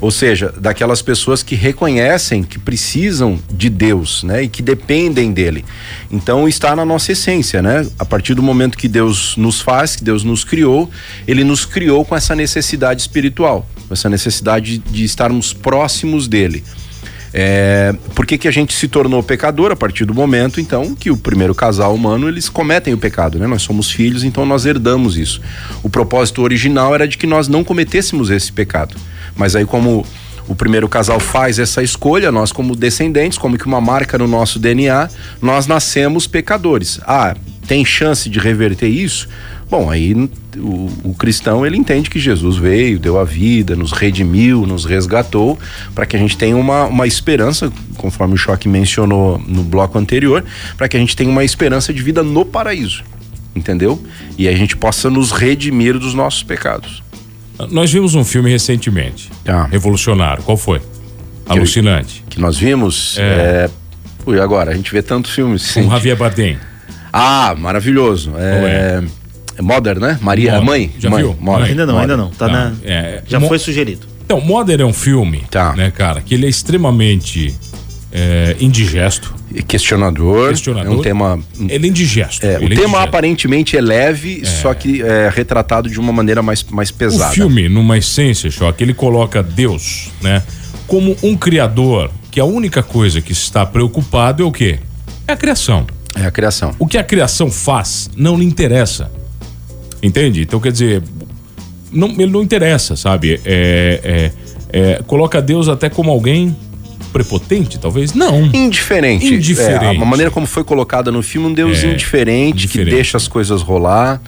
Ou 0.00 0.10
seja, 0.10 0.52
daquelas 0.60 1.00
pessoas 1.00 1.42
que 1.42 1.54
reconhecem 1.54 2.42
que 2.42 2.58
precisam 2.58 3.38
de 3.50 3.70
Deus, 3.70 4.22
né? 4.22 4.42
E 4.42 4.48
que 4.48 4.62
dependem 4.62 5.32
dele. 5.32 5.64
Então 6.10 6.48
está 6.48 6.74
na 6.76 6.84
nossa 6.84 7.12
essência, 7.12 7.62
né? 7.62 7.86
A 7.98 8.04
partir 8.04 8.34
do 8.34 8.42
momento 8.42 8.76
que 8.76 8.88
Deus 8.88 9.36
nos 9.36 9.60
faz, 9.60 9.96
que 9.96 10.04
Deus 10.04 10.24
nos 10.24 10.44
criou, 10.44 10.90
ele 11.26 11.44
nos 11.44 11.64
criou 11.64 12.04
com 12.04 12.14
essa 12.14 12.34
necessidade 12.34 13.00
espiritual, 13.00 13.66
com 13.88 13.94
essa 13.94 14.10
necessidade 14.10 14.78
de 14.78 15.04
estarmos 15.04 15.52
próximos 15.52 16.28
dele. 16.28 16.62
É, 17.36 17.92
por 18.14 18.24
que, 18.24 18.38
que 18.38 18.46
a 18.46 18.50
gente 18.52 18.72
se 18.72 18.86
tornou 18.86 19.20
pecador 19.20 19.72
a 19.72 19.76
partir 19.76 20.04
do 20.04 20.14
momento, 20.14 20.60
então, 20.60 20.94
que 20.94 21.10
o 21.10 21.16
primeiro 21.16 21.52
casal 21.52 21.92
humano, 21.92 22.28
eles 22.28 22.48
cometem 22.48 22.94
o 22.94 22.98
pecado, 22.98 23.40
né? 23.40 23.46
Nós 23.48 23.62
somos 23.62 23.90
filhos, 23.90 24.22
então 24.22 24.46
nós 24.46 24.64
herdamos 24.64 25.16
isso. 25.16 25.40
O 25.82 25.90
propósito 25.90 26.42
original 26.42 26.94
era 26.94 27.08
de 27.08 27.18
que 27.18 27.26
nós 27.26 27.48
não 27.48 27.64
cometêssemos 27.64 28.30
esse 28.30 28.52
pecado. 28.52 28.94
Mas 29.34 29.56
aí, 29.56 29.64
como 29.64 30.06
o 30.46 30.54
primeiro 30.54 30.88
casal 30.88 31.18
faz 31.18 31.58
essa 31.58 31.82
escolha, 31.82 32.30
nós 32.30 32.52
como 32.52 32.76
descendentes, 32.76 33.36
como 33.36 33.58
que 33.58 33.66
uma 33.66 33.80
marca 33.80 34.16
no 34.16 34.28
nosso 34.28 34.60
DNA, 34.60 35.08
nós 35.42 35.66
nascemos 35.66 36.28
pecadores. 36.28 37.00
Ah, 37.04 37.34
tem 37.66 37.84
chance 37.84 38.28
de 38.28 38.38
reverter 38.38 38.88
isso? 38.88 39.28
Bom, 39.76 39.90
aí 39.90 40.14
o, 40.56 40.88
o, 41.02 41.14
cristão 41.18 41.66
ele 41.66 41.76
entende 41.76 42.08
que 42.08 42.20
Jesus 42.20 42.56
veio, 42.56 42.96
deu 42.96 43.18
a 43.18 43.24
vida, 43.24 43.74
nos 43.74 43.90
redimiu, 43.90 44.64
nos 44.64 44.84
resgatou, 44.84 45.58
para 45.92 46.06
que 46.06 46.14
a 46.14 46.18
gente 46.18 46.38
tenha 46.38 46.56
uma, 46.56 46.84
uma 46.84 47.08
esperança, 47.08 47.72
conforme 47.96 48.34
o 48.34 48.36
Choque 48.36 48.68
mencionou 48.68 49.36
no 49.48 49.64
bloco 49.64 49.98
anterior, 49.98 50.44
para 50.76 50.88
que 50.88 50.96
a 50.96 51.00
gente 51.00 51.16
tenha 51.16 51.28
uma 51.28 51.42
esperança 51.42 51.92
de 51.92 52.00
vida 52.04 52.22
no 52.22 52.44
paraíso, 52.44 53.02
entendeu? 53.52 54.00
E 54.38 54.46
a 54.46 54.54
gente 54.54 54.76
possa 54.76 55.10
nos 55.10 55.32
redimir 55.32 55.98
dos 55.98 56.14
nossos 56.14 56.44
pecados. 56.44 57.02
Nós 57.68 57.92
vimos 57.92 58.14
um 58.14 58.22
filme 58.22 58.52
recentemente, 58.52 59.28
ah. 59.44 59.66
revolucionário. 59.68 60.44
Qual 60.44 60.56
foi? 60.56 60.80
Alucinante. 61.48 62.22
Que, 62.28 62.36
que 62.36 62.40
nós 62.40 62.56
vimos. 62.56 63.16
É. 63.18 63.68
é... 64.28 64.40
agora, 64.40 64.70
a 64.70 64.74
gente 64.76 64.92
vê 64.92 65.02
tantos 65.02 65.32
filmes. 65.32 65.72
Com 65.72 65.90
Javier 65.90 66.16
Bardem. 66.16 66.60
Ah, 67.12 67.56
maravilhoso. 67.58 68.34
É, 68.36 69.02
é? 69.02 69.23
Modern, 69.60 70.00
né? 70.00 70.18
Maria, 70.20 70.52
Modern. 70.52 70.66
mãe? 70.66 70.90
Já 70.98 71.10
mãe. 71.10 71.22
viu? 71.22 71.36
Modern. 71.40 71.70
Ainda 71.70 71.86
não, 71.86 71.98
ainda 71.98 72.16
não. 72.16 72.30
Tá, 72.30 72.48
tá. 72.48 72.52
Na... 72.52 72.72
É, 72.84 73.22
já 73.26 73.38
Mo... 73.40 73.48
foi 73.48 73.58
sugerido. 73.58 74.06
Então, 74.24 74.40
Modern 74.40 74.82
é 74.82 74.84
um 74.84 74.92
filme, 74.92 75.44
tá. 75.50 75.74
né, 75.74 75.90
cara, 75.90 76.20
que 76.20 76.34
ele 76.34 76.46
é 76.46 76.48
extremamente 76.48 77.54
é, 78.10 78.56
indigesto. 78.60 79.34
Questionador, 79.68 80.48
questionador. 80.50 80.92
É 80.92 80.96
um 80.96 81.02
tema. 81.02 81.38
Ele 81.68 81.86
é 81.86 81.90
indigesto. 81.90 82.44
É, 82.44 82.54
ele 82.54 82.64
o 82.64 82.66
é 82.66 82.68
tema 82.68 82.80
indigesto. 82.80 82.96
aparentemente 82.96 83.76
é 83.76 83.80
leve, 83.80 84.40
é. 84.42 84.46
só 84.46 84.72
que 84.72 85.02
é 85.02 85.30
retratado 85.32 85.90
de 85.90 85.98
uma 86.00 86.12
maneira 86.12 86.42
mais, 86.42 86.62
mais 86.64 86.90
pesada. 86.90 87.30
O 87.30 87.34
filme, 87.34 87.68
numa 87.68 87.98
essência, 87.98 88.50
Choque, 88.50 88.82
ele 88.82 88.94
coloca 88.94 89.42
Deus, 89.42 90.10
né, 90.22 90.42
como 90.86 91.16
um 91.22 91.36
criador 91.36 92.10
que 92.30 92.40
a 92.40 92.44
única 92.44 92.82
coisa 92.82 93.20
que 93.20 93.32
está 93.32 93.64
preocupado 93.64 94.42
é 94.42 94.46
o 94.46 94.50
quê? 94.50 94.80
É 95.26 95.32
a 95.32 95.36
criação. 95.36 95.86
É 96.16 96.26
a 96.26 96.30
criação. 96.30 96.74
O 96.78 96.86
que 96.86 96.98
a 96.98 97.04
criação 97.04 97.50
faz 97.50 98.10
não 98.16 98.36
lhe 98.36 98.44
interessa. 98.44 99.10
Entende? 100.04 100.42
Então, 100.42 100.60
quer 100.60 100.70
dizer, 100.70 101.02
não, 101.90 102.10
ele 102.10 102.26
não 102.26 102.42
interessa, 102.42 102.94
sabe? 102.94 103.40
É, 103.42 104.00
é, 104.04 104.32
é, 104.70 105.02
coloca 105.06 105.40
Deus 105.40 105.66
até 105.66 105.88
como 105.88 106.10
alguém 106.10 106.54
prepotente, 107.10 107.78
talvez? 107.78 108.12
Não. 108.12 108.44
Indiferente. 108.52 109.32
Indiferente. 109.32 109.84
É, 109.84 110.02
a 110.02 110.04
maneira 110.04 110.30
como 110.30 110.46
foi 110.46 110.62
colocada 110.62 111.10
no 111.10 111.22
filme, 111.22 111.48
um 111.48 111.54
Deus 111.54 111.82
é, 111.82 111.86
indiferente, 111.86 112.64
indiferente, 112.64 112.90
que 112.90 112.96
deixa 112.96 113.16
as 113.16 113.26
coisas 113.26 113.62
rolar, 113.62 114.20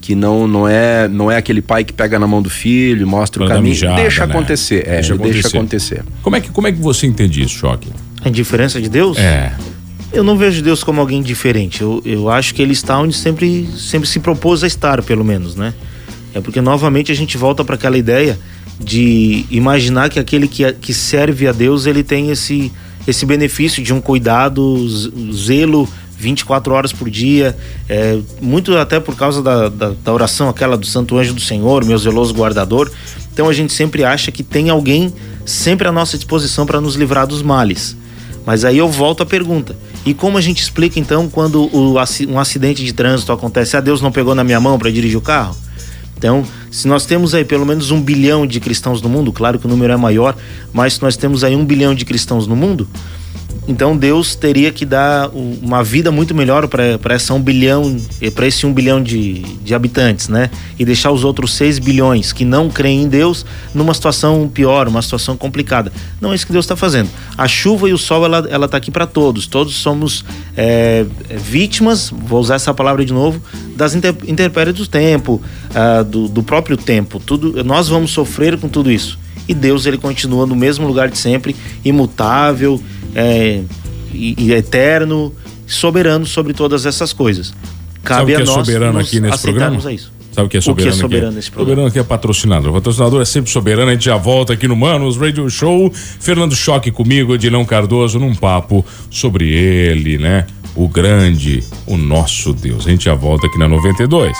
que 0.00 0.14
não, 0.14 0.48
não, 0.48 0.66
é, 0.66 1.06
não 1.08 1.30
é 1.30 1.36
aquele 1.36 1.60
pai 1.60 1.84
que 1.84 1.92
pega 1.92 2.18
na 2.18 2.26
mão 2.26 2.40
do 2.40 2.48
filho, 2.48 3.06
mostra 3.06 3.44
o 3.44 3.48
caminho. 3.48 3.64
Mijada, 3.64 4.00
deixa 4.00 4.24
né? 4.24 4.32
acontecer. 4.32 4.86
É, 4.86 4.94
deixa 4.94 5.12
acontecer. 5.12 5.42
deixa 5.42 5.58
acontecer. 5.58 6.04
Como 6.22 6.36
é, 6.36 6.40
que, 6.40 6.48
como 6.50 6.66
é 6.66 6.72
que 6.72 6.78
você 6.78 7.06
entende 7.06 7.42
isso, 7.42 7.58
Choque? 7.58 7.90
A 8.24 8.30
indiferença 8.30 8.80
de 8.80 8.88
Deus? 8.88 9.18
É. 9.18 9.52
Eu 10.12 10.24
não 10.24 10.36
vejo 10.36 10.62
Deus 10.62 10.82
como 10.82 11.00
alguém 11.00 11.22
diferente. 11.22 11.82
Eu, 11.82 12.02
eu 12.04 12.30
acho 12.30 12.54
que 12.54 12.62
ele 12.62 12.72
está 12.72 12.98
onde 12.98 13.14
sempre, 13.14 13.68
sempre 13.76 14.08
se 14.08 14.18
propôs 14.20 14.64
a 14.64 14.66
estar, 14.66 15.02
pelo 15.02 15.24
menos, 15.24 15.54
né? 15.54 15.74
É 16.34 16.40
porque 16.40 16.60
novamente 16.60 17.12
a 17.12 17.14
gente 17.14 17.36
volta 17.36 17.64
para 17.64 17.74
aquela 17.74 17.98
ideia 17.98 18.38
de 18.80 19.44
imaginar 19.50 20.08
que 20.08 20.18
aquele 20.18 20.46
que, 20.46 20.70
que 20.72 20.94
serve 20.94 21.48
a 21.48 21.52
Deus 21.52 21.84
ele 21.86 22.02
tem 22.02 22.30
esse, 22.30 22.72
esse 23.06 23.26
benefício 23.26 23.82
de 23.82 23.92
um 23.92 24.00
cuidado, 24.00 24.86
zelo 25.32 25.88
24 26.18 26.74
horas 26.74 26.92
por 26.92 27.08
dia, 27.08 27.56
é, 27.88 28.18
muito 28.40 28.76
até 28.76 28.98
por 28.98 29.14
causa 29.14 29.42
da, 29.42 29.68
da, 29.68 29.90
da, 29.90 30.12
oração 30.12 30.48
aquela 30.48 30.76
do 30.76 30.86
Santo 30.86 31.16
Anjo 31.16 31.32
do 31.32 31.40
Senhor, 31.40 31.84
meu 31.84 31.96
zeloso 31.96 32.34
guardador. 32.34 32.90
Então 33.32 33.48
a 33.48 33.52
gente 33.52 33.72
sempre 33.72 34.04
acha 34.04 34.32
que 34.32 34.42
tem 34.42 34.68
alguém 34.68 35.12
sempre 35.46 35.86
à 35.86 35.92
nossa 35.92 36.16
disposição 36.16 36.66
para 36.66 36.80
nos 36.80 36.96
livrar 36.96 37.26
dos 37.26 37.40
males. 37.40 37.96
Mas 38.48 38.64
aí 38.64 38.78
eu 38.78 38.88
volto 38.88 39.22
à 39.22 39.26
pergunta: 39.26 39.76
e 40.06 40.14
como 40.14 40.38
a 40.38 40.40
gente 40.40 40.62
explica 40.62 40.98
então 40.98 41.28
quando 41.28 41.64
o, 41.64 41.96
um 42.28 42.38
acidente 42.38 42.82
de 42.82 42.94
trânsito 42.94 43.30
acontece? 43.30 43.76
Ah, 43.76 43.80
Deus 43.82 44.00
não 44.00 44.10
pegou 44.10 44.34
na 44.34 44.42
minha 44.42 44.58
mão 44.58 44.78
para 44.78 44.90
dirigir 44.90 45.18
o 45.18 45.20
carro? 45.20 45.54
Então, 46.16 46.42
se 46.70 46.88
nós 46.88 47.04
temos 47.04 47.34
aí 47.34 47.44
pelo 47.44 47.66
menos 47.66 47.90
um 47.90 48.00
bilhão 48.00 48.46
de 48.46 48.58
cristãos 48.58 49.02
no 49.02 49.08
mundo, 49.10 49.34
claro 49.34 49.58
que 49.58 49.66
o 49.66 49.68
número 49.68 49.92
é 49.92 49.98
maior, 49.98 50.34
mas 50.72 50.94
se 50.94 51.02
nós 51.02 51.14
temos 51.14 51.44
aí 51.44 51.54
um 51.54 51.62
bilhão 51.62 51.94
de 51.94 52.06
cristãos 52.06 52.46
no 52.46 52.56
mundo, 52.56 52.88
então 53.68 53.94
Deus 53.94 54.34
teria 54.34 54.72
que 54.72 54.86
dar 54.86 55.28
uma 55.28 55.84
vida 55.84 56.10
muito 56.10 56.34
melhor 56.34 56.66
para 56.66 57.14
essa 57.14 57.34
um 57.34 57.40
bilhão, 57.40 57.98
para 58.34 58.46
esse 58.46 58.64
um 58.64 58.72
bilhão 58.72 59.02
de, 59.02 59.42
de 59.62 59.74
habitantes, 59.74 60.28
né? 60.28 60.50
E 60.78 60.86
deixar 60.86 61.12
os 61.12 61.22
outros 61.22 61.52
seis 61.52 61.78
bilhões 61.78 62.32
que 62.32 62.46
não 62.46 62.70
creem 62.70 63.02
em 63.02 63.08
Deus 63.08 63.44
numa 63.74 63.92
situação 63.92 64.48
pior, 64.48 64.88
uma 64.88 65.02
situação 65.02 65.36
complicada. 65.36 65.92
Não 66.18 66.32
é 66.32 66.34
isso 66.34 66.46
que 66.46 66.52
Deus 66.52 66.64
está 66.64 66.76
fazendo. 66.76 67.10
A 67.36 67.46
chuva 67.46 67.90
e 67.90 67.92
o 67.92 67.98
sol 67.98 68.24
ela 68.24 68.48
ela 68.48 68.64
está 68.64 68.78
aqui 68.78 68.90
para 68.90 69.06
todos. 69.06 69.46
Todos 69.46 69.74
somos 69.74 70.24
é, 70.56 71.04
vítimas, 71.36 72.10
vou 72.10 72.40
usar 72.40 72.54
essa 72.54 72.72
palavra 72.72 73.04
de 73.04 73.12
novo, 73.12 73.38
das 73.76 73.94
intempéries 73.94 74.74
do 74.74 74.86
tempo, 74.86 75.42
uh, 75.70 76.02
do, 76.04 76.26
do 76.26 76.42
próprio 76.42 76.78
tempo. 76.78 77.20
Tudo, 77.20 77.62
nós 77.62 77.86
vamos 77.86 78.12
sofrer 78.12 78.56
com 78.56 78.68
tudo 78.68 78.90
isso. 78.90 79.18
E 79.46 79.54
Deus 79.54 79.86
ele 79.86 79.96
continua 79.96 80.46
no 80.46 80.54
mesmo 80.54 80.86
lugar 80.86 81.08
de 81.08 81.16
sempre, 81.16 81.56
imutável 81.84 82.80
é, 83.18 83.62
e, 84.12 84.34
e 84.38 84.52
eterno, 84.52 85.34
soberano 85.66 86.24
sobre 86.24 86.54
todas 86.54 86.86
essas 86.86 87.12
coisas. 87.12 87.52
Cabe 88.04 88.32
Sabe 88.32 88.32
o 88.32 88.36
que 88.36 88.42
é 88.42 88.46
soberano 88.46 88.98
aqui 89.00 89.20
nesse 89.20 89.42
programa? 89.42 89.80
A 89.84 89.92
isso. 89.92 90.12
Sabe 90.30 90.46
o 90.46 90.48
que 90.48 90.56
é 90.56 90.60
soberano, 90.60 90.88
o 90.88 90.92
que 90.92 90.96
é 90.96 91.02
soberano 91.02 91.32
nesse 91.32 91.50
programa? 91.50 91.70
Soberano 91.70 91.88
aqui 91.88 91.98
é 91.98 92.04
patrocinador. 92.04 92.70
O 92.70 92.74
patrocinador 92.74 93.20
é 93.20 93.24
sempre 93.24 93.50
soberano. 93.50 93.90
A 93.90 93.94
gente 93.94 94.04
já 94.04 94.16
volta 94.16 94.52
aqui 94.52 94.68
no 94.68 94.76
Manos 94.76 95.16
Radio 95.16 95.50
Show. 95.50 95.90
Fernando 95.92 96.54
Choque 96.54 96.92
comigo, 96.92 97.34
Edilão 97.34 97.64
Cardoso, 97.64 98.20
num 98.20 98.34
papo 98.34 98.86
sobre 99.10 99.50
ele, 99.52 100.16
né? 100.16 100.46
O 100.76 100.86
grande, 100.86 101.64
o 101.86 101.96
nosso 101.96 102.52
Deus. 102.52 102.86
A 102.86 102.90
gente 102.90 103.06
já 103.06 103.14
volta 103.14 103.48
aqui 103.48 103.58
na 103.58 103.66
92. 103.66 104.32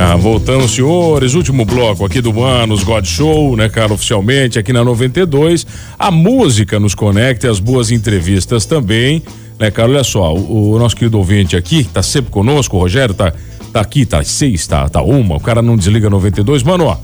Ah, 0.00 0.14
voltando, 0.14 0.68
senhores, 0.68 1.34
último 1.34 1.64
bloco 1.64 2.04
aqui 2.04 2.20
do 2.20 2.32
Manos 2.32 2.84
God 2.84 3.04
Show, 3.04 3.56
né, 3.56 3.68
cara, 3.68 3.92
oficialmente 3.92 4.56
aqui 4.56 4.72
na 4.72 4.84
92. 4.84 5.66
A 5.98 6.08
música 6.08 6.78
nos 6.78 6.94
conecta, 6.94 7.50
as 7.50 7.58
boas 7.58 7.90
entrevistas 7.90 8.64
também, 8.64 9.20
né, 9.58 9.72
cara, 9.72 9.90
olha 9.90 10.04
só, 10.04 10.32
o, 10.32 10.70
o 10.70 10.78
nosso 10.78 10.94
querido 10.94 11.18
ouvinte 11.18 11.56
aqui, 11.56 11.82
tá 11.82 12.00
sempre 12.00 12.30
conosco, 12.30 12.76
o 12.76 12.80
Rogério 12.80 13.12
tá, 13.12 13.32
tá 13.72 13.80
aqui, 13.80 14.06
tá 14.06 14.22
seis, 14.22 14.68
tá, 14.68 14.88
tá 14.88 15.02
uma, 15.02 15.34
o 15.34 15.40
cara 15.40 15.60
não 15.60 15.76
desliga 15.76 16.08
92, 16.08 16.62
mano, 16.62 16.84
ó, 16.84 16.96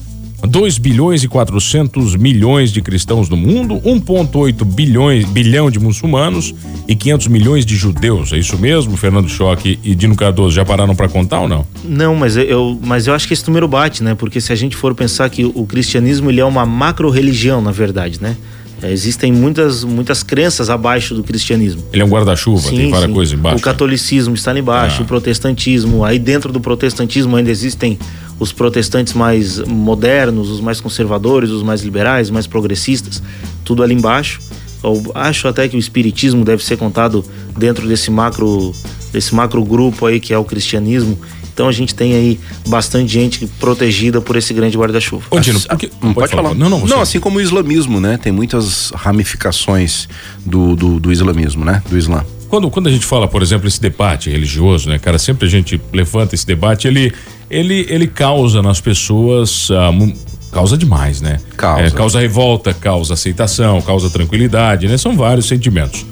2 0.46 0.78
bilhões 0.78 1.22
e 1.22 1.28
400 1.28 2.16
milhões 2.16 2.72
de 2.72 2.82
cristãos 2.82 3.28
no 3.28 3.36
mundo, 3.36 3.80
1,8 3.84 4.64
bilhões 4.64 5.24
bilhão 5.24 5.70
de 5.70 5.78
muçulmanos 5.78 6.54
e 6.86 6.94
500 6.94 7.26
milhões 7.28 7.66
de 7.66 7.76
judeus. 7.76 8.32
É 8.32 8.38
isso 8.38 8.58
mesmo, 8.58 8.96
Fernando 8.96 9.28
Choque 9.28 9.78
e 9.82 9.94
Dino 9.94 10.16
Cardoso? 10.16 10.54
Já 10.54 10.64
pararam 10.64 10.94
para 10.94 11.08
contar 11.08 11.40
ou 11.40 11.48
não? 11.48 11.66
Não, 11.84 12.14
mas 12.14 12.36
eu, 12.36 12.78
mas 12.82 13.06
eu 13.06 13.14
acho 13.14 13.26
que 13.26 13.34
esse 13.34 13.46
número 13.46 13.66
bate, 13.66 14.02
né? 14.02 14.14
Porque 14.14 14.40
se 14.40 14.52
a 14.52 14.56
gente 14.56 14.76
for 14.76 14.94
pensar 14.94 15.28
que 15.30 15.44
o 15.44 15.66
cristianismo 15.66 16.30
ele 16.30 16.40
é 16.40 16.44
uma 16.44 16.66
macro-religião, 16.66 17.60
na 17.60 17.72
verdade, 17.72 18.20
né? 18.20 18.36
É, 18.82 18.92
existem 18.92 19.32
muitas, 19.32 19.82
muitas 19.82 20.22
crenças 20.22 20.68
abaixo 20.68 21.14
do 21.14 21.22
cristianismo. 21.22 21.82
Ele 21.90 22.02
é 22.02 22.04
um 22.04 22.08
guarda-chuva, 22.08 22.68
tem 22.68 22.90
várias 22.90 23.10
coisas 23.10 23.38
embaixo. 23.38 23.56
O 23.56 23.60
catolicismo 23.60 24.34
está 24.34 24.50
ali 24.50 24.60
embaixo, 24.60 25.00
ah. 25.00 25.04
o 25.04 25.06
protestantismo. 25.06 26.04
Aí 26.04 26.18
dentro 26.18 26.52
do 26.52 26.60
protestantismo 26.60 27.34
ainda 27.34 27.50
existem 27.50 27.98
os 28.38 28.52
protestantes 28.52 29.12
mais 29.12 29.58
modernos, 29.60 30.50
os 30.50 30.60
mais 30.60 30.80
conservadores, 30.80 31.50
os 31.50 31.62
mais 31.62 31.82
liberais, 31.82 32.30
mais 32.30 32.46
progressistas, 32.46 33.22
tudo 33.64 33.82
ali 33.82 33.94
embaixo. 33.94 34.40
Eu 34.82 35.02
acho 35.14 35.48
até 35.48 35.66
que 35.68 35.76
o 35.76 35.78
espiritismo 35.78 36.44
deve 36.44 36.62
ser 36.62 36.76
contado 36.76 37.24
dentro 37.56 37.88
desse 37.88 38.10
macro 38.10 38.74
desse 39.12 39.34
macro 39.34 39.64
grupo 39.64 40.06
aí 40.06 40.20
que 40.20 40.34
é 40.34 40.38
o 40.38 40.44
cristianismo. 40.44 41.18
Então 41.54 41.68
a 41.68 41.72
gente 41.72 41.94
tem 41.94 42.14
aí 42.14 42.40
bastante 42.66 43.12
gente 43.12 43.46
protegida 43.60 44.20
por 44.20 44.34
esse 44.34 44.52
grande 44.52 44.76
guarda-chuva. 44.76 45.24
Ô, 45.30 45.38
Dino, 45.38 45.60
porque... 45.60 45.88
não 46.02 46.12
pode, 46.12 46.14
pode 46.14 46.30
falar. 46.32 46.42
falar. 46.42 46.54
Não, 46.56 46.68
não, 46.68 46.80
você... 46.80 46.94
não, 46.94 47.00
assim 47.00 47.20
como 47.20 47.38
o 47.38 47.40
islamismo, 47.40 48.00
né? 48.00 48.18
Tem 48.18 48.32
muitas 48.32 48.90
ramificações 48.90 50.08
do, 50.44 50.74
do, 50.74 50.98
do 50.98 51.12
islamismo, 51.12 51.64
né? 51.64 51.80
Do 51.88 51.96
islã. 51.96 52.24
Quando, 52.48 52.68
quando 52.70 52.88
a 52.88 52.90
gente 52.90 53.06
fala, 53.06 53.28
por 53.28 53.40
exemplo, 53.40 53.68
esse 53.68 53.80
debate 53.80 54.30
religioso, 54.30 54.88
né, 54.88 54.98
cara, 54.98 55.18
sempre 55.18 55.46
a 55.46 55.50
gente 55.50 55.80
levanta 55.92 56.34
esse 56.34 56.46
debate, 56.46 56.88
ele, 56.88 57.12
ele, 57.50 57.86
ele 57.88 58.06
causa 58.06 58.62
nas 58.62 58.80
pessoas. 58.80 59.70
Uh, 59.70 60.12
causa 60.52 60.78
demais, 60.78 61.20
né? 61.20 61.40
Causa. 61.56 61.82
É, 61.82 61.90
causa 61.90 62.20
revolta, 62.20 62.72
causa 62.72 63.14
aceitação, 63.14 63.82
causa 63.82 64.08
tranquilidade, 64.08 64.86
né? 64.86 64.96
São 64.96 65.16
vários 65.16 65.46
sentimentos. 65.46 66.06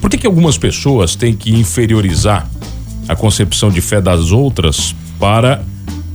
Por 0.00 0.10
que, 0.10 0.18
que 0.18 0.26
algumas 0.26 0.58
pessoas 0.58 1.16
têm 1.16 1.34
que 1.34 1.50
inferiorizar 1.50 2.48
a 3.08 3.16
concepção 3.16 3.70
de 3.70 3.80
fé 3.80 4.00
das 4.00 4.30
outras 4.30 4.94
para 5.18 5.62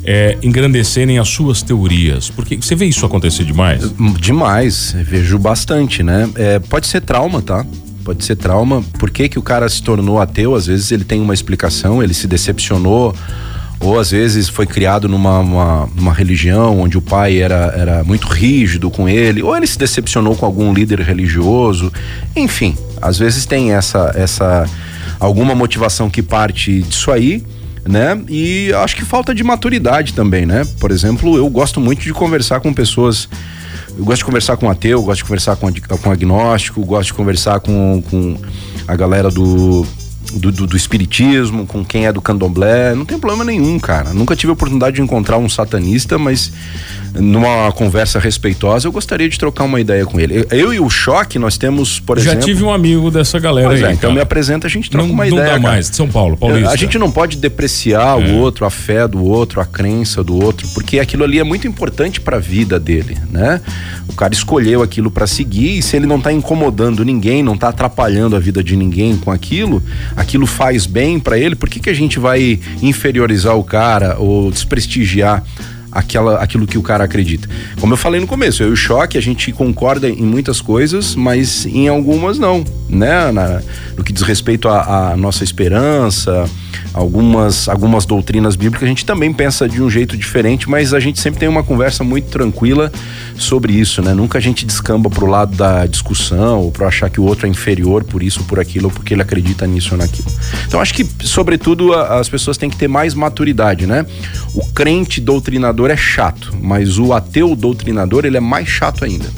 é, 0.03 0.37
engrandecerem 0.43 1.17
as 1.17 1.27
suas 1.27 1.63
teorias? 1.63 2.29
Porque 2.29 2.55
você 2.57 2.75
vê 2.75 2.85
isso 2.85 3.05
acontecer 3.05 3.43
demais? 3.43 3.91
Demais, 4.19 4.95
vejo 5.03 5.39
bastante, 5.39 6.03
né? 6.03 6.29
É, 6.35 6.59
pode 6.59 6.85
ser 6.85 7.01
trauma, 7.01 7.41
tá? 7.41 7.65
Pode 8.03 8.23
ser 8.23 8.35
trauma. 8.35 8.83
Por 8.99 9.09
que, 9.09 9.27
que 9.27 9.39
o 9.39 9.41
cara 9.41 9.67
se 9.67 9.81
tornou 9.81 10.19
ateu? 10.19 10.53
Às 10.53 10.67
vezes 10.67 10.91
ele 10.91 11.03
tem 11.03 11.19
uma 11.19 11.33
explicação, 11.33 12.01
ele 12.01 12.13
se 12.13 12.27
decepcionou 12.27 13.15
ou 13.81 13.99
às 13.99 14.11
vezes 14.11 14.47
foi 14.47 14.65
criado 14.65 15.09
numa 15.09 15.39
uma, 15.39 15.83
uma, 15.97 16.13
religião 16.13 16.79
onde 16.79 16.97
o 16.97 17.01
pai 17.01 17.41
era, 17.41 17.73
era 17.75 18.03
muito 18.03 18.27
rígido 18.27 18.91
com 18.91 19.09
ele, 19.09 19.41
ou 19.41 19.55
ele 19.57 19.65
se 19.65 19.77
decepcionou 19.77 20.35
com 20.35 20.45
algum 20.45 20.71
líder 20.73 20.99
religioso, 20.99 21.91
enfim, 22.35 22.77
às 23.01 23.17
vezes 23.17 23.45
tem 23.45 23.73
essa 23.73 24.11
essa 24.15 24.69
alguma 25.19 25.55
motivação 25.55 26.09
que 26.09 26.21
parte 26.21 26.81
disso 26.83 27.11
aí, 27.11 27.43
né? 27.87 28.19
E 28.29 28.71
acho 28.73 28.95
que 28.95 29.03
falta 29.03 29.33
de 29.33 29.43
maturidade 29.43 30.13
também, 30.13 30.45
né? 30.45 30.63
Por 30.79 30.91
exemplo, 30.91 31.37
eu 31.37 31.49
gosto 31.49 31.79
muito 31.79 32.01
de 32.01 32.13
conversar 32.13 32.59
com 32.59 32.73
pessoas 32.73 33.27
eu 33.97 34.05
gosto 34.05 34.19
de 34.19 34.25
conversar 34.25 34.57
com 34.57 34.69
ateu, 34.69 35.01
gosto 35.01 35.17
de 35.17 35.23
conversar 35.25 35.55
com, 35.57 35.67
com 35.71 36.11
agnóstico, 36.11 36.83
gosto 36.85 37.07
de 37.07 37.13
conversar 37.13 37.59
com, 37.59 38.01
com 38.09 38.37
a 38.87 38.95
galera 38.95 39.29
do, 39.29 39.85
do, 40.33 40.51
do, 40.51 40.67
do, 40.67 40.77
espiritismo, 40.77 41.65
com 41.65 41.83
quem 41.83 42.05
é 42.05 42.13
do 42.13 42.21
candomblé, 42.21 42.95
não 42.95 43.05
tem 43.05 43.19
problema 43.19 43.43
nenhum, 43.43 43.79
cara. 43.79 44.13
Nunca 44.13 44.35
tive 44.35 44.49
a 44.51 44.53
oportunidade 44.53 44.95
de 44.95 45.01
encontrar 45.01 45.37
um 45.37 45.49
satanista, 45.49 46.17
mas 46.17 46.51
numa 47.13 47.71
conversa 47.73 48.19
respeitosa, 48.19 48.87
eu 48.87 48.91
gostaria 48.91 49.27
de 49.27 49.37
trocar 49.37 49.65
uma 49.65 49.79
ideia 49.79 50.05
com 50.05 50.19
ele. 50.19 50.45
Eu 50.49 50.73
e 50.73 50.79
o 50.79 50.89
Choque, 50.89 51.37
nós 51.37 51.57
temos, 51.57 51.99
por 51.99 52.17
Já 52.17 52.31
exemplo. 52.31 52.41
Já 52.41 52.45
tive 52.45 52.63
um 52.63 52.73
amigo 52.73 53.11
dessa 53.11 53.39
galera 53.39 53.67
pois 53.67 53.83
aí. 53.83 53.91
É, 53.91 53.93
então 53.93 54.13
me 54.13 54.21
apresenta, 54.21 54.67
a 54.67 54.69
gente 54.69 54.89
troca 54.89 55.07
não, 55.07 55.13
uma 55.13 55.25
não 55.25 55.37
ideia. 55.37 55.53
Não 55.53 55.61
dá 55.61 55.69
mais, 55.69 55.89
de 55.89 55.95
São 55.95 56.07
Paulo, 56.07 56.37
Paulista. 56.37 56.71
A 56.71 56.75
gente 56.75 56.97
não 56.97 57.11
pode 57.11 57.37
depreciar 57.37 58.19
é. 58.19 58.31
o 58.31 58.37
outro, 58.37 58.65
a 58.65 58.69
fé 58.69 59.07
do 59.07 59.23
outro, 59.23 59.59
a 59.59 59.65
crença 59.65 60.23
do 60.23 60.41
outro, 60.41 60.67
porque 60.69 60.99
aquilo 60.99 61.23
ali 61.23 61.39
é 61.39 61.43
muito 61.43 61.67
importante 61.67 62.21
para 62.21 62.37
a 62.37 62.39
vida 62.39 62.79
dele, 62.79 63.17
né? 63.29 63.61
O 64.07 64.13
cara 64.13 64.33
escolheu 64.33 64.81
aquilo 64.81 65.11
para 65.11 65.27
seguir 65.27 65.77
e 65.77 65.81
se 65.81 65.95
ele 65.95 66.05
não 66.05 66.19
tá 66.19 66.31
incomodando 66.31 67.03
ninguém, 67.03 67.43
não 67.43 67.57
tá 67.57 67.69
atrapalhando 67.69 68.35
a 68.35 68.39
vida 68.39 68.63
de 68.63 68.75
ninguém 68.75 69.17
com 69.17 69.31
aquilo, 69.31 69.81
aquilo 70.21 70.45
faz 70.45 70.85
bem 70.85 71.19
para 71.19 71.37
ele, 71.37 71.55
por 71.55 71.69
que, 71.69 71.79
que 71.79 71.89
a 71.89 71.93
gente 71.93 72.19
vai 72.19 72.59
inferiorizar 72.81 73.57
o 73.57 73.63
cara 73.63 74.17
ou 74.17 74.51
desprestigiar 74.51 75.43
aquela, 75.91 76.37
aquilo 76.37 76.65
que 76.65 76.77
o 76.77 76.81
cara 76.81 77.03
acredita. 77.03 77.49
Como 77.79 77.93
eu 77.93 77.97
falei 77.97 78.21
no 78.21 78.27
começo, 78.27 78.63
eu 78.63 78.69
e 78.69 78.71
o 78.73 78.75
Choque, 78.75 79.17
a 79.17 79.21
gente 79.21 79.51
concorda 79.51 80.09
em 80.09 80.23
muitas 80.23 80.61
coisas, 80.61 81.15
mas 81.15 81.65
em 81.65 81.87
algumas 81.87 82.39
não, 82.39 82.63
né? 82.87 83.31
Na, 83.31 83.61
no 83.97 84.03
que 84.03 84.13
diz 84.13 84.23
respeito 84.23 84.67
à 84.67 85.15
nossa 85.17 85.43
esperança, 85.43 86.49
algumas, 86.93 87.69
algumas 87.69 88.05
doutrinas 88.05 88.55
bíblicas, 88.55 88.83
a 88.83 88.87
gente 88.87 89.05
também 89.05 89.33
pensa 89.33 89.67
de 89.67 89.81
um 89.81 89.89
jeito 89.89 90.17
diferente, 90.17 90.69
mas 90.69 90.93
a 90.93 90.99
gente 90.99 91.19
sempre 91.19 91.39
tem 91.39 91.49
uma 91.49 91.63
conversa 91.63 92.03
muito 92.03 92.29
tranquila 92.29 92.91
sobre 93.35 93.73
isso, 93.73 94.01
né? 94.01 94.13
Nunca 94.13 94.37
a 94.37 94.41
gente 94.41 94.65
descamba 94.65 95.09
pro 95.09 95.25
lado 95.25 95.55
da 95.55 95.85
discussão 95.85 96.61
ou 96.61 96.71
para 96.71 96.87
achar 96.87 97.09
que 97.09 97.19
o 97.19 97.23
outro 97.23 97.47
é 97.47 97.49
inferior 97.49 98.03
por 98.03 98.21
isso, 98.21 98.43
por 98.43 98.59
aquilo, 98.59 98.85
ou 98.85 98.91
porque 98.91 99.13
ele 99.13 99.21
acredita 99.21 99.65
nisso 99.65 99.93
ou 99.93 99.97
naquilo. 99.97 100.31
Então 100.67 100.79
acho 100.79 100.93
que, 100.93 101.05
sobretudo, 101.21 101.93
as 101.93 102.29
pessoas 102.29 102.57
têm 102.57 102.69
que 102.69 102.77
ter 102.77 102.87
mais 102.87 103.13
maturidade, 103.13 103.85
né? 103.85 104.05
O 104.53 104.65
crente 104.67 105.21
doutrinador 105.21 105.80
é 105.89 105.97
chato, 105.97 106.55
mas 106.61 106.99
o 106.99 107.13
ateu 107.13 107.55
doutrinador, 107.55 108.25
ele 108.25 108.37
é 108.37 108.41
mais 108.41 108.67
chato 108.67 109.03
ainda 109.03 109.29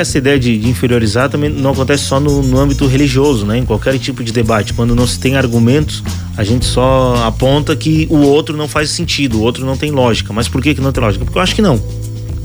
essa 0.00 0.16
ideia 0.16 0.38
de, 0.38 0.56
de, 0.56 0.68
inferiorizar 0.68 1.28
também 1.28 1.50
não 1.50 1.72
acontece 1.72 2.04
só 2.04 2.20
no, 2.20 2.40
no, 2.40 2.58
âmbito 2.58 2.86
religioso, 2.86 3.44
né? 3.44 3.58
Em 3.58 3.64
qualquer 3.64 3.98
tipo 3.98 4.22
de 4.22 4.32
debate. 4.32 4.72
Quando 4.72 4.94
não 4.94 5.06
se 5.06 5.18
tem 5.18 5.36
argumentos, 5.36 6.04
a 6.36 6.44
gente 6.44 6.64
só 6.64 7.24
aponta 7.26 7.74
que 7.74 8.06
o 8.08 8.18
outro 8.18 8.56
não 8.56 8.68
faz 8.68 8.90
sentido, 8.90 9.38
o 9.38 9.42
outro 9.42 9.66
não 9.66 9.76
tem 9.76 9.90
lógica. 9.90 10.32
Mas 10.32 10.48
por 10.48 10.62
que, 10.62 10.74
que 10.74 10.80
não 10.80 10.92
tem 10.92 11.02
lógica? 11.02 11.24
Porque 11.24 11.36
eu 11.36 11.42
acho 11.42 11.54
que 11.54 11.62
não. 11.62 11.82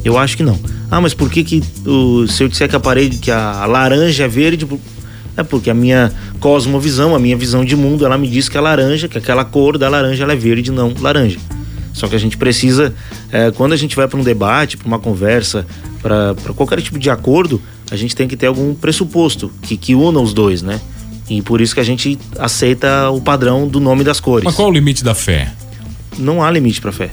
Eu 0.03 0.18
acho 0.18 0.36
que 0.36 0.43
não. 0.43 0.59
Ah, 0.89 0.99
mas 0.99 1.14
por 1.14 1.30
que, 1.30 1.43
que 1.43 1.64
o, 1.86 2.28
se 2.28 2.43
eu 2.43 2.47
disser 2.47 2.68
que 2.68 2.76
a 2.76 2.80
parede, 2.80 3.20
que 3.20 3.30
a 3.30 3.66
laranja 3.68 4.24
é 4.24 4.28
verde, 4.28 4.68
é 5.38 5.43
porque 5.43 5.70
a 5.70 5.74
minha 5.76 6.11
cosmovisão, 6.39 7.16
a 7.16 7.20
minha 7.20 7.38
visão 7.38 7.64
de 7.64 7.76
mundo, 7.76 8.03
ela 8.03 8.18
me 8.18 8.28
diz 8.28 8.49
que 8.49 8.57
a 8.57 8.61
laranja, 8.61 9.07
que 9.07 9.18
aquela 9.18 9.45
cor 9.45 9.78
da 9.78 9.88
laranja 9.88 10.24
ela 10.24 10.34
é 10.34 10.36
verde, 10.36 10.72
não 10.72 10.91
laranja. 10.99 11.38
Só 11.93 12.07
que 12.07 12.15
a 12.15 12.19
gente 12.19 12.35
precisa, 12.37 12.93
é, 13.31 13.51
quando 13.51 13.73
a 13.73 13.77
gente 13.77 13.95
vai 13.95 14.07
para 14.07 14.19
um 14.19 14.23
debate, 14.23 14.75
para 14.75 14.87
uma 14.87 14.99
conversa, 14.99 15.65
para 16.01 16.35
qualquer 16.55 16.81
tipo 16.81 16.97
de 16.97 17.09
acordo, 17.09 17.61
a 17.91 17.95
gente 17.95 18.15
tem 18.15 18.27
que 18.27 18.35
ter 18.35 18.47
algum 18.47 18.73
pressuposto 18.73 19.51
que, 19.61 19.77
que 19.77 19.93
una 19.93 20.19
os 20.19 20.33
dois, 20.33 20.61
né? 20.61 20.81
E 21.29 21.41
por 21.41 21.61
isso 21.61 21.73
que 21.73 21.79
a 21.79 21.83
gente 21.83 22.19
aceita 22.37 23.09
o 23.09 23.21
padrão 23.21 23.67
do 23.67 23.79
nome 23.79 24.03
das 24.03 24.19
cores. 24.19 24.43
Mas 24.43 24.55
qual 24.55 24.69
o 24.69 24.71
limite 24.71 25.03
da 25.03 25.15
fé? 25.15 25.51
Não 26.17 26.43
há 26.43 26.51
limite 26.51 26.81
para 26.81 26.91
fé. 26.91 27.11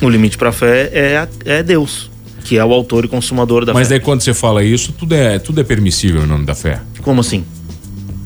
O 0.00 0.08
limite 0.08 0.36
para 0.36 0.52
fé 0.52 0.90
é, 0.92 1.28
é 1.44 1.62
Deus, 1.62 2.10
que 2.44 2.58
é 2.58 2.64
o 2.64 2.72
autor 2.72 3.04
e 3.04 3.08
consumador 3.08 3.64
da 3.64 3.72
Mas 3.72 3.88
fé. 3.88 3.94
Mas 3.94 4.00
daí 4.00 4.00
quando 4.00 4.20
você 4.20 4.34
fala 4.34 4.62
isso, 4.62 4.92
tudo 4.92 5.14
é, 5.14 5.38
tudo 5.38 5.60
é 5.60 5.64
permissível 5.64 6.22
em 6.22 6.26
nome 6.26 6.44
da 6.44 6.54
fé. 6.54 6.80
Como 7.02 7.20
assim? 7.20 7.44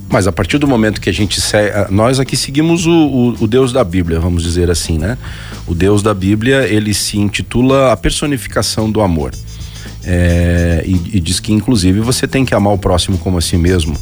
Mas 0.08 0.26
a 0.26 0.32
partir 0.32 0.58
do 0.58 0.68
momento 0.68 1.00
que 1.00 1.10
a 1.10 1.12
gente 1.12 1.40
segue, 1.40 1.92
nós 1.92 2.20
aqui 2.20 2.36
seguimos 2.36 2.86
o, 2.86 2.92
o, 2.92 3.28
o, 3.40 3.46
Deus 3.46 3.72
da 3.72 3.82
Bíblia, 3.82 4.20
vamos 4.20 4.42
dizer 4.42 4.70
assim, 4.70 4.98
né? 4.98 5.18
O 5.66 5.74
Deus 5.74 6.02
da 6.02 6.14
Bíblia 6.14 6.66
ele 6.68 6.94
se 6.94 7.18
intitula 7.18 7.92
a 7.92 7.96
personificação 7.96 8.90
do 8.90 9.00
amor. 9.00 9.32
É, 10.04 10.84
e, 10.86 11.16
e 11.16 11.20
diz 11.20 11.40
que 11.40 11.52
inclusive 11.52 11.98
você 11.98 12.28
tem 12.28 12.44
que 12.44 12.54
amar 12.54 12.72
o 12.72 12.78
próximo 12.78 13.18
como 13.18 13.38
a 13.38 13.40
si 13.40 13.56
mesmo. 13.56 13.96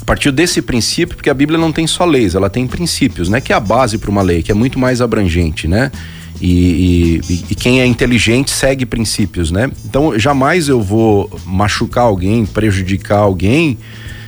A 0.00 0.04
partir 0.04 0.32
desse 0.32 0.60
princípio, 0.60 1.14
porque 1.14 1.30
a 1.30 1.34
Bíblia 1.34 1.56
não 1.56 1.70
tem 1.70 1.86
só 1.86 2.04
leis, 2.04 2.34
ela 2.34 2.50
tem 2.50 2.66
princípios, 2.66 3.28
né? 3.28 3.40
Que 3.40 3.52
é 3.52 3.56
a 3.56 3.60
base 3.60 3.98
para 3.98 4.10
uma 4.10 4.22
lei, 4.22 4.42
que 4.42 4.50
é 4.50 4.54
muito 4.54 4.80
mais 4.80 5.00
abrangente, 5.00 5.68
né? 5.68 5.92
E, 6.40 7.20
e, 7.28 7.44
e, 7.50 7.54
quem 7.54 7.80
é 7.80 7.86
inteligente 7.86 8.50
segue 8.50 8.86
princípios, 8.86 9.50
né? 9.50 9.70
Então 9.84 10.18
jamais 10.18 10.68
eu 10.68 10.80
vou 10.80 11.30
machucar 11.44 12.04
alguém, 12.04 12.46
prejudicar 12.46 13.18
alguém 13.18 13.78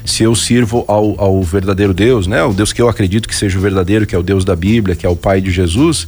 se 0.05 0.23
eu 0.23 0.35
sirvo 0.35 0.85
ao, 0.89 1.15
ao 1.21 1.43
verdadeiro 1.43 1.95
Deus, 1.95 2.27
né? 2.27 2.43
O 2.43 2.53
Deus 2.53 2.73
que 2.73 2.83
eu 2.83 2.89
acredito 2.89 3.29
que 3.29 3.35
seja 3.35 3.59
o 3.59 3.61
verdadeiro, 3.61 4.07
que 4.07 4.15
é 4.15 4.19
o 4.19 4.23
Deus 4.23 4.45
da 4.45 4.57
Bíblia, 4.57 4.97
que 4.97 5.07
é 5.07 5.09
o 5.09 5.17
Pai 5.17 5.41
de 5.41 5.51
Jesus, 5.51 6.07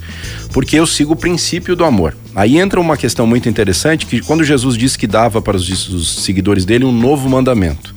porque 0.51 0.77
eu 0.77 0.85
sigo 0.85 1.13
o 1.13 1.15
princípio 1.15 1.75
do 1.75 1.83
amor. 1.83 2.15
Aí 2.35 2.57
entra 2.57 2.79
uma 2.79 2.97
questão 2.97 3.25
muito 3.25 3.47
interessante 3.47 4.05
que 4.05 4.21
quando 4.21 4.43
Jesus 4.43 4.77
disse 4.77 4.97
que 4.97 5.07
dava 5.07 5.41
para 5.41 5.57
os, 5.57 5.89
os 5.89 6.23
seguidores 6.23 6.65
dele 6.65 6.85
um 6.85 6.91
novo 6.91 7.29
mandamento, 7.29 7.95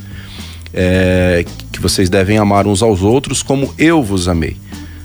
é, 0.72 1.44
que 1.72 1.80
vocês 1.80 2.08
devem 2.08 2.38
amar 2.38 2.66
uns 2.66 2.82
aos 2.82 3.02
outros 3.02 3.42
como 3.42 3.74
eu 3.78 4.02
vos 4.02 4.28
amei. 4.28 4.56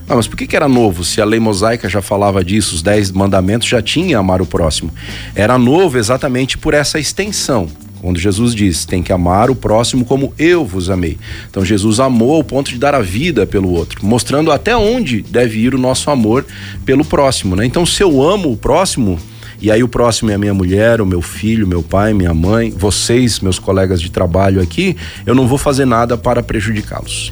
Ah, 0.07 0.15
mas 0.15 0.27
por 0.27 0.35
que, 0.35 0.45
que 0.45 0.55
era 0.55 0.67
novo? 0.67 1.03
Se 1.03 1.21
a 1.21 1.25
lei 1.25 1.39
mosaica 1.39 1.87
já 1.87 2.01
falava 2.01 2.43
disso, 2.43 2.75
os 2.75 2.81
dez 2.81 3.09
mandamentos 3.09 3.67
já 3.67 3.81
tinha 3.81 4.19
amar 4.19 4.41
o 4.41 4.45
próximo. 4.45 4.91
Era 5.33 5.57
novo 5.57 5.97
exatamente 5.97 6.57
por 6.57 6.73
essa 6.73 6.99
extensão. 6.99 7.69
Quando 8.03 8.19
Jesus 8.19 8.53
diz, 8.53 8.83
tem 8.83 9.01
que 9.01 9.13
amar 9.13 9.49
o 9.49 9.55
próximo 9.55 10.03
como 10.03 10.33
eu 10.37 10.65
vos 10.65 10.89
amei. 10.89 11.17
Então 11.49 11.63
Jesus 11.63 12.01
amou 12.01 12.35
ao 12.35 12.43
ponto 12.43 12.69
de 12.69 12.77
dar 12.77 12.93
a 12.93 13.01
vida 13.01 13.45
pelo 13.45 13.71
outro, 13.71 14.05
mostrando 14.05 14.51
até 14.51 14.75
onde 14.75 15.21
deve 15.21 15.59
ir 15.59 15.73
o 15.73 15.77
nosso 15.77 16.11
amor 16.11 16.45
pelo 16.85 17.05
próximo, 17.05 17.55
né? 17.55 17.65
Então 17.65 17.85
se 17.85 18.03
eu 18.03 18.21
amo 18.21 18.51
o 18.51 18.57
próximo, 18.57 19.17
e 19.61 19.71
aí 19.71 19.81
o 19.81 19.87
próximo 19.87 20.29
é 20.31 20.33
a 20.33 20.37
minha 20.37 20.53
mulher, 20.53 20.99
o 20.99 21.05
meu 21.05 21.21
filho, 21.21 21.65
meu 21.65 21.81
pai, 21.81 22.13
minha 22.13 22.33
mãe, 22.33 22.71
vocês, 22.71 23.39
meus 23.39 23.57
colegas 23.57 24.01
de 24.01 24.11
trabalho 24.11 24.61
aqui, 24.61 24.97
eu 25.25 25.33
não 25.33 25.47
vou 25.47 25.57
fazer 25.57 25.85
nada 25.85 26.17
para 26.17 26.43
prejudicá-los. 26.43 27.31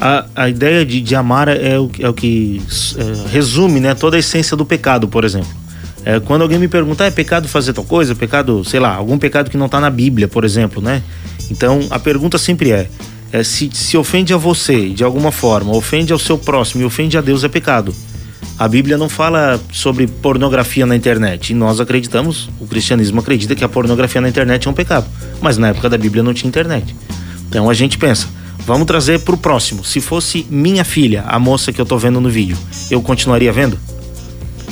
A, 0.00 0.26
a 0.34 0.48
ideia 0.48 0.84
de, 0.84 1.00
de 1.00 1.14
amar 1.14 1.46
é 1.46 1.78
o, 1.78 1.88
é 2.00 2.08
o 2.08 2.12
que 2.12 2.60
é, 2.96 3.30
resume 3.30 3.78
né, 3.78 3.94
toda 3.94 4.16
a 4.16 4.18
essência 4.18 4.56
do 4.56 4.66
pecado, 4.66 5.06
por 5.06 5.24
exemplo. 5.24 5.67
É, 6.04 6.20
quando 6.20 6.42
alguém 6.42 6.58
me 6.58 6.68
pergunta, 6.68 7.04
ah, 7.04 7.06
é 7.08 7.10
pecado 7.10 7.48
fazer 7.48 7.72
tal 7.72 7.84
coisa? 7.84 8.14
Pecado, 8.14 8.64
sei 8.64 8.80
lá, 8.80 8.94
algum 8.94 9.18
pecado 9.18 9.50
que 9.50 9.56
não 9.56 9.66
está 9.66 9.80
na 9.80 9.90
Bíblia, 9.90 10.28
por 10.28 10.44
exemplo, 10.44 10.82
né? 10.82 11.02
Então 11.50 11.80
a 11.90 11.98
pergunta 11.98 12.38
sempre 12.38 12.70
é, 12.70 12.88
é 13.32 13.42
se, 13.42 13.70
se 13.72 13.96
ofende 13.96 14.32
a 14.32 14.36
você 14.36 14.90
de 14.90 15.04
alguma 15.04 15.32
forma, 15.32 15.76
ofende 15.76 16.12
ao 16.12 16.18
seu 16.18 16.38
próximo 16.38 16.82
e 16.82 16.84
ofende 16.84 17.18
a 17.18 17.20
Deus, 17.20 17.44
é 17.44 17.48
pecado. 17.48 17.94
A 18.58 18.66
Bíblia 18.66 18.98
não 18.98 19.08
fala 19.08 19.60
sobre 19.72 20.08
pornografia 20.08 20.84
na 20.84 20.96
internet. 20.96 21.50
E 21.50 21.54
nós 21.54 21.78
acreditamos, 21.78 22.50
o 22.58 22.66
cristianismo 22.66 23.20
acredita 23.20 23.54
que 23.54 23.62
a 23.62 23.68
pornografia 23.68 24.20
na 24.20 24.28
internet 24.28 24.66
é 24.66 24.70
um 24.70 24.74
pecado. 24.74 25.06
Mas 25.40 25.56
na 25.56 25.68
época 25.68 25.88
da 25.88 25.96
Bíblia 25.96 26.24
não 26.24 26.34
tinha 26.34 26.48
internet. 26.48 26.94
Então 27.48 27.70
a 27.70 27.74
gente 27.74 27.96
pensa, 27.96 28.26
vamos 28.66 28.86
trazer 28.86 29.20
para 29.20 29.34
o 29.34 29.38
próximo. 29.38 29.84
Se 29.84 30.00
fosse 30.00 30.44
minha 30.50 30.84
filha, 30.84 31.22
a 31.28 31.38
moça 31.38 31.72
que 31.72 31.80
eu 31.80 31.84
estou 31.84 32.00
vendo 32.00 32.20
no 32.20 32.28
vídeo, 32.28 32.58
eu 32.90 33.00
continuaria 33.00 33.52
vendo? 33.52 33.78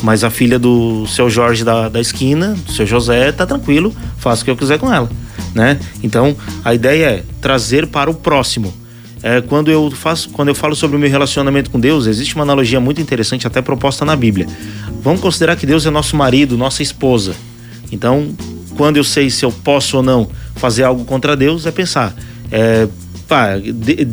Mas 0.03 0.23
a 0.25 0.31
filha 0.31 0.59
do 0.59 1.07
seu 1.07 1.31
Jorge 1.31 1.65
da, 1.65 1.89
da 1.89 2.01
esquina, 2.01 2.55
do 2.67 2.73
seu 2.73 2.87
José, 2.87 3.33
tá 3.33 3.47
tranquilo, 3.47 3.95
faço 4.19 4.43
o 4.43 4.45
que 4.45 4.51
eu 4.51 4.57
quiser 4.57 4.79
com 4.79 4.93
ela, 4.93 5.09
né? 5.55 5.79
Então, 6.03 6.37
a 6.65 6.75
ideia 6.75 7.07
é 7.07 7.23
trazer 7.41 7.87
para 7.87 8.11
o 8.11 8.15
próximo. 8.15 8.73
É, 9.23 9.41
quando 9.41 9.71
eu 9.71 9.91
faço, 9.91 10.29
quando 10.31 10.49
eu 10.49 10.55
falo 10.55 10.77
sobre 10.77 10.97
o 10.97 11.01
meu 11.01 11.09
relacionamento 11.09 11.71
com 11.71 11.81
Deus, 11.81 12.07
existe 12.07 12.35
uma 12.35 12.45
analogia 12.45 12.79
muito 12.79 13.01
interessante, 13.01 13.47
até 13.47 13.63
proposta 13.63 14.05
na 14.05 14.15
Bíblia. 14.15 14.47
Vamos 15.03 15.21
considerar 15.21 15.57
que 15.57 15.67
Deus 15.67 15.87
é 15.87 15.91
nosso 15.91 16.15
marido, 16.15 16.57
nossa 16.57 16.83
esposa. 16.83 17.35
Então, 17.91 18.29
quando 18.77 18.99
eu 18.99 19.05
sei 19.05 19.31
se 19.31 19.45
eu 19.45 19.51
posso 19.51 19.97
ou 19.97 20.03
não 20.03 20.29
fazer 20.57 20.85
algo 20.85 21.05
contra 21.05 21.35
Deus, 21.35 21.65
é 21.65 21.71
pensar, 21.71 22.15
é, 22.53 22.87
pá, 23.27 23.53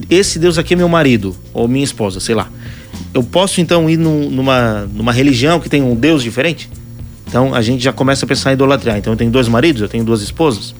esse 0.09 0.39
Deus 0.39 0.57
aqui 0.57 0.73
é 0.73 0.77
meu 0.77 0.87
marido 0.87 1.35
ou 1.53 1.67
minha 1.67 1.83
esposa, 1.83 2.19
sei 2.19 2.33
lá 2.33 2.49
eu 3.13 3.23
posso 3.23 3.61
então 3.61 3.89
ir 3.89 3.97
num, 3.97 4.29
numa, 4.29 4.87
numa 4.93 5.11
religião 5.11 5.59
que 5.59 5.69
tem 5.69 5.81
um 5.81 5.95
Deus 5.95 6.23
diferente? 6.23 6.69
Então 7.27 7.53
a 7.53 7.61
gente 7.61 7.83
já 7.83 7.93
começa 7.93 8.25
a 8.25 8.27
pensar 8.27 8.51
em 8.51 8.53
idolatria. 8.53 8.97
Então 8.97 9.13
eu 9.13 9.17
tenho 9.17 9.31
dois 9.31 9.47
maridos, 9.47 9.81
eu 9.81 9.87
tenho 9.87 10.03
duas 10.03 10.21
esposas. 10.21 10.73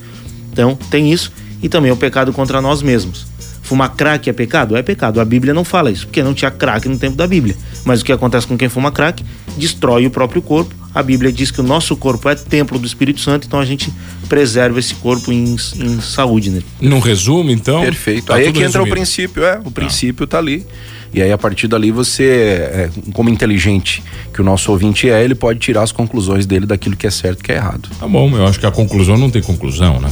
Então 0.51 0.75
tem 0.89 1.11
isso 1.11 1.31
e 1.61 1.69
também 1.69 1.91
o 1.91 1.97
pecado 1.97 2.33
contra 2.33 2.61
nós 2.61 2.81
mesmos. 2.81 3.25
Fumar 3.61 3.95
crack 3.95 4.29
é 4.29 4.33
pecado? 4.33 4.75
É 4.75 4.83
pecado. 4.83 5.21
A 5.21 5.25
Bíblia 5.25 5.53
não 5.53 5.63
fala 5.63 5.89
isso, 5.89 6.05
porque 6.05 6.21
não 6.21 6.33
tinha 6.33 6.51
crack 6.51 6.87
no 6.87 6.97
tempo 6.97 7.15
da 7.15 7.25
Bíblia. 7.25 7.55
Mas 7.85 8.01
o 8.01 8.05
que 8.05 8.11
acontece 8.11 8.45
com 8.45 8.57
quem 8.57 8.67
fuma 8.67 8.91
crack? 8.91 9.23
Destrói 9.57 10.05
o 10.05 10.11
próprio 10.11 10.41
corpo. 10.41 10.75
A 10.93 11.01
Bíblia 11.01 11.31
diz 11.31 11.49
que 11.49 11.59
o 11.59 11.63
nosso 11.63 11.95
corpo 11.95 12.29
é 12.29 12.35
templo 12.35 12.77
do 12.77 12.85
Espírito 12.85 13.19
Santo, 13.19 13.47
então 13.47 13.59
a 13.59 13.65
gente 13.65 13.91
preserva 14.29 14.79
esse 14.79 14.93
corpo 14.95 15.31
em, 15.31 15.55
em 15.75 16.01
saúde, 16.01 16.51
né? 16.51 16.61
Num 16.79 16.99
resumo, 16.99 17.49
então. 17.49 17.81
Perfeito. 17.81 18.27
Tá 18.27 18.35
aí 18.35 18.47
é 18.47 18.51
que 18.51 18.59
entra 18.59 18.65
resumido. 18.65 18.91
o 18.91 18.95
princípio, 18.95 19.43
é. 19.43 19.59
O 19.63 19.71
princípio 19.71 20.27
tá. 20.27 20.37
tá 20.37 20.39
ali. 20.39 20.65
E 21.13 21.21
aí, 21.21 21.31
a 21.31 21.37
partir 21.37 21.67
dali, 21.67 21.91
você, 21.91 22.23
é, 22.23 22.89
como 23.13 23.29
inteligente 23.29 24.03
que 24.33 24.41
o 24.41 24.43
nosso 24.43 24.71
ouvinte 24.71 25.09
é, 25.09 25.23
ele 25.23 25.35
pode 25.35 25.59
tirar 25.59 25.83
as 25.83 25.91
conclusões 25.91 26.45
dele 26.45 26.65
daquilo 26.65 26.95
que 26.95 27.05
é 27.05 27.11
certo 27.11 27.41
e 27.41 27.43
que 27.43 27.51
é 27.51 27.55
errado. 27.55 27.87
Tá 27.99 28.07
bom, 28.07 28.35
eu 28.35 28.47
acho 28.47 28.59
que 28.59 28.65
a 28.65 28.71
conclusão 28.71 29.15
não 29.17 29.29
tem 29.29 29.41
conclusão, 29.41 29.99
né? 29.99 30.11